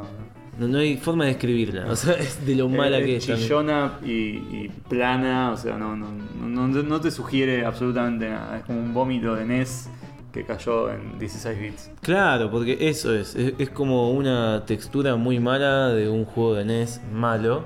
no, 0.60 0.78
hay 0.80 0.98
forma 0.98 1.24
de 1.26 1.32
describirla, 1.32 1.86
o 1.90 1.96
sea, 1.96 2.14
es 2.20 2.46
de 2.46 2.56
lo 2.56 2.70
mala 2.70 3.00
que 3.00 3.18
es. 3.18 3.26
chillona 3.26 4.00
y, 4.04 4.10
y 4.12 4.72
plana, 4.90 5.52
o 5.52 5.58
sea, 5.58 5.78
no, 5.78 5.96
no, 5.96 6.08
no, 6.40 6.68
no- 6.68 6.84
no 6.84 7.02
te 7.02 7.10
sugiere 7.12 7.66
absolutamente 7.66 8.30
nada. 8.30 8.58
Es 8.60 8.66
como 8.66 8.80
un 8.80 8.94
vómito 8.94 9.36
de 9.36 9.46
NES 9.46 9.90
que 10.34 10.46
cayó 10.46 10.90
en 10.92 11.18
16 11.20 11.60
bits. 11.60 11.92
Claro, 12.02 12.50
porque 12.52 12.78
eso 12.90 13.14
es, 13.14 13.36
es, 13.36 13.54
es 13.58 13.70
como 13.70 14.12
una 14.12 14.66
textura 14.66 15.16
muy 15.16 15.40
mala 15.40 15.90
de 15.90 16.08
un 16.10 16.26
juego 16.26 16.56
de 16.56 16.64
NES 16.66 17.02
malo, 17.14 17.64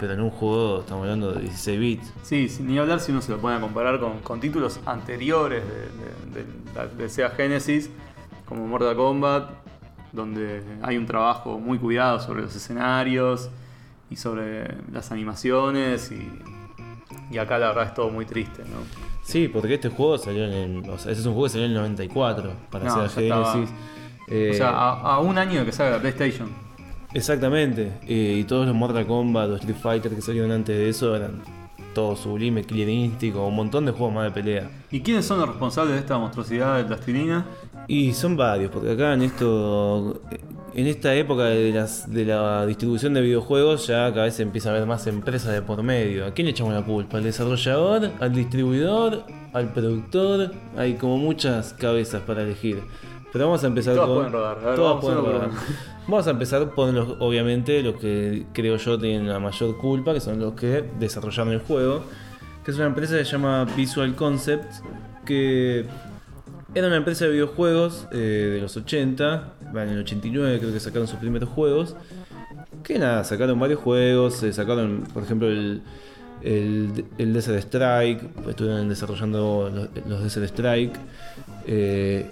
pero 0.00 0.12
en 0.14 0.20
un 0.20 0.30
juego 0.30 0.80
estamos 0.80 1.02
hablando 1.02 1.32
de 1.32 1.40
16 1.42 1.80
bits. 1.80 2.12
Sí, 2.22 2.48
sin 2.48 2.66
ni 2.68 2.78
hablar 2.78 3.00
si 3.00 3.10
uno 3.12 3.20
se 3.20 3.32
lo 3.32 3.38
a 3.56 3.60
comparar 3.60 3.98
con, 4.00 4.20
con 4.20 4.38
títulos 4.40 4.80
anteriores 4.86 5.62
de, 5.64 6.40
de- 6.40 6.44
de 6.44 6.46
la- 6.74 6.86
de 6.86 7.08
Sega 7.08 7.30
Genesis, 7.30 7.90
como 8.46 8.66
Mortal 8.66 8.96
Kombat, 8.96 9.50
donde 10.12 10.62
hay 10.82 10.96
un 10.96 11.06
trabajo 11.06 11.58
muy 11.58 11.78
cuidado 11.78 12.20
sobre 12.20 12.42
los 12.42 12.54
escenarios 12.56 13.50
y 14.10 14.16
sobre 14.16 14.68
las 14.92 15.12
animaciones 15.12 16.10
y, 16.12 16.28
y 17.30 17.38
acá 17.38 17.58
la 17.58 17.68
verdad 17.68 17.84
es 17.84 17.94
todo 17.94 18.10
muy 18.10 18.24
triste, 18.24 18.62
¿no? 18.62 18.78
Sí, 19.22 19.48
porque 19.48 19.74
este 19.74 19.90
juego 19.90 20.16
salió 20.16 20.44
en 20.46 20.52
el, 20.84 20.90
o 20.90 20.98
sea, 20.98 21.12
ese 21.12 21.20
es 21.20 21.26
un 21.26 21.34
juego 21.34 21.44
que 21.46 21.50
salió 21.50 21.66
en 21.66 21.72
el 21.72 21.78
94 21.78 22.52
para 22.70 22.84
No, 22.86 23.08
Sega 23.08 23.44
Genesis. 23.52 23.74
Eh, 24.28 24.50
O 24.52 24.54
sea, 24.56 24.70
a, 24.70 25.14
a 25.14 25.18
un 25.20 25.36
año 25.36 25.64
que 25.64 25.72
salga 25.72 25.96
la 25.96 26.00
PlayStation. 26.00 26.48
exactamente. 27.12 27.92
eh, 28.06 28.38
y 28.40 28.44
todos 28.44 28.66
los 28.66 28.74
Mortal 28.74 29.06
Kombat, 29.06 29.48
los 29.50 29.60
Street 29.60 29.76
Fighter 29.78 30.14
que 30.14 30.22
salieron 30.22 30.50
antes 30.52 30.76
de 30.76 30.88
eso 30.88 31.14
eran 31.14 31.42
todo 31.94 32.16
sublime, 32.16 32.64
Killer 32.64 32.88
Instinct, 32.88 33.36
un 33.36 33.54
montón 33.54 33.86
de 33.86 33.92
juegos 33.92 34.14
más 34.14 34.24
de 34.24 34.30
pelea. 34.30 34.70
¿Y 34.90 35.00
quiénes 35.00 35.26
son 35.26 35.38
los 35.38 35.48
responsables 35.48 35.94
de 35.94 36.00
esta 36.00 36.18
monstruosidad 36.18 36.76
de 36.76 36.84
plastilina? 36.84 37.46
Y 37.86 38.12
son 38.12 38.36
varios, 38.36 38.70
porque 38.70 38.92
acá 38.92 39.14
en 39.14 39.22
esto. 39.22 40.20
En 40.74 40.86
esta 40.86 41.14
época 41.14 41.44
de, 41.44 41.72
las, 41.72 42.12
de 42.12 42.24
la 42.26 42.64
distribución 42.66 43.14
de 43.14 43.22
videojuegos 43.22 43.86
ya 43.88 44.12
cada 44.12 44.24
vez 44.24 44.38
empieza 44.38 44.70
a 44.70 44.74
ver 44.74 44.86
más 44.86 45.06
empresas 45.06 45.52
de 45.52 45.62
por 45.62 45.82
medio. 45.82 46.26
¿A 46.26 46.32
quién 46.32 46.44
le 46.44 46.52
echamos 46.52 46.72
la 46.72 46.84
culpa? 46.84 47.16
¿Al 47.16 47.24
desarrollador? 47.24 48.12
¿Al 48.20 48.32
distribuidor? 48.32 49.24
¿Al 49.54 49.72
productor? 49.72 50.52
Hay 50.76 50.94
como 50.94 51.16
muchas 51.16 51.72
cabezas 51.72 52.22
para 52.22 52.42
elegir. 52.42 52.82
Pero 53.38 53.46
vamos 53.50 53.62
a 53.62 53.66
empezar 53.68 53.94
todas 53.94 54.08
con. 54.08 54.16
pueden 54.16 54.32
rodar. 54.32 54.60
Ver, 54.64 54.74
todas 54.74 55.00
pueden 55.00 55.18
rodar. 55.24 55.50
Vamos 56.08 56.26
a 56.26 56.30
empezar 56.30 56.74
por 56.74 56.92
los, 56.92 57.16
obviamente, 57.20 57.82
los 57.82 57.96
que 58.00 58.46
creo 58.52 58.76
yo 58.78 58.98
tienen 58.98 59.28
la 59.28 59.38
mayor 59.38 59.76
culpa, 59.76 60.12
que 60.12 60.20
son 60.20 60.40
los 60.40 60.54
que 60.54 60.82
desarrollaron 60.98 61.52
el 61.52 61.60
juego. 61.60 62.02
Que 62.64 62.70
es 62.72 62.76
una 62.78 62.86
empresa 62.86 63.16
que 63.16 63.24
se 63.24 63.30
llama 63.30 63.64
Visual 63.76 64.14
Concepts, 64.16 64.82
que 65.24 65.84
era 66.74 66.86
una 66.88 66.96
empresa 66.96 67.26
de 67.26 67.32
videojuegos 67.32 68.08
eh, 68.10 68.16
de 68.54 68.60
los 68.60 68.76
80, 68.76 69.52
va, 69.76 69.82
en 69.84 69.90
el 69.90 69.98
89 70.00 70.58
creo 70.58 70.72
que 70.72 70.80
sacaron 70.80 71.06
sus 71.06 71.18
primeros 71.18 71.48
juegos. 71.50 71.94
Que 72.82 72.98
nada, 72.98 73.22
sacaron 73.22 73.60
varios 73.60 73.78
juegos, 73.78 74.42
eh, 74.42 74.52
sacaron 74.52 75.04
por 75.12 75.22
ejemplo 75.22 75.48
el, 75.48 75.82
el, 76.42 77.04
el 77.18 77.32
Desert 77.34 77.58
Strike, 77.58 78.22
estuvieron 78.48 78.88
desarrollando 78.88 79.70
los, 79.72 80.06
los 80.06 80.22
Desert 80.24 80.46
Strike. 80.46 80.96
eh, 81.66 82.30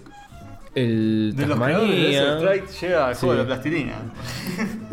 el 0.76 1.32
De 1.34 1.46
los 1.46 1.58
creadores 1.58 1.90
de 1.90 2.12
Tasmania. 2.12 2.36
Strike 2.36 2.80
llega 2.80 3.08
al 3.08 3.14
Sí. 3.14 3.20
juego 3.20 3.32
de 3.34 3.38
la 3.40 3.46
plastilina. 3.46 3.94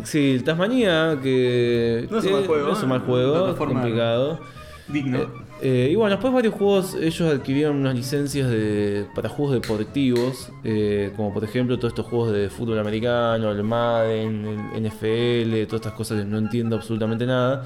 Sí, 0.02 0.32
el 0.34 0.44
Tasmania, 0.44 1.18
que 1.22 2.08
No 2.10 2.18
es 2.18 2.24
un 2.24 2.32
mal 2.32 2.46
juego, 2.46 2.66
no 2.66 2.72
es 2.72 2.82
un 2.82 2.88
mal 2.88 3.00
¿eh? 3.00 3.04
juego, 3.06 3.48
es 3.50 3.54
complicado. 3.56 4.40
Digno. 4.88 5.18
Eh, 5.18 5.28
eh, 5.62 5.88
y 5.92 5.94
bueno, 5.94 6.10
después 6.10 6.32
varios 6.34 6.52
juegos, 6.54 6.94
ellos 7.00 7.32
adquirieron 7.32 7.76
unas 7.76 7.94
licencias 7.94 8.50
de, 8.50 9.06
para 9.14 9.28
juegos 9.30 9.54
deportivos, 9.54 10.50
eh, 10.62 11.12
como 11.16 11.32
por 11.32 11.42
ejemplo 11.44 11.78
todos 11.78 11.92
estos 11.92 12.06
juegos 12.06 12.32
de 12.32 12.50
fútbol 12.50 12.78
americano, 12.78 13.50
el 13.50 13.62
Madden, 13.62 14.44
el 14.74 14.82
NFL, 14.86 15.64
todas 15.66 15.80
estas 15.80 15.92
cosas 15.94 16.18
que 16.20 16.24
no 16.26 16.36
entiendo 16.38 16.76
absolutamente 16.76 17.24
nada. 17.24 17.64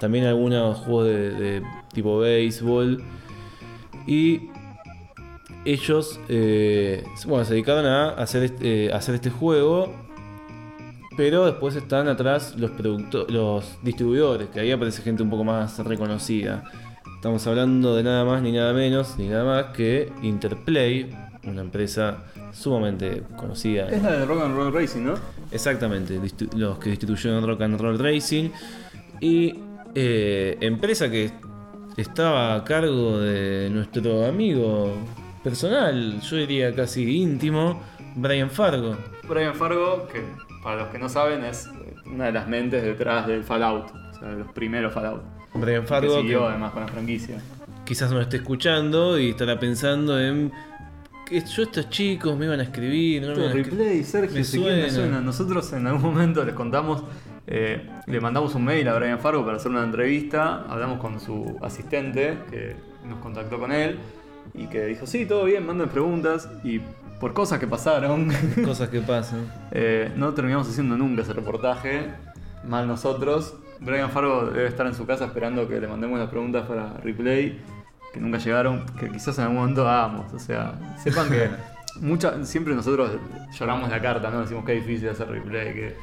También 0.00 0.26
algunos 0.26 0.78
juegos 0.78 1.06
de, 1.06 1.30
de 1.32 1.62
tipo 1.92 2.18
béisbol. 2.18 3.02
Y 4.06 4.48
ellos 5.72 6.18
eh, 6.28 7.04
bueno, 7.26 7.44
se 7.44 7.54
dedicaron 7.54 7.86
a 7.86 8.10
hacer 8.10 8.44
este, 8.44 8.86
eh, 8.86 8.92
hacer 8.92 9.14
este 9.14 9.30
juego. 9.30 9.92
Pero 11.16 11.44
después 11.44 11.76
están 11.76 12.08
atrás 12.08 12.54
los 12.56 12.70
los 13.28 13.78
distribuidores, 13.82 14.48
que 14.48 14.60
ahí 14.60 14.70
aparece 14.70 15.02
gente 15.02 15.22
un 15.22 15.28
poco 15.28 15.44
más 15.44 15.78
reconocida. 15.80 16.64
Estamos 17.16 17.46
hablando 17.46 17.94
de 17.94 18.02
nada 18.02 18.24
más 18.24 18.40
ni 18.40 18.52
nada 18.52 18.72
menos 18.72 19.18
ni 19.18 19.28
nada 19.28 19.44
más 19.44 19.76
que 19.76 20.10
Interplay, 20.22 21.10
una 21.44 21.60
empresa 21.60 22.24
sumamente 22.52 23.24
conocida. 23.36 23.88
Es 23.90 24.02
la 24.02 24.12
de 24.12 24.24
Rock 24.24 24.42
and 24.42 24.56
Roll 24.56 24.72
Racing, 24.72 25.02
¿no? 25.02 25.14
Exactamente, 25.52 26.18
los 26.56 26.78
que 26.78 26.90
distribuyeron 26.90 27.46
Rock 27.46 27.62
and 27.62 27.78
Roll 27.78 27.98
Racing. 27.98 28.50
Y 29.20 29.54
eh, 29.94 30.56
empresa 30.60 31.10
que 31.10 31.30
estaba 31.96 32.54
a 32.54 32.64
cargo 32.64 33.18
de 33.18 33.68
nuestro 33.70 34.24
amigo 34.24 34.94
personal, 35.42 36.20
yo 36.20 36.36
diría 36.36 36.74
casi 36.74 37.20
íntimo, 37.22 37.80
Brian 38.16 38.50
Fargo. 38.50 38.96
Brian 39.28 39.54
Fargo, 39.54 40.06
que 40.08 40.22
para 40.62 40.82
los 40.82 40.88
que 40.88 40.98
no 40.98 41.08
saben 41.08 41.44
es 41.44 41.68
una 42.06 42.26
de 42.26 42.32
las 42.32 42.48
mentes 42.48 42.82
detrás 42.82 43.26
del 43.26 43.44
Fallout, 43.44 43.90
o 43.90 44.18
sea, 44.18 44.28
de 44.28 44.38
los 44.38 44.52
primeros 44.52 44.92
Fallout. 44.92 45.22
Brian 45.54 45.82
Que 45.82 45.88
Fargo, 45.88 46.20
siguió 46.20 46.40
que 46.40 46.46
además 46.46 46.72
con 46.72 46.82
la 46.82 46.88
franquicia. 46.88 47.38
quizás 47.84 48.10
no 48.12 48.20
esté 48.20 48.36
escuchando 48.38 49.18
y 49.18 49.30
estará 49.30 49.58
pensando 49.58 50.20
en 50.20 50.52
yo 51.30 51.62
estos 51.62 51.88
chicos 51.90 52.36
me 52.36 52.46
iban 52.46 52.58
a 52.58 52.64
escribir. 52.64 53.22
No 53.22 53.36
me 53.36 53.52
replay, 53.52 54.02
Sergio, 54.02 54.34
me 54.40 54.44
quién 54.44 54.62
me 54.62 54.80
suena. 54.80 54.90
suena. 54.90 55.20
Nosotros 55.20 55.72
en 55.72 55.86
algún 55.86 56.02
momento 56.02 56.44
les 56.44 56.54
contamos, 56.54 57.04
eh, 57.46 57.88
le 58.06 58.20
mandamos 58.20 58.54
un 58.56 58.64
mail 58.64 58.88
a 58.88 58.96
Brian 58.98 59.20
Fargo 59.20 59.44
para 59.44 59.56
hacer 59.56 59.70
una 59.70 59.84
entrevista, 59.84 60.64
hablamos 60.68 60.98
con 60.98 61.20
su 61.20 61.56
asistente 61.62 62.36
que 62.50 62.74
nos 63.08 63.20
contactó 63.20 63.60
con 63.60 63.70
él 63.70 63.98
y 64.54 64.66
que 64.66 64.86
dijo, 64.86 65.06
sí, 65.06 65.26
todo 65.26 65.44
bien, 65.44 65.66
manden 65.66 65.88
preguntas 65.88 66.48
y 66.64 66.80
por 67.20 67.32
cosas 67.34 67.58
que 67.58 67.66
pasaron, 67.66 68.30
Cosas 68.64 68.88
que 68.88 69.00
pasan. 69.00 69.50
eh, 69.70 70.10
no 70.16 70.32
terminamos 70.34 70.68
haciendo 70.68 70.96
nunca 70.96 71.22
ese 71.22 71.32
reportaje, 71.32 72.08
mal 72.66 72.86
nosotros. 72.88 73.54
Brian 73.80 74.10
Fargo 74.10 74.46
debe 74.46 74.68
estar 74.68 74.86
en 74.86 74.94
su 74.94 75.06
casa 75.06 75.24
esperando 75.26 75.66
que 75.68 75.80
le 75.80 75.86
mandemos 75.88 76.18
las 76.18 76.28
preguntas 76.28 76.66
para 76.66 76.94
replay, 76.94 77.60
que 78.12 78.20
nunca 78.20 78.38
llegaron, 78.38 78.84
que 78.98 79.10
quizás 79.10 79.38
en 79.38 79.44
algún 79.44 79.58
momento 79.58 79.88
hagamos. 79.88 80.32
O 80.32 80.38
sea, 80.38 80.74
sepan 81.02 81.30
que 81.30 81.48
mucha, 82.00 82.44
siempre 82.44 82.74
nosotros 82.74 83.12
lloramos 83.58 83.88
la 83.90 84.00
carta, 84.00 84.30
¿no? 84.30 84.40
Decimos 84.40 84.64
que 84.64 84.76
es 84.76 84.86
difícil 84.86 85.08
hacer 85.10 85.28
replay, 85.28 85.72
que 85.74 85.96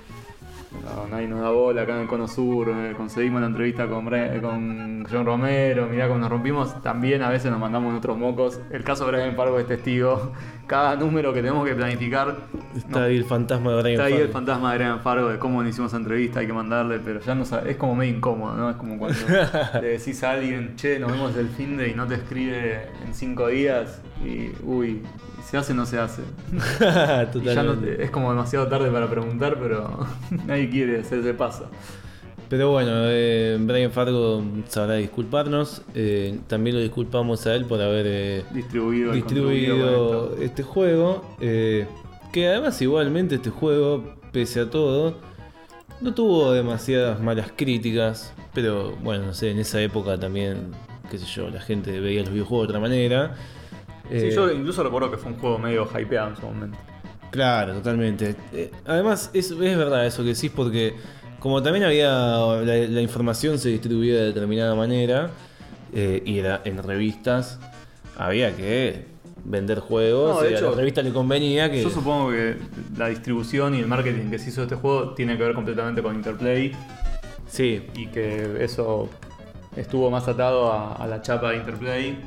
No, 0.83 1.07
nadie 1.07 1.27
nos 1.27 1.39
da 1.41 1.49
bola 1.49 1.83
acá 1.83 1.95
en 1.95 2.01
el 2.01 2.07
Cono 2.07 2.27
Sur. 2.27 2.69
eh, 2.69 2.93
conseguimos 2.95 3.39
la 3.41 3.47
entrevista 3.47 3.87
con, 3.87 4.05
Bre- 4.05 4.41
con 4.41 5.05
John 5.09 5.25
Romero. 5.25 5.87
Mirá, 5.87 6.07
cuando 6.07 6.25
nos 6.25 6.31
rompimos, 6.31 6.81
también 6.81 7.21
a 7.21 7.29
veces 7.29 7.49
nos 7.49 7.59
mandamos 7.59 7.91
en 7.91 7.97
otros 7.97 8.17
mocos. 8.17 8.59
El 8.69 8.83
caso 8.83 9.05
de 9.05 9.11
Brian 9.13 9.35
Fargo 9.35 9.57
es 9.59 9.65
testigo. 9.67 10.33
Cada 10.67 10.97
número 10.97 11.31
que 11.33 11.39
tenemos 11.41 11.65
que 11.65 11.73
planificar. 11.73 12.35
Está 12.75 12.99
no, 12.99 13.05
ahí 13.05 13.15
el 13.15 13.23
fantasma 13.23 13.71
de 13.71 13.81
Brian 13.81 13.93
está 13.93 14.03
ahí 14.03 14.21
el 14.21 14.27
fantasma 14.29 14.71
de 14.73 14.77
Brian 14.79 14.99
Fargo 14.99 15.29
de 15.29 15.39
cómo 15.39 15.63
le 15.63 15.69
hicimos 15.69 15.91
esa 15.91 15.97
entrevista, 15.97 16.41
hay 16.41 16.47
que 16.47 16.53
mandarle, 16.53 16.99
pero 16.99 17.21
ya 17.21 17.33
no 17.33 17.45
sabe- 17.45 17.71
es 17.71 17.77
como 17.77 17.95
medio 17.95 18.15
incómodo, 18.17 18.53
¿no? 18.57 18.69
Es 18.69 18.75
como 18.75 18.97
cuando 18.97 19.17
le 19.81 19.87
decís 19.87 20.21
a 20.25 20.31
alguien, 20.31 20.75
che, 20.75 20.99
nos 20.99 21.09
vemos 21.13 21.35
el 21.37 21.47
fin 21.47 21.77
de 21.77 21.87
y 21.87 21.93
no 21.93 22.05
te 22.05 22.15
escribe 22.15 22.89
en 23.05 23.13
cinco 23.13 23.47
días 23.47 24.01
y, 24.21 24.51
uy, 24.63 25.01
¿se 25.49 25.57
hace 25.57 25.71
o 25.73 25.75
no 25.75 25.85
se 25.85 25.97
hace? 25.99 26.21
Y 26.51 26.57
ya 26.59 27.25
no 27.25 27.31
Totalmente. 27.31 27.95
te- 27.97 28.03
es 28.03 28.11
como 28.11 28.29
demasiado 28.31 28.67
tarde 28.67 28.89
para 28.91 29.09
preguntar, 29.09 29.57
pero 29.61 30.05
nadie 30.45 30.69
quiere 30.69 30.99
hacerse 31.01 31.33
paso. 31.33 31.67
Pero 32.49 32.71
bueno, 32.71 32.91
eh, 32.95 33.57
Brian 33.59 33.91
Fargo 33.91 34.41
sabrá 34.69 34.95
disculparnos. 34.95 35.81
eh, 35.95 36.39
también 36.47 36.77
lo 36.77 36.81
disculpamos 36.81 37.45
a 37.45 37.53
él 37.55 37.65
por 37.65 37.81
haber 37.81 38.05
eh, 38.07 38.43
Distribuido, 38.53 39.11
distribuido 39.11 40.37
este 40.41 40.63
juego. 40.63 41.25
que 41.39 42.47
además 42.47 42.81
igualmente 42.81 43.35
este 43.35 43.49
juego, 43.49 44.15
pese 44.31 44.61
a 44.61 44.69
todo, 44.69 45.15
no 45.99 46.13
tuvo 46.13 46.53
demasiadas 46.53 47.19
malas 47.19 47.51
críticas. 47.55 48.33
Pero 48.53 48.95
bueno, 49.03 49.25
no 49.25 49.33
sé, 49.33 49.51
en 49.51 49.59
esa 49.59 49.81
época 49.81 50.17
también, 50.17 50.71
qué 51.11 51.17
sé 51.17 51.25
yo, 51.25 51.49
la 51.49 51.59
gente 51.59 51.99
veía 51.99 52.21
los 52.21 52.31
videojuegos 52.31 52.67
de 52.67 52.71
otra 52.71 52.79
manera. 52.79 53.35
Sí, 54.09 54.15
Eh, 54.27 54.31
yo 54.33 54.51
incluso 54.51 54.83
recuerdo 54.83 55.11
que 55.11 55.17
fue 55.17 55.31
un 55.31 55.39
juego 55.39 55.57
medio 55.59 55.87
hypeado 55.97 56.29
en 56.29 56.35
su 56.35 56.45
momento. 56.45 56.77
Claro, 57.31 57.73
totalmente. 57.73 58.35
Eh, 58.53 58.71
además, 58.85 59.29
es, 59.33 59.51
es 59.51 59.77
verdad 59.77 60.05
eso 60.05 60.23
que 60.23 60.29
decís, 60.29 60.51
porque 60.55 60.95
como 61.39 61.61
también 61.61 61.85
había. 61.85 62.09
La, 62.09 62.75
la 62.87 63.01
información 63.01 63.59
se 63.59 63.69
distribuía 63.69 64.15
de 64.15 64.25
determinada 64.27 64.75
manera, 64.75 65.29
eh, 65.93 66.21
y 66.25 66.39
era 66.39 66.61
en 66.63 66.81
revistas, 66.81 67.59
había 68.17 68.55
que 68.55 69.05
vender 69.43 69.79
juegos. 69.79 70.35
No, 70.37 70.41
de 70.41 70.51
y 70.51 70.53
a 70.53 70.57
hecho, 70.57 70.71
la 70.71 70.77
revista 70.77 71.01
le 71.01 71.11
convenía 71.11 71.69
que. 71.69 71.83
Yo 71.83 71.89
supongo 71.89 72.31
que 72.31 72.57
la 72.97 73.09
distribución 73.09 73.75
y 73.75 73.79
el 73.79 73.87
marketing 73.87 74.29
que 74.29 74.39
se 74.39 74.49
hizo 74.49 74.61
de 74.61 74.67
este 74.67 74.75
juego 74.75 75.13
tiene 75.13 75.37
que 75.37 75.43
ver 75.43 75.53
completamente 75.53 76.01
con 76.01 76.15
Interplay 76.15 76.71
Sí, 77.47 77.85
y 77.95 78.07
que 78.07 78.63
eso 78.63 79.09
estuvo 79.75 80.09
más 80.11 80.27
atado 80.27 80.71
a, 80.71 80.93
a 80.95 81.07
la 81.07 81.21
chapa 81.21 81.51
de 81.51 81.57
Interplay 81.57 82.19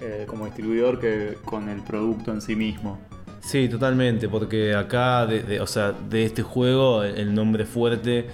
eh, 0.00 0.24
como 0.26 0.46
distribuidor 0.46 1.00
que 1.00 1.38
con 1.44 1.68
el 1.68 1.82
producto 1.82 2.32
en 2.32 2.40
sí 2.40 2.56
mismo. 2.56 2.98
Sí, 3.40 3.68
totalmente, 3.68 4.28
porque 4.28 4.74
acá, 4.74 5.26
de, 5.26 5.60
o 5.60 5.66
sea, 5.66 5.92
de 5.92 6.24
este 6.24 6.42
juego, 6.42 7.04
el 7.04 7.32
nombre 7.32 7.64
fuerte 7.64 8.26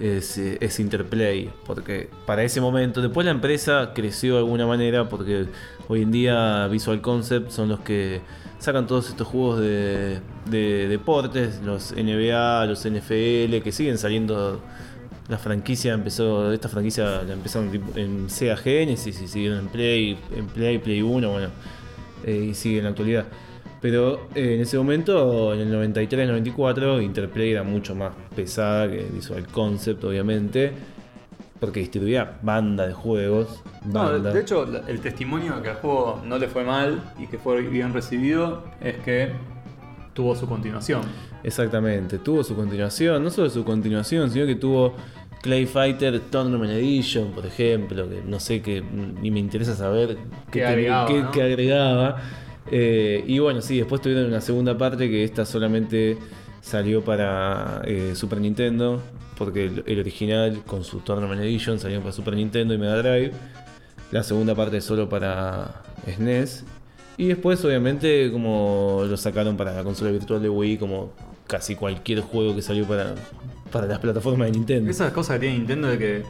es, 0.00 0.38
eh, 0.38 0.56
es 0.60 0.80
Interplay, 0.80 1.50
porque 1.66 2.08
para 2.24 2.42
ese 2.44 2.60
momento, 2.60 3.02
después 3.02 3.26
la 3.26 3.32
empresa 3.32 3.92
creció 3.94 4.34
de 4.34 4.38
alguna 4.38 4.66
manera, 4.66 5.08
porque 5.08 5.46
hoy 5.88 6.02
en 6.02 6.10
día 6.10 6.66
Visual 6.68 7.02
Concept 7.02 7.50
son 7.50 7.68
los 7.68 7.80
que 7.80 8.22
sacan 8.58 8.86
todos 8.86 9.10
estos 9.10 9.26
juegos 9.26 9.60
de 9.60 10.20
deportes, 10.88 11.60
los 11.62 11.92
NBA, 11.92 12.64
los 12.64 12.86
NFL, 12.86 13.62
que 13.62 13.70
siguen 13.70 13.98
saliendo. 13.98 14.62
La 15.28 15.38
franquicia 15.38 15.94
empezó, 15.94 16.52
esta 16.52 16.68
franquicia 16.68 17.22
la 17.22 17.32
empezaron 17.32 17.70
en 17.96 18.28
Sega 18.28 18.56
Genesis 18.56 19.20
y 19.22 19.26
siguieron 19.26 19.60
en 19.60 19.68
Play, 19.68 20.18
en 20.36 20.46
Play, 20.46 20.78
Play 20.78 21.00
1, 21.00 21.30
bueno, 21.30 21.48
eh, 22.24 22.48
y 22.50 22.54
sigue 22.54 22.78
en 22.78 22.84
la 22.84 22.90
actualidad. 22.90 23.24
Pero 23.80 24.28
eh, 24.34 24.54
en 24.54 24.60
ese 24.60 24.76
momento, 24.76 25.54
en 25.54 25.60
el 25.60 25.94
93-94, 25.94 27.02
Interplay 27.02 27.52
era 27.52 27.62
mucho 27.62 27.94
más 27.94 28.12
pesada 28.34 28.90
que 28.90 29.06
Visual 29.12 29.46
Concept, 29.46 30.04
obviamente, 30.04 30.72
porque 31.60 31.80
distribuía 31.80 32.38
banda 32.42 32.86
de 32.86 32.92
juegos. 32.92 33.62
No, 33.84 34.18
de, 34.18 34.40
hecho, 34.40 34.66
el 34.86 35.00
testimonio 35.00 35.56
de 35.56 35.62
que 35.62 35.68
al 35.70 35.76
juego 35.76 36.22
no 36.24 36.38
le 36.38 36.48
fue 36.48 36.64
mal 36.64 37.02
y 37.18 37.26
que 37.26 37.38
fue 37.38 37.62
bien 37.62 37.92
recibido 37.92 38.64
es 38.80 38.96
que 38.96 39.32
tuvo 40.14 40.34
su 40.34 40.46
continuación. 40.46 41.02
Exactamente, 41.44 42.18
tuvo 42.18 42.42
su 42.42 42.56
continuación, 42.56 43.22
no 43.22 43.30
solo 43.30 43.50
su 43.50 43.64
continuación, 43.64 44.30
sino 44.30 44.46
que 44.46 44.54
tuvo 44.56 44.94
Clay 45.42 45.66
Fighter 45.66 46.18
Tournament 46.30 46.72
Edition, 46.72 47.32
por 47.32 47.44
ejemplo, 47.44 48.08
que 48.08 48.22
no 48.26 48.40
sé 48.40 48.62
qué, 48.62 48.82
ni 49.20 49.30
me 49.30 49.40
interesa 49.40 49.74
saber 49.76 50.16
Qué 50.50 50.64
agregaba, 50.64 51.30
qué- 51.32 51.42
agregaba. 51.42 52.16
Eh, 52.70 53.22
y 53.26 53.38
bueno, 53.40 53.60
sí, 53.60 53.76
después 53.76 54.00
tuvieron 54.00 54.24
una 54.24 54.40
segunda 54.40 54.76
parte 54.78 55.10
que 55.10 55.22
esta 55.22 55.44
solamente 55.44 56.16
salió 56.62 57.04
para 57.04 57.82
eh, 57.84 58.12
Super 58.14 58.40
Nintendo, 58.40 59.02
porque 59.36 59.66
el, 59.66 59.84
el 59.86 60.00
original 60.00 60.62
con 60.66 60.82
su 60.82 61.00
Tournament 61.00 61.42
Edition 61.42 61.78
salió 61.78 62.00
para 62.00 62.12
Super 62.12 62.34
Nintendo 62.36 62.72
y 62.72 62.78
Mega 62.78 62.96
Drive. 63.02 63.32
La 64.12 64.22
segunda 64.22 64.54
parte 64.54 64.80
solo 64.80 65.10
para 65.10 65.82
SNES. 66.10 66.64
Y 67.18 67.26
después, 67.28 67.62
obviamente, 67.66 68.30
como 68.32 69.02
lo 69.06 69.16
sacaron 69.18 69.58
para 69.58 69.74
la 69.74 69.84
consola 69.84 70.10
virtual 70.10 70.40
de 70.40 70.48
Wii, 70.48 70.78
como 70.78 71.12
casi 71.46 71.76
cualquier 71.76 72.20
juego 72.20 72.54
que 72.54 72.62
salió 72.62 72.86
para, 72.86 73.14
para 73.70 73.86
las 73.86 73.98
plataformas 73.98 74.48
de 74.48 74.52
Nintendo. 74.52 74.90
Esas 74.90 75.12
cosas 75.12 75.36
que 75.36 75.40
tiene 75.40 75.58
Nintendo 75.58 75.88
de 75.88 75.98
que 75.98 76.22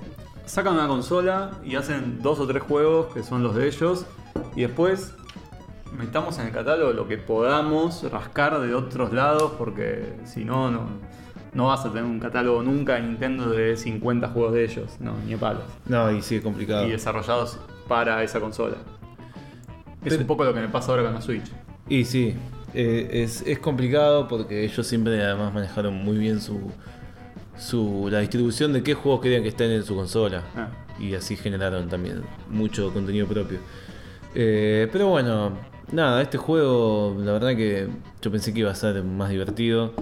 sacan 0.47 0.75
una 0.75 0.89
consola 0.89 1.53
y 1.65 1.77
hacen 1.77 2.21
dos 2.23 2.39
o 2.41 2.47
tres 2.47 2.63
juegos 2.63 3.13
que 3.15 3.23
son 3.23 3.43
los 3.43 3.55
de 3.55 3.67
ellos 3.67 4.07
y 4.57 4.63
después 4.63 5.15
metamos 5.97 6.39
en 6.39 6.47
el 6.47 6.53
catálogo 6.53 6.93
lo 6.93 7.09
que 7.09 7.19
podamos 7.19 8.03
rascar 8.11 8.61
de 8.61 8.75
otros 8.75 9.13
lados 9.13 9.53
porque 9.57 10.15
si 10.25 10.45
no, 10.45 10.71
no, 10.71 10.87
no 11.55 11.69
vas 11.69 11.85
a 11.87 11.91
tener 11.91 12.05
un 12.05 12.19
catálogo 12.19 12.63
nunca 12.63 12.95
de 12.95 13.03
Nintendo 13.03 13.51
de 13.51 13.77
50 13.77 14.29
juegos 14.29 14.53
de 14.55 14.65
ellos, 14.65 14.97
no, 15.01 15.15
ni 15.25 15.35
a 15.35 15.39
palos. 15.39 15.63
No, 15.87 16.11
y 16.11 16.21
sí, 16.21 16.37
es 16.37 16.43
complicado. 16.43 16.87
Y 16.87 16.91
desarrollados 16.91 17.59
para 17.89 18.23
esa 18.23 18.41
consola. 18.41 18.77
Es 20.05 20.19
un 20.19 20.27
poco 20.27 20.45
lo 20.45 20.53
que 20.53 20.61
me 20.61 20.69
pasa 20.69 20.91
ahora 20.91 21.05
con 21.05 21.15
la 21.15 21.23
Switch. 21.23 21.51
Y 21.89 22.05
sí, 22.05 22.35
eh, 22.75 23.23
es, 23.23 23.43
es 23.47 23.61
complicado 23.61 24.27
porque 24.27 24.65
ellos 24.65 24.85
siempre 24.87 25.23
además 25.23 25.55
manejaron 25.55 25.95
muy 25.95 26.19
bien 26.19 26.41
su, 26.41 26.73
su 27.57 28.09
la 28.11 28.19
distribución 28.19 28.73
de 28.73 28.83
qué 28.83 28.95
juegos 28.95 29.21
querían 29.21 29.43
que 29.43 29.51
estén 29.51 29.71
en 29.71 29.85
su 29.85 29.95
consola. 29.95 30.43
Ah. 30.57 30.71
Y 30.99 31.15
así 31.15 31.37
generaron 31.37 31.89
también 31.89 32.23
mucho 32.51 32.93
contenido 32.93 33.27
propio. 33.27 33.59
Eh, 34.35 34.89
pero 34.93 35.09
bueno, 35.09 35.53
nada, 35.93 36.21
este 36.21 36.37
juego 36.37 37.17
la 37.19 37.33
verdad 37.33 37.55
que 37.57 37.89
yo 38.21 38.31
pensé 38.31 38.53
que 38.53 38.61
iba 38.61 38.71
a 38.73 38.75
ser 38.75 39.03
más 39.05 39.31
divertido. 39.31 39.93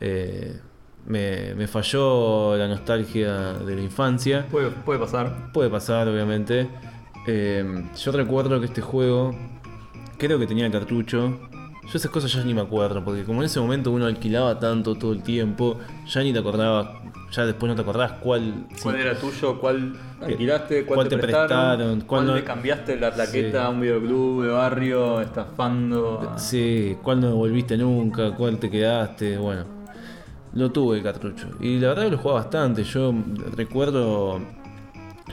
Eh, 0.00 0.58
me, 1.06 1.54
me 1.54 1.68
falló 1.68 2.56
la 2.56 2.66
nostalgia 2.66 3.52
de 3.54 3.76
la 3.76 3.82
infancia. 3.82 4.46
Puede, 4.50 4.70
puede 4.70 4.98
pasar. 4.98 5.52
Puede 5.52 5.70
pasar, 5.70 6.08
obviamente. 6.08 6.68
Yo 7.26 8.12
recuerdo 8.12 8.58
que 8.58 8.66
este 8.66 8.80
juego, 8.80 9.32
creo 10.18 10.38
que 10.40 10.48
tenía 10.48 10.68
cartucho. 10.70 11.38
Yo 11.90 11.96
esas 11.98 12.10
cosas 12.12 12.32
ya 12.32 12.44
ni 12.44 12.54
me 12.54 12.60
acuerdo, 12.60 13.04
porque 13.04 13.24
como 13.24 13.40
en 13.42 13.46
ese 13.46 13.58
momento 13.58 13.90
uno 13.90 14.06
alquilaba 14.06 14.58
tanto 14.60 14.94
todo 14.94 15.12
el 15.12 15.22
tiempo, 15.24 15.78
ya 16.06 16.22
ni 16.22 16.32
te 16.32 16.38
acordabas, 16.38 16.88
ya 17.32 17.44
después 17.46 17.68
no 17.68 17.74
te 17.74 17.82
acordabas 17.82 18.12
cuál... 18.20 18.66
¿Cuál 18.80 18.94
sí, 18.96 19.00
era 19.00 19.18
tuyo? 19.18 19.58
¿Cuál 19.60 19.96
alquilaste? 20.20 20.84
¿Cuál, 20.84 20.96
cuál 20.98 21.08
te, 21.08 21.18
prestaron? 21.18 21.48
prestaron? 21.48 22.00
¿Cuál 22.02 22.06
¿Cuál 22.06 22.26
no- 22.26 22.34
le 22.36 22.44
cambiaste 22.44 22.96
la 22.96 23.10
plaqueta 23.12 23.58
Sí. 23.60 23.66
a 23.66 23.68
un 23.70 23.80
videoclub 23.80 24.42
de 24.44 24.48
barrio 24.50 25.20
estafando? 25.20 26.30
a- 26.32 26.38
Sí, 26.38 26.96
cuál 27.02 27.20
no 27.22 27.26
devolviste 27.28 27.76
nunca, 27.76 28.36
cuál 28.36 28.58
te 28.58 28.70
quedaste, 28.70 29.36
bueno. 29.36 29.64
Lo 30.52 30.70
tuve 30.70 30.98
el 30.98 31.02
cartucho. 31.02 31.48
Y 31.60 31.80
la 31.80 31.88
verdad 31.88 32.04
que 32.04 32.10
lo 32.12 32.18
jugaba 32.18 32.40
bastante. 32.42 32.84
Yo 32.84 33.12
recuerdo 33.56 34.40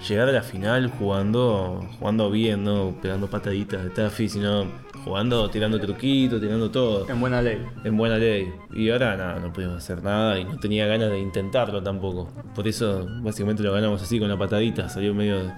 llegar 0.08 0.30
a 0.30 0.32
la 0.32 0.42
final 0.44 0.90
jugando 0.98 1.84
jugando 2.00 2.30
bien, 2.32 2.64
no 2.64 2.96
pegando 3.02 3.28
pataditas 3.28 3.84
de 3.84 3.90
taffy, 3.90 4.30
sino 4.30 4.66
jugando, 5.04 5.50
tirando 5.50 5.80
truquitos, 5.80 6.42
tirando 6.42 6.70
todo. 6.70 7.10
En 7.10 7.20
buena 7.20 7.42
ley. 7.42 7.66
En 7.84 7.98
buena 7.98 8.18
ley. 8.18 8.52
Y 8.76 8.90
ahora 8.90 9.16
nada, 9.18 9.40
no 9.40 9.54
pudimos 9.54 9.78
hacer 9.78 10.04
nada 10.04 10.40
y 10.40 10.46
no 10.46 10.58
tenía 10.58 10.86
ganas 10.88 11.10
de 11.12 11.20
intentarlo 11.20 11.82
tampoco. 11.82 12.30
Por 12.56 12.68
eso 12.68 13.08
básicamente 13.22 13.64
lo 13.64 13.74
ganamos 13.74 14.02
así 14.02 14.20
con 14.20 14.30
la 14.30 14.38
patadita, 14.38 14.90
salió 14.90 15.14
medio 15.14 15.38
de, 15.44 15.52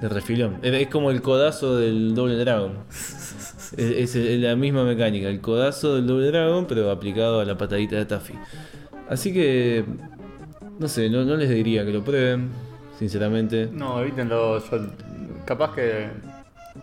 de 0.00 0.08
refilón. 0.08 0.58
Es, 0.62 0.72
es 0.72 0.88
como 0.88 1.10
el 1.10 1.22
codazo 1.22 1.76
del 1.76 2.14
doble 2.14 2.36
dragon. 2.36 2.78
es, 3.76 4.14
es 4.16 4.40
la 4.40 4.56
misma 4.56 4.84
mecánica, 4.84 5.28
el 5.28 5.40
codazo 5.40 5.96
del 5.96 6.06
doble 6.06 6.26
dragon, 6.28 6.66
pero 6.66 6.90
aplicado 6.90 7.40
a 7.40 7.44
la 7.44 7.56
patadita 7.56 7.96
de 7.96 8.06
Taffy. 8.06 8.34
Así 9.08 9.32
que, 9.32 9.84
no 10.78 10.88
sé, 10.88 11.08
no, 11.08 11.24
no 11.24 11.36
les 11.36 11.48
diría 11.48 11.84
que 11.84 11.92
lo 11.92 12.02
prueben, 12.02 12.50
sinceramente. 12.98 13.68
No, 13.72 14.00
evítenlo. 14.00 14.58
Yo, 14.58 14.86
capaz 15.44 15.74
que, 15.74 16.08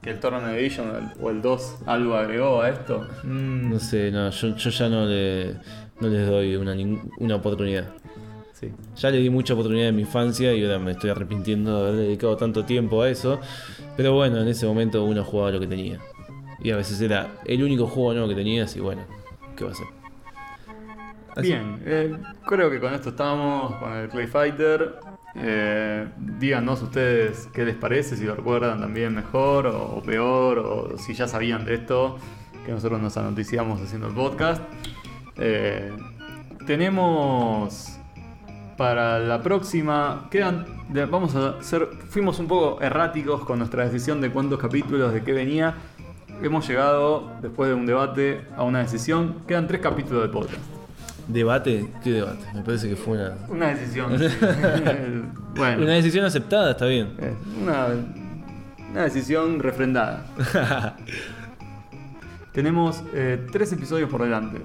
que 0.02 0.10
el 0.12 0.20
Tournament 0.20 0.58
Edition 0.58 1.12
o 1.22 1.30
el 1.30 1.42
2 1.42 1.78
algo 1.86 2.16
agregó 2.16 2.62
a 2.62 2.70
esto. 2.70 3.08
Mm, 3.24 3.70
No 3.72 3.80
sé, 3.80 4.12
no, 4.12 4.30
yo, 4.30 4.56
yo 4.56 4.70
ya 4.70 4.90
no, 4.90 5.06
le, 5.06 5.54
no 6.00 6.08
les 6.08 6.28
doy 6.28 6.56
una, 6.56 6.76
una 7.20 7.36
oportunidad. 7.36 7.90
sí. 8.54 8.72
Ya 8.96 9.10
le 9.10 9.18
di 9.20 9.30
mucha 9.30 9.54
oportunidad 9.54 9.90
en 9.90 9.96
mi 9.96 10.02
infancia 10.04 10.54
y 10.54 10.64
ahora 10.64 10.80
me 10.80 10.92
estoy 10.92 11.10
arrepintiendo 11.10 11.76
de 11.84 11.88
haber 11.90 12.00
dedicado 12.06 12.36
tanto 12.38 12.64
tiempo 12.66 13.02
a 13.02 13.10
eso. 13.10 13.40
Pero 13.98 14.14
bueno, 14.14 14.40
en 14.42 14.48
ese 14.48 14.66
momento 14.66 15.04
uno 15.04 15.24
jugaba 15.24 15.52
lo 15.52 15.60
que 15.60 15.68
tenía. 15.68 16.00
Y 16.62 16.72
a 16.72 16.78
veces 16.78 17.00
era 17.02 17.28
el 17.46 17.62
único 17.64 17.88
juego 17.88 18.14
nuevo 18.14 18.30
que 18.30 18.36
tenías 18.36 18.76
y 18.76 18.80
bueno, 18.80 19.02
¿qué 19.58 19.66
va 19.66 19.72
a 19.72 19.76
ser? 19.76 19.88
Así- 21.36 21.48
Bien, 21.48 21.82
eh, 21.86 22.16
creo 22.46 22.70
que 22.70 22.80
con 22.80 22.94
esto 22.94 23.10
estamos, 23.10 23.76
con 23.78 23.92
el 23.94 24.08
Clay 24.10 24.28
Fighter. 24.28 24.96
Eh, 25.36 26.08
díganos 26.18 26.82
ustedes 26.82 27.50
qué 27.54 27.66
les 27.66 27.76
parece, 27.76 28.16
si 28.16 28.26
lo 28.26 28.36
recuerdan 28.36 28.80
también 28.80 29.16
mejor 29.16 29.68
o, 29.68 30.02
peor, 30.04 30.60
o 30.60 30.98
si 30.98 31.14
ya 31.14 31.28
sabían 31.28 31.66
de 31.66 31.76
esto, 31.76 32.18
que 32.66 32.72
nosotros 32.72 33.02
nos 33.02 33.18
anoticiamos 33.18 33.82
haciendo 33.82 34.08
el 34.08 34.14
podcast. 34.14 34.62
Eh, 35.38 35.92
tenemos 36.68 37.98
para 38.78 39.20
la 39.20 39.42
próxima, 39.42 40.28
quedan, 40.32 40.66
vamos 41.10 41.36
a 41.36 41.58
hacer, 41.60 41.90
fuimos 42.10 42.40
un 42.40 42.48
poco 42.48 42.82
erráticos 42.82 43.44
con 43.44 43.60
nuestra 43.60 43.86
decisión 43.86 44.22
de 44.22 44.32
cuántos 44.32 44.60
capítulos, 44.60 45.14
de 45.14 45.24
qué 45.24 45.34
venía. 45.34 45.76
Hemos 46.42 46.68
llegado, 46.68 47.32
después 47.42 47.70
de 47.70 47.76
un 47.76 47.86
debate, 47.86 48.42
a 48.58 48.64
una 48.64 48.80
decisión. 48.80 49.44
Quedan 49.48 49.68
tres 49.68 49.82
capítulos 49.82 50.24
de 50.24 50.30
podcast. 50.30 50.83
¿Debate? 51.28 51.90
¿Qué 52.04 52.12
debate? 52.12 52.46
Me 52.54 52.62
parece 52.62 52.90
que 52.90 52.96
fue 52.96 53.18
una. 53.18 53.34
Una 53.50 53.68
decisión. 53.70 54.12
bueno, 55.56 55.84
Una 55.84 55.94
decisión 55.94 56.26
aceptada, 56.26 56.72
está 56.72 56.86
bien. 56.86 57.16
eh, 57.20 57.34
una, 57.62 57.88
una 58.92 59.04
decisión 59.04 59.60
refrendada. 59.60 60.26
Tenemos 62.52 63.04
eh, 63.14 63.46
tres 63.52 63.72
episodios 63.74 64.10
por 64.10 64.22
delante. 64.22 64.62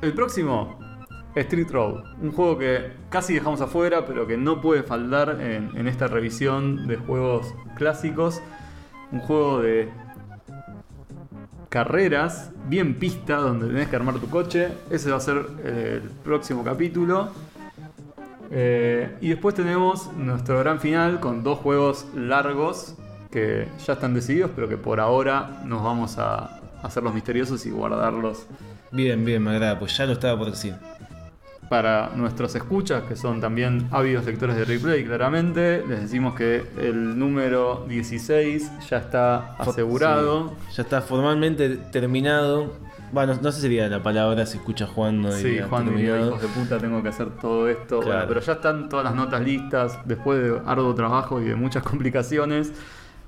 El 0.00 0.14
próximo, 0.14 0.78
Street 1.34 1.68
Road. 1.70 2.04
Un 2.22 2.32
juego 2.32 2.56
que 2.58 2.92
casi 3.10 3.34
dejamos 3.34 3.60
afuera, 3.60 4.06
pero 4.06 4.26
que 4.26 4.36
no 4.38 4.60
puede 4.60 4.82
faltar 4.82 5.38
en, 5.40 5.76
en 5.76 5.86
esta 5.86 6.06
revisión 6.06 6.86
de 6.86 6.96
juegos 6.96 7.52
clásicos. 7.76 8.40
Un 9.12 9.20
juego 9.20 9.60
de 9.60 9.90
carreras, 11.70 12.50
bien 12.66 12.96
pista, 12.96 13.36
donde 13.36 13.68
tenés 13.68 13.88
que 13.88 13.96
armar 13.96 14.16
tu 14.16 14.28
coche. 14.28 14.68
Ese 14.90 15.10
va 15.10 15.16
a 15.16 15.20
ser 15.20 15.46
eh, 15.64 16.00
el 16.02 16.10
próximo 16.10 16.62
capítulo. 16.62 17.30
Eh, 18.50 19.16
y 19.22 19.28
después 19.30 19.54
tenemos 19.54 20.12
nuestro 20.12 20.58
gran 20.58 20.80
final 20.80 21.20
con 21.20 21.42
dos 21.42 21.60
juegos 21.60 22.06
largos 22.14 22.96
que 23.30 23.68
ya 23.86 23.94
están 23.94 24.12
decididos, 24.12 24.50
pero 24.54 24.68
que 24.68 24.76
por 24.76 25.00
ahora 25.00 25.62
nos 25.64 25.82
vamos 25.82 26.18
a 26.18 26.60
hacer 26.82 27.02
los 27.02 27.14
misteriosos 27.14 27.64
y 27.64 27.70
guardarlos 27.70 28.46
Bien, 28.92 29.24
bien, 29.24 29.42
me 29.42 29.52
agrada, 29.52 29.78
pues 29.78 29.96
ya 29.96 30.04
lo 30.04 30.14
estaba 30.14 30.36
por 30.36 30.50
decir. 30.50 30.74
Para 31.70 32.10
nuestros 32.16 32.52
escuchas, 32.56 33.04
que 33.04 33.14
son 33.14 33.40
también 33.40 33.86
ávidos 33.92 34.26
lectores 34.26 34.56
de 34.56 34.64
replay, 34.64 35.04
claramente. 35.04 35.84
Les 35.88 36.02
decimos 36.02 36.34
que 36.34 36.64
el 36.76 37.16
número 37.16 37.86
16 37.88 38.88
ya 38.90 38.96
está 38.96 39.54
asegurado. 39.54 40.48
Sí, 40.68 40.78
ya 40.78 40.82
está 40.82 41.00
formalmente 41.00 41.76
terminado. 41.92 42.72
Bueno, 43.12 43.38
no 43.40 43.52
sé 43.52 43.58
si 43.58 43.62
sería 43.62 43.86
la 43.88 44.02
palabra 44.02 44.46
si 44.46 44.58
escucha 44.58 44.88
jugando. 44.88 45.30
Sí, 45.30 45.44
diría 45.44 45.68
Juan 45.68 45.94
diría, 45.94 46.20
hijos 46.20 46.42
de 46.42 46.48
puta, 46.48 46.78
tengo 46.78 47.04
que 47.04 47.08
hacer 47.10 47.30
todo 47.40 47.68
esto. 47.68 48.02
Bueno, 48.02 48.24
pero 48.26 48.40
ya 48.40 48.54
están 48.54 48.88
todas 48.88 49.04
las 49.04 49.14
notas 49.14 49.40
listas. 49.40 49.96
Después 50.06 50.42
de 50.42 50.60
arduo 50.66 50.92
trabajo 50.96 51.40
y 51.40 51.44
de 51.44 51.54
muchas 51.54 51.82
complicaciones, 51.84 52.72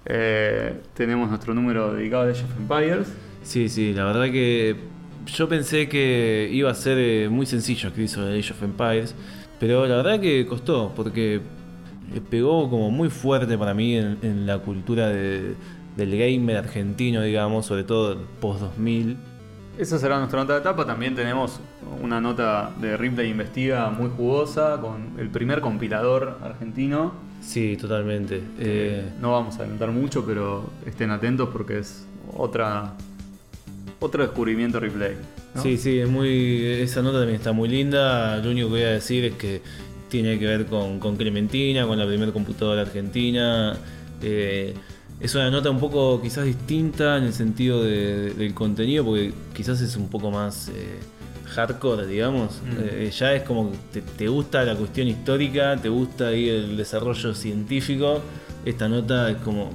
eh, 0.05 0.81
tenemos 0.95 1.29
nuestro 1.29 1.55
número 1.55 1.95
dedicado 1.95 2.25
a 2.25 2.31
Age 2.33 2.43
of 2.43 2.57
Empires. 2.59 3.07
Sí, 3.45 3.69
sí, 3.69 3.93
la 3.93 4.05
verdad 4.05 4.33
que 4.33 4.91
yo 5.27 5.49
pensé 5.49 5.89
que 5.89 6.49
iba 6.53 6.71
a 6.71 6.75
ser 6.75 6.99
eh, 6.99 7.29
muy 7.29 7.47
sencillo 7.47 7.89
escribir 7.89 8.09
sobre 8.09 8.39
Age 8.39 8.53
of 8.53 8.63
Empires, 8.63 9.15
pero 9.61 9.87
la 9.87 9.97
verdad 9.97 10.21
que 10.21 10.47
costó, 10.47 10.93
porque 10.95 11.41
pegó 12.31 12.69
como 12.69 12.91
muy 12.91 13.09
fuerte 13.09 13.57
para 13.57 13.75
mí 13.75 13.97
en, 13.97 14.19
en 14.23 14.47
la 14.47 14.59
cultura 14.59 15.09
de- 15.09 15.55
del 15.97 16.11
gamer 16.19 16.57
argentino, 16.57 17.23
digamos, 17.23 17.67
sobre 17.67 17.85
todo 17.85 18.17
post-2000. 18.41 19.17
Esa 19.79 19.99
será 19.99 20.19
nuestra 20.19 20.41
nota 20.41 20.55
de 20.55 20.61
etapa. 20.61 20.85
También 20.87 21.15
tenemos 21.15 21.61
una 22.03 22.21
nota 22.21 22.71
de 22.81 22.97
Ripley 22.97 23.31
Investiga 23.31 23.89
muy 23.91 24.11
jugosa 24.15 24.79
con 24.81 25.19
el 25.19 25.29
primer 25.31 25.61
compilador 25.61 26.39
argentino. 26.43 27.13
Sí, 27.41 27.77
totalmente. 27.79 28.43
Eh, 28.59 29.13
No 29.21 29.33
vamos 29.33 29.57
a 29.57 29.61
adelantar 29.61 29.91
mucho, 29.91 30.25
pero 30.27 30.71
estén 30.87 31.11
atentos 31.11 31.49
porque 31.53 31.79
es 31.79 32.07
otra 32.37 32.93
otro 34.03 34.23
descubrimiento 34.23 34.79
Ripley. 34.81 35.17
¿no? 35.55 35.63
Sí, 35.63 35.77
sí, 35.79 35.99
es 36.01 36.09
muy. 36.09 36.65
Esa 36.65 37.03
nota 37.03 37.19
también 37.19 37.37
está 37.37 37.53
muy 37.53 37.69
linda. 37.69 38.37
Lo 38.39 38.51
único 38.51 38.69
que 38.69 38.73
voy 38.75 38.83
a 38.83 38.91
decir 38.91 39.25
es 39.25 39.35
que 39.35 39.63
tiene 40.09 40.39
que 40.39 40.47
ver 40.47 40.67
con, 40.67 40.99
con 40.99 41.17
Clementina, 41.17 41.87
con 41.87 41.99
la 41.99 42.07
primera 42.07 42.33
computadora 42.33 42.83
argentina. 42.83 43.77
Eh, 44.23 44.75
es 45.21 45.35
una 45.35 45.51
nota 45.51 45.71
un 45.71 45.79
poco 45.79 46.21
quizás 46.21 46.45
distinta 46.45 47.17
en 47.17 47.25
el 47.25 47.33
sentido 47.33 47.83
de- 47.83 48.31
del 48.35 48.55
contenido, 48.55 49.05
porque 49.05 49.33
quizás 49.55 49.81
es 49.81 49.97
un 49.97 50.09
poco 50.09 50.31
más 50.31 50.69
eh, 50.69 50.99
hardcore, 51.55 52.07
digamos. 52.07 52.61
Mm. 52.65 52.81
Eh, 53.05 53.11
ya 53.17 53.33
es 53.35 53.43
como 53.43 53.71
que 53.71 53.79
te, 53.93 54.03
te 54.03 54.29
gusta 54.29 54.65
la 54.65 54.75
cuestión 54.75 55.07
histórica, 55.09 55.77
te 55.77 55.89
gusta 55.89 56.29
ahí 56.29 56.49
el 56.49 56.77
desarrollo 56.77 57.35
científico. 57.35 58.21
Esta 58.65 58.89
nota 58.89 59.31
es 59.31 59.37
como. 59.39 59.71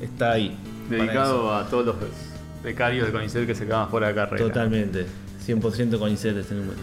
está 0.00 0.32
ahí. 0.32 0.54
Dedicado 0.88 1.54
a 1.54 1.68
todos 1.68 1.86
los 1.86 1.96
becarios 2.62 3.06
de 3.06 3.12
CONICET 3.12 3.46
que 3.46 3.54
se 3.54 3.66
quedan 3.66 3.88
fuera 3.88 4.08
de 4.08 4.14
carrera. 4.14 4.44
Totalmente. 4.44 5.06
100% 5.46 5.98
con 5.98 6.10
ICET 6.10 6.36
este 6.36 6.54
número. 6.54 6.78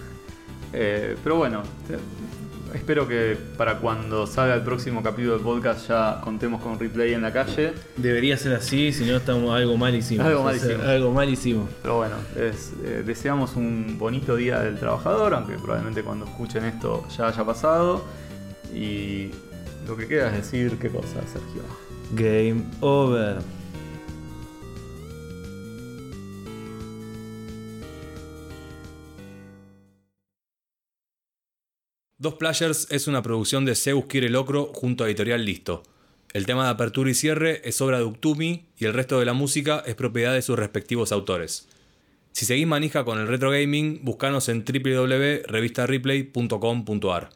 Eh, 0.73 1.15
pero 1.23 1.37
bueno, 1.37 1.63
espero 2.73 3.07
que 3.07 3.37
para 3.57 3.77
cuando 3.77 4.27
salga 4.27 4.55
el 4.55 4.61
próximo 4.61 5.01
capítulo 5.01 5.33
del 5.33 5.41
podcast 5.41 5.87
ya 5.87 6.19
contemos 6.21 6.61
con 6.61 6.77
replay 6.77 7.13
en 7.13 7.21
la 7.21 7.31
calle. 7.31 7.73
Debería 7.95 8.35
ser 8.37 8.53
así, 8.53 8.91
si 8.91 9.05
no 9.05 9.17
estamos 9.17 9.55
algo 9.55 9.77
mal 9.77 9.95
hicimos. 9.95 10.25
Algo 10.25 10.43
mal 10.43 10.55
O 10.55 10.59
sea, 10.59 10.67
hicimos. 10.69 10.87
algo 10.87 11.11
mal 11.13 11.29
hicimos. 11.29 11.69
Pero 11.81 11.97
bueno, 11.97 12.15
eh, 12.35 13.03
deseamos 13.05 13.55
un 13.55 13.97
bonito 13.97 14.35
día 14.35 14.59
del 14.59 14.77
trabajador, 14.77 15.33
aunque 15.33 15.53
probablemente 15.53 16.03
cuando 16.03 16.25
escuchen 16.25 16.65
esto 16.65 17.07
ya 17.15 17.27
haya 17.27 17.45
pasado. 17.45 18.03
Y 18.73 19.29
lo 19.87 19.95
que 19.95 20.07
queda 20.07 20.27
es 20.27 20.51
decir 20.51 20.77
qué 20.77 20.89
cosa, 20.89 21.21
Sergio. 21.31 21.63
Game 22.13 22.63
over. 22.81 23.37
Dos 32.19 32.33
Players 32.33 32.87
es 32.89 33.07
una 33.07 33.21
producción 33.21 33.63
de 33.63 33.75
Zeus 33.75 34.07
Quiere 34.07 34.29
Locro 34.29 34.71
junto 34.73 35.03
a 35.03 35.07
Editorial 35.07 35.45
Listo. 35.45 35.83
El 36.33 36.47
tema 36.47 36.63
de 36.63 36.71
apertura 36.71 37.11
y 37.11 37.13
cierre 37.13 37.61
es 37.63 37.79
obra 37.79 37.99
de 37.99 38.05
Uktumi 38.05 38.65
y 38.75 38.85
el 38.85 38.95
resto 38.95 39.19
de 39.19 39.25
la 39.25 39.33
música 39.33 39.83
es 39.85 39.93
propiedad 39.93 40.33
de 40.33 40.41
sus 40.41 40.57
respectivos 40.57 41.11
autores. 41.11 41.67
Si 42.31 42.47
seguís 42.47 42.65
manija 42.65 43.05
con 43.05 43.19
el 43.19 43.27
retro 43.27 43.51
gaming, 43.51 43.99
buscanos 44.03 44.49
en 44.49 44.65
www.revistareplay.com.ar. 44.65 47.29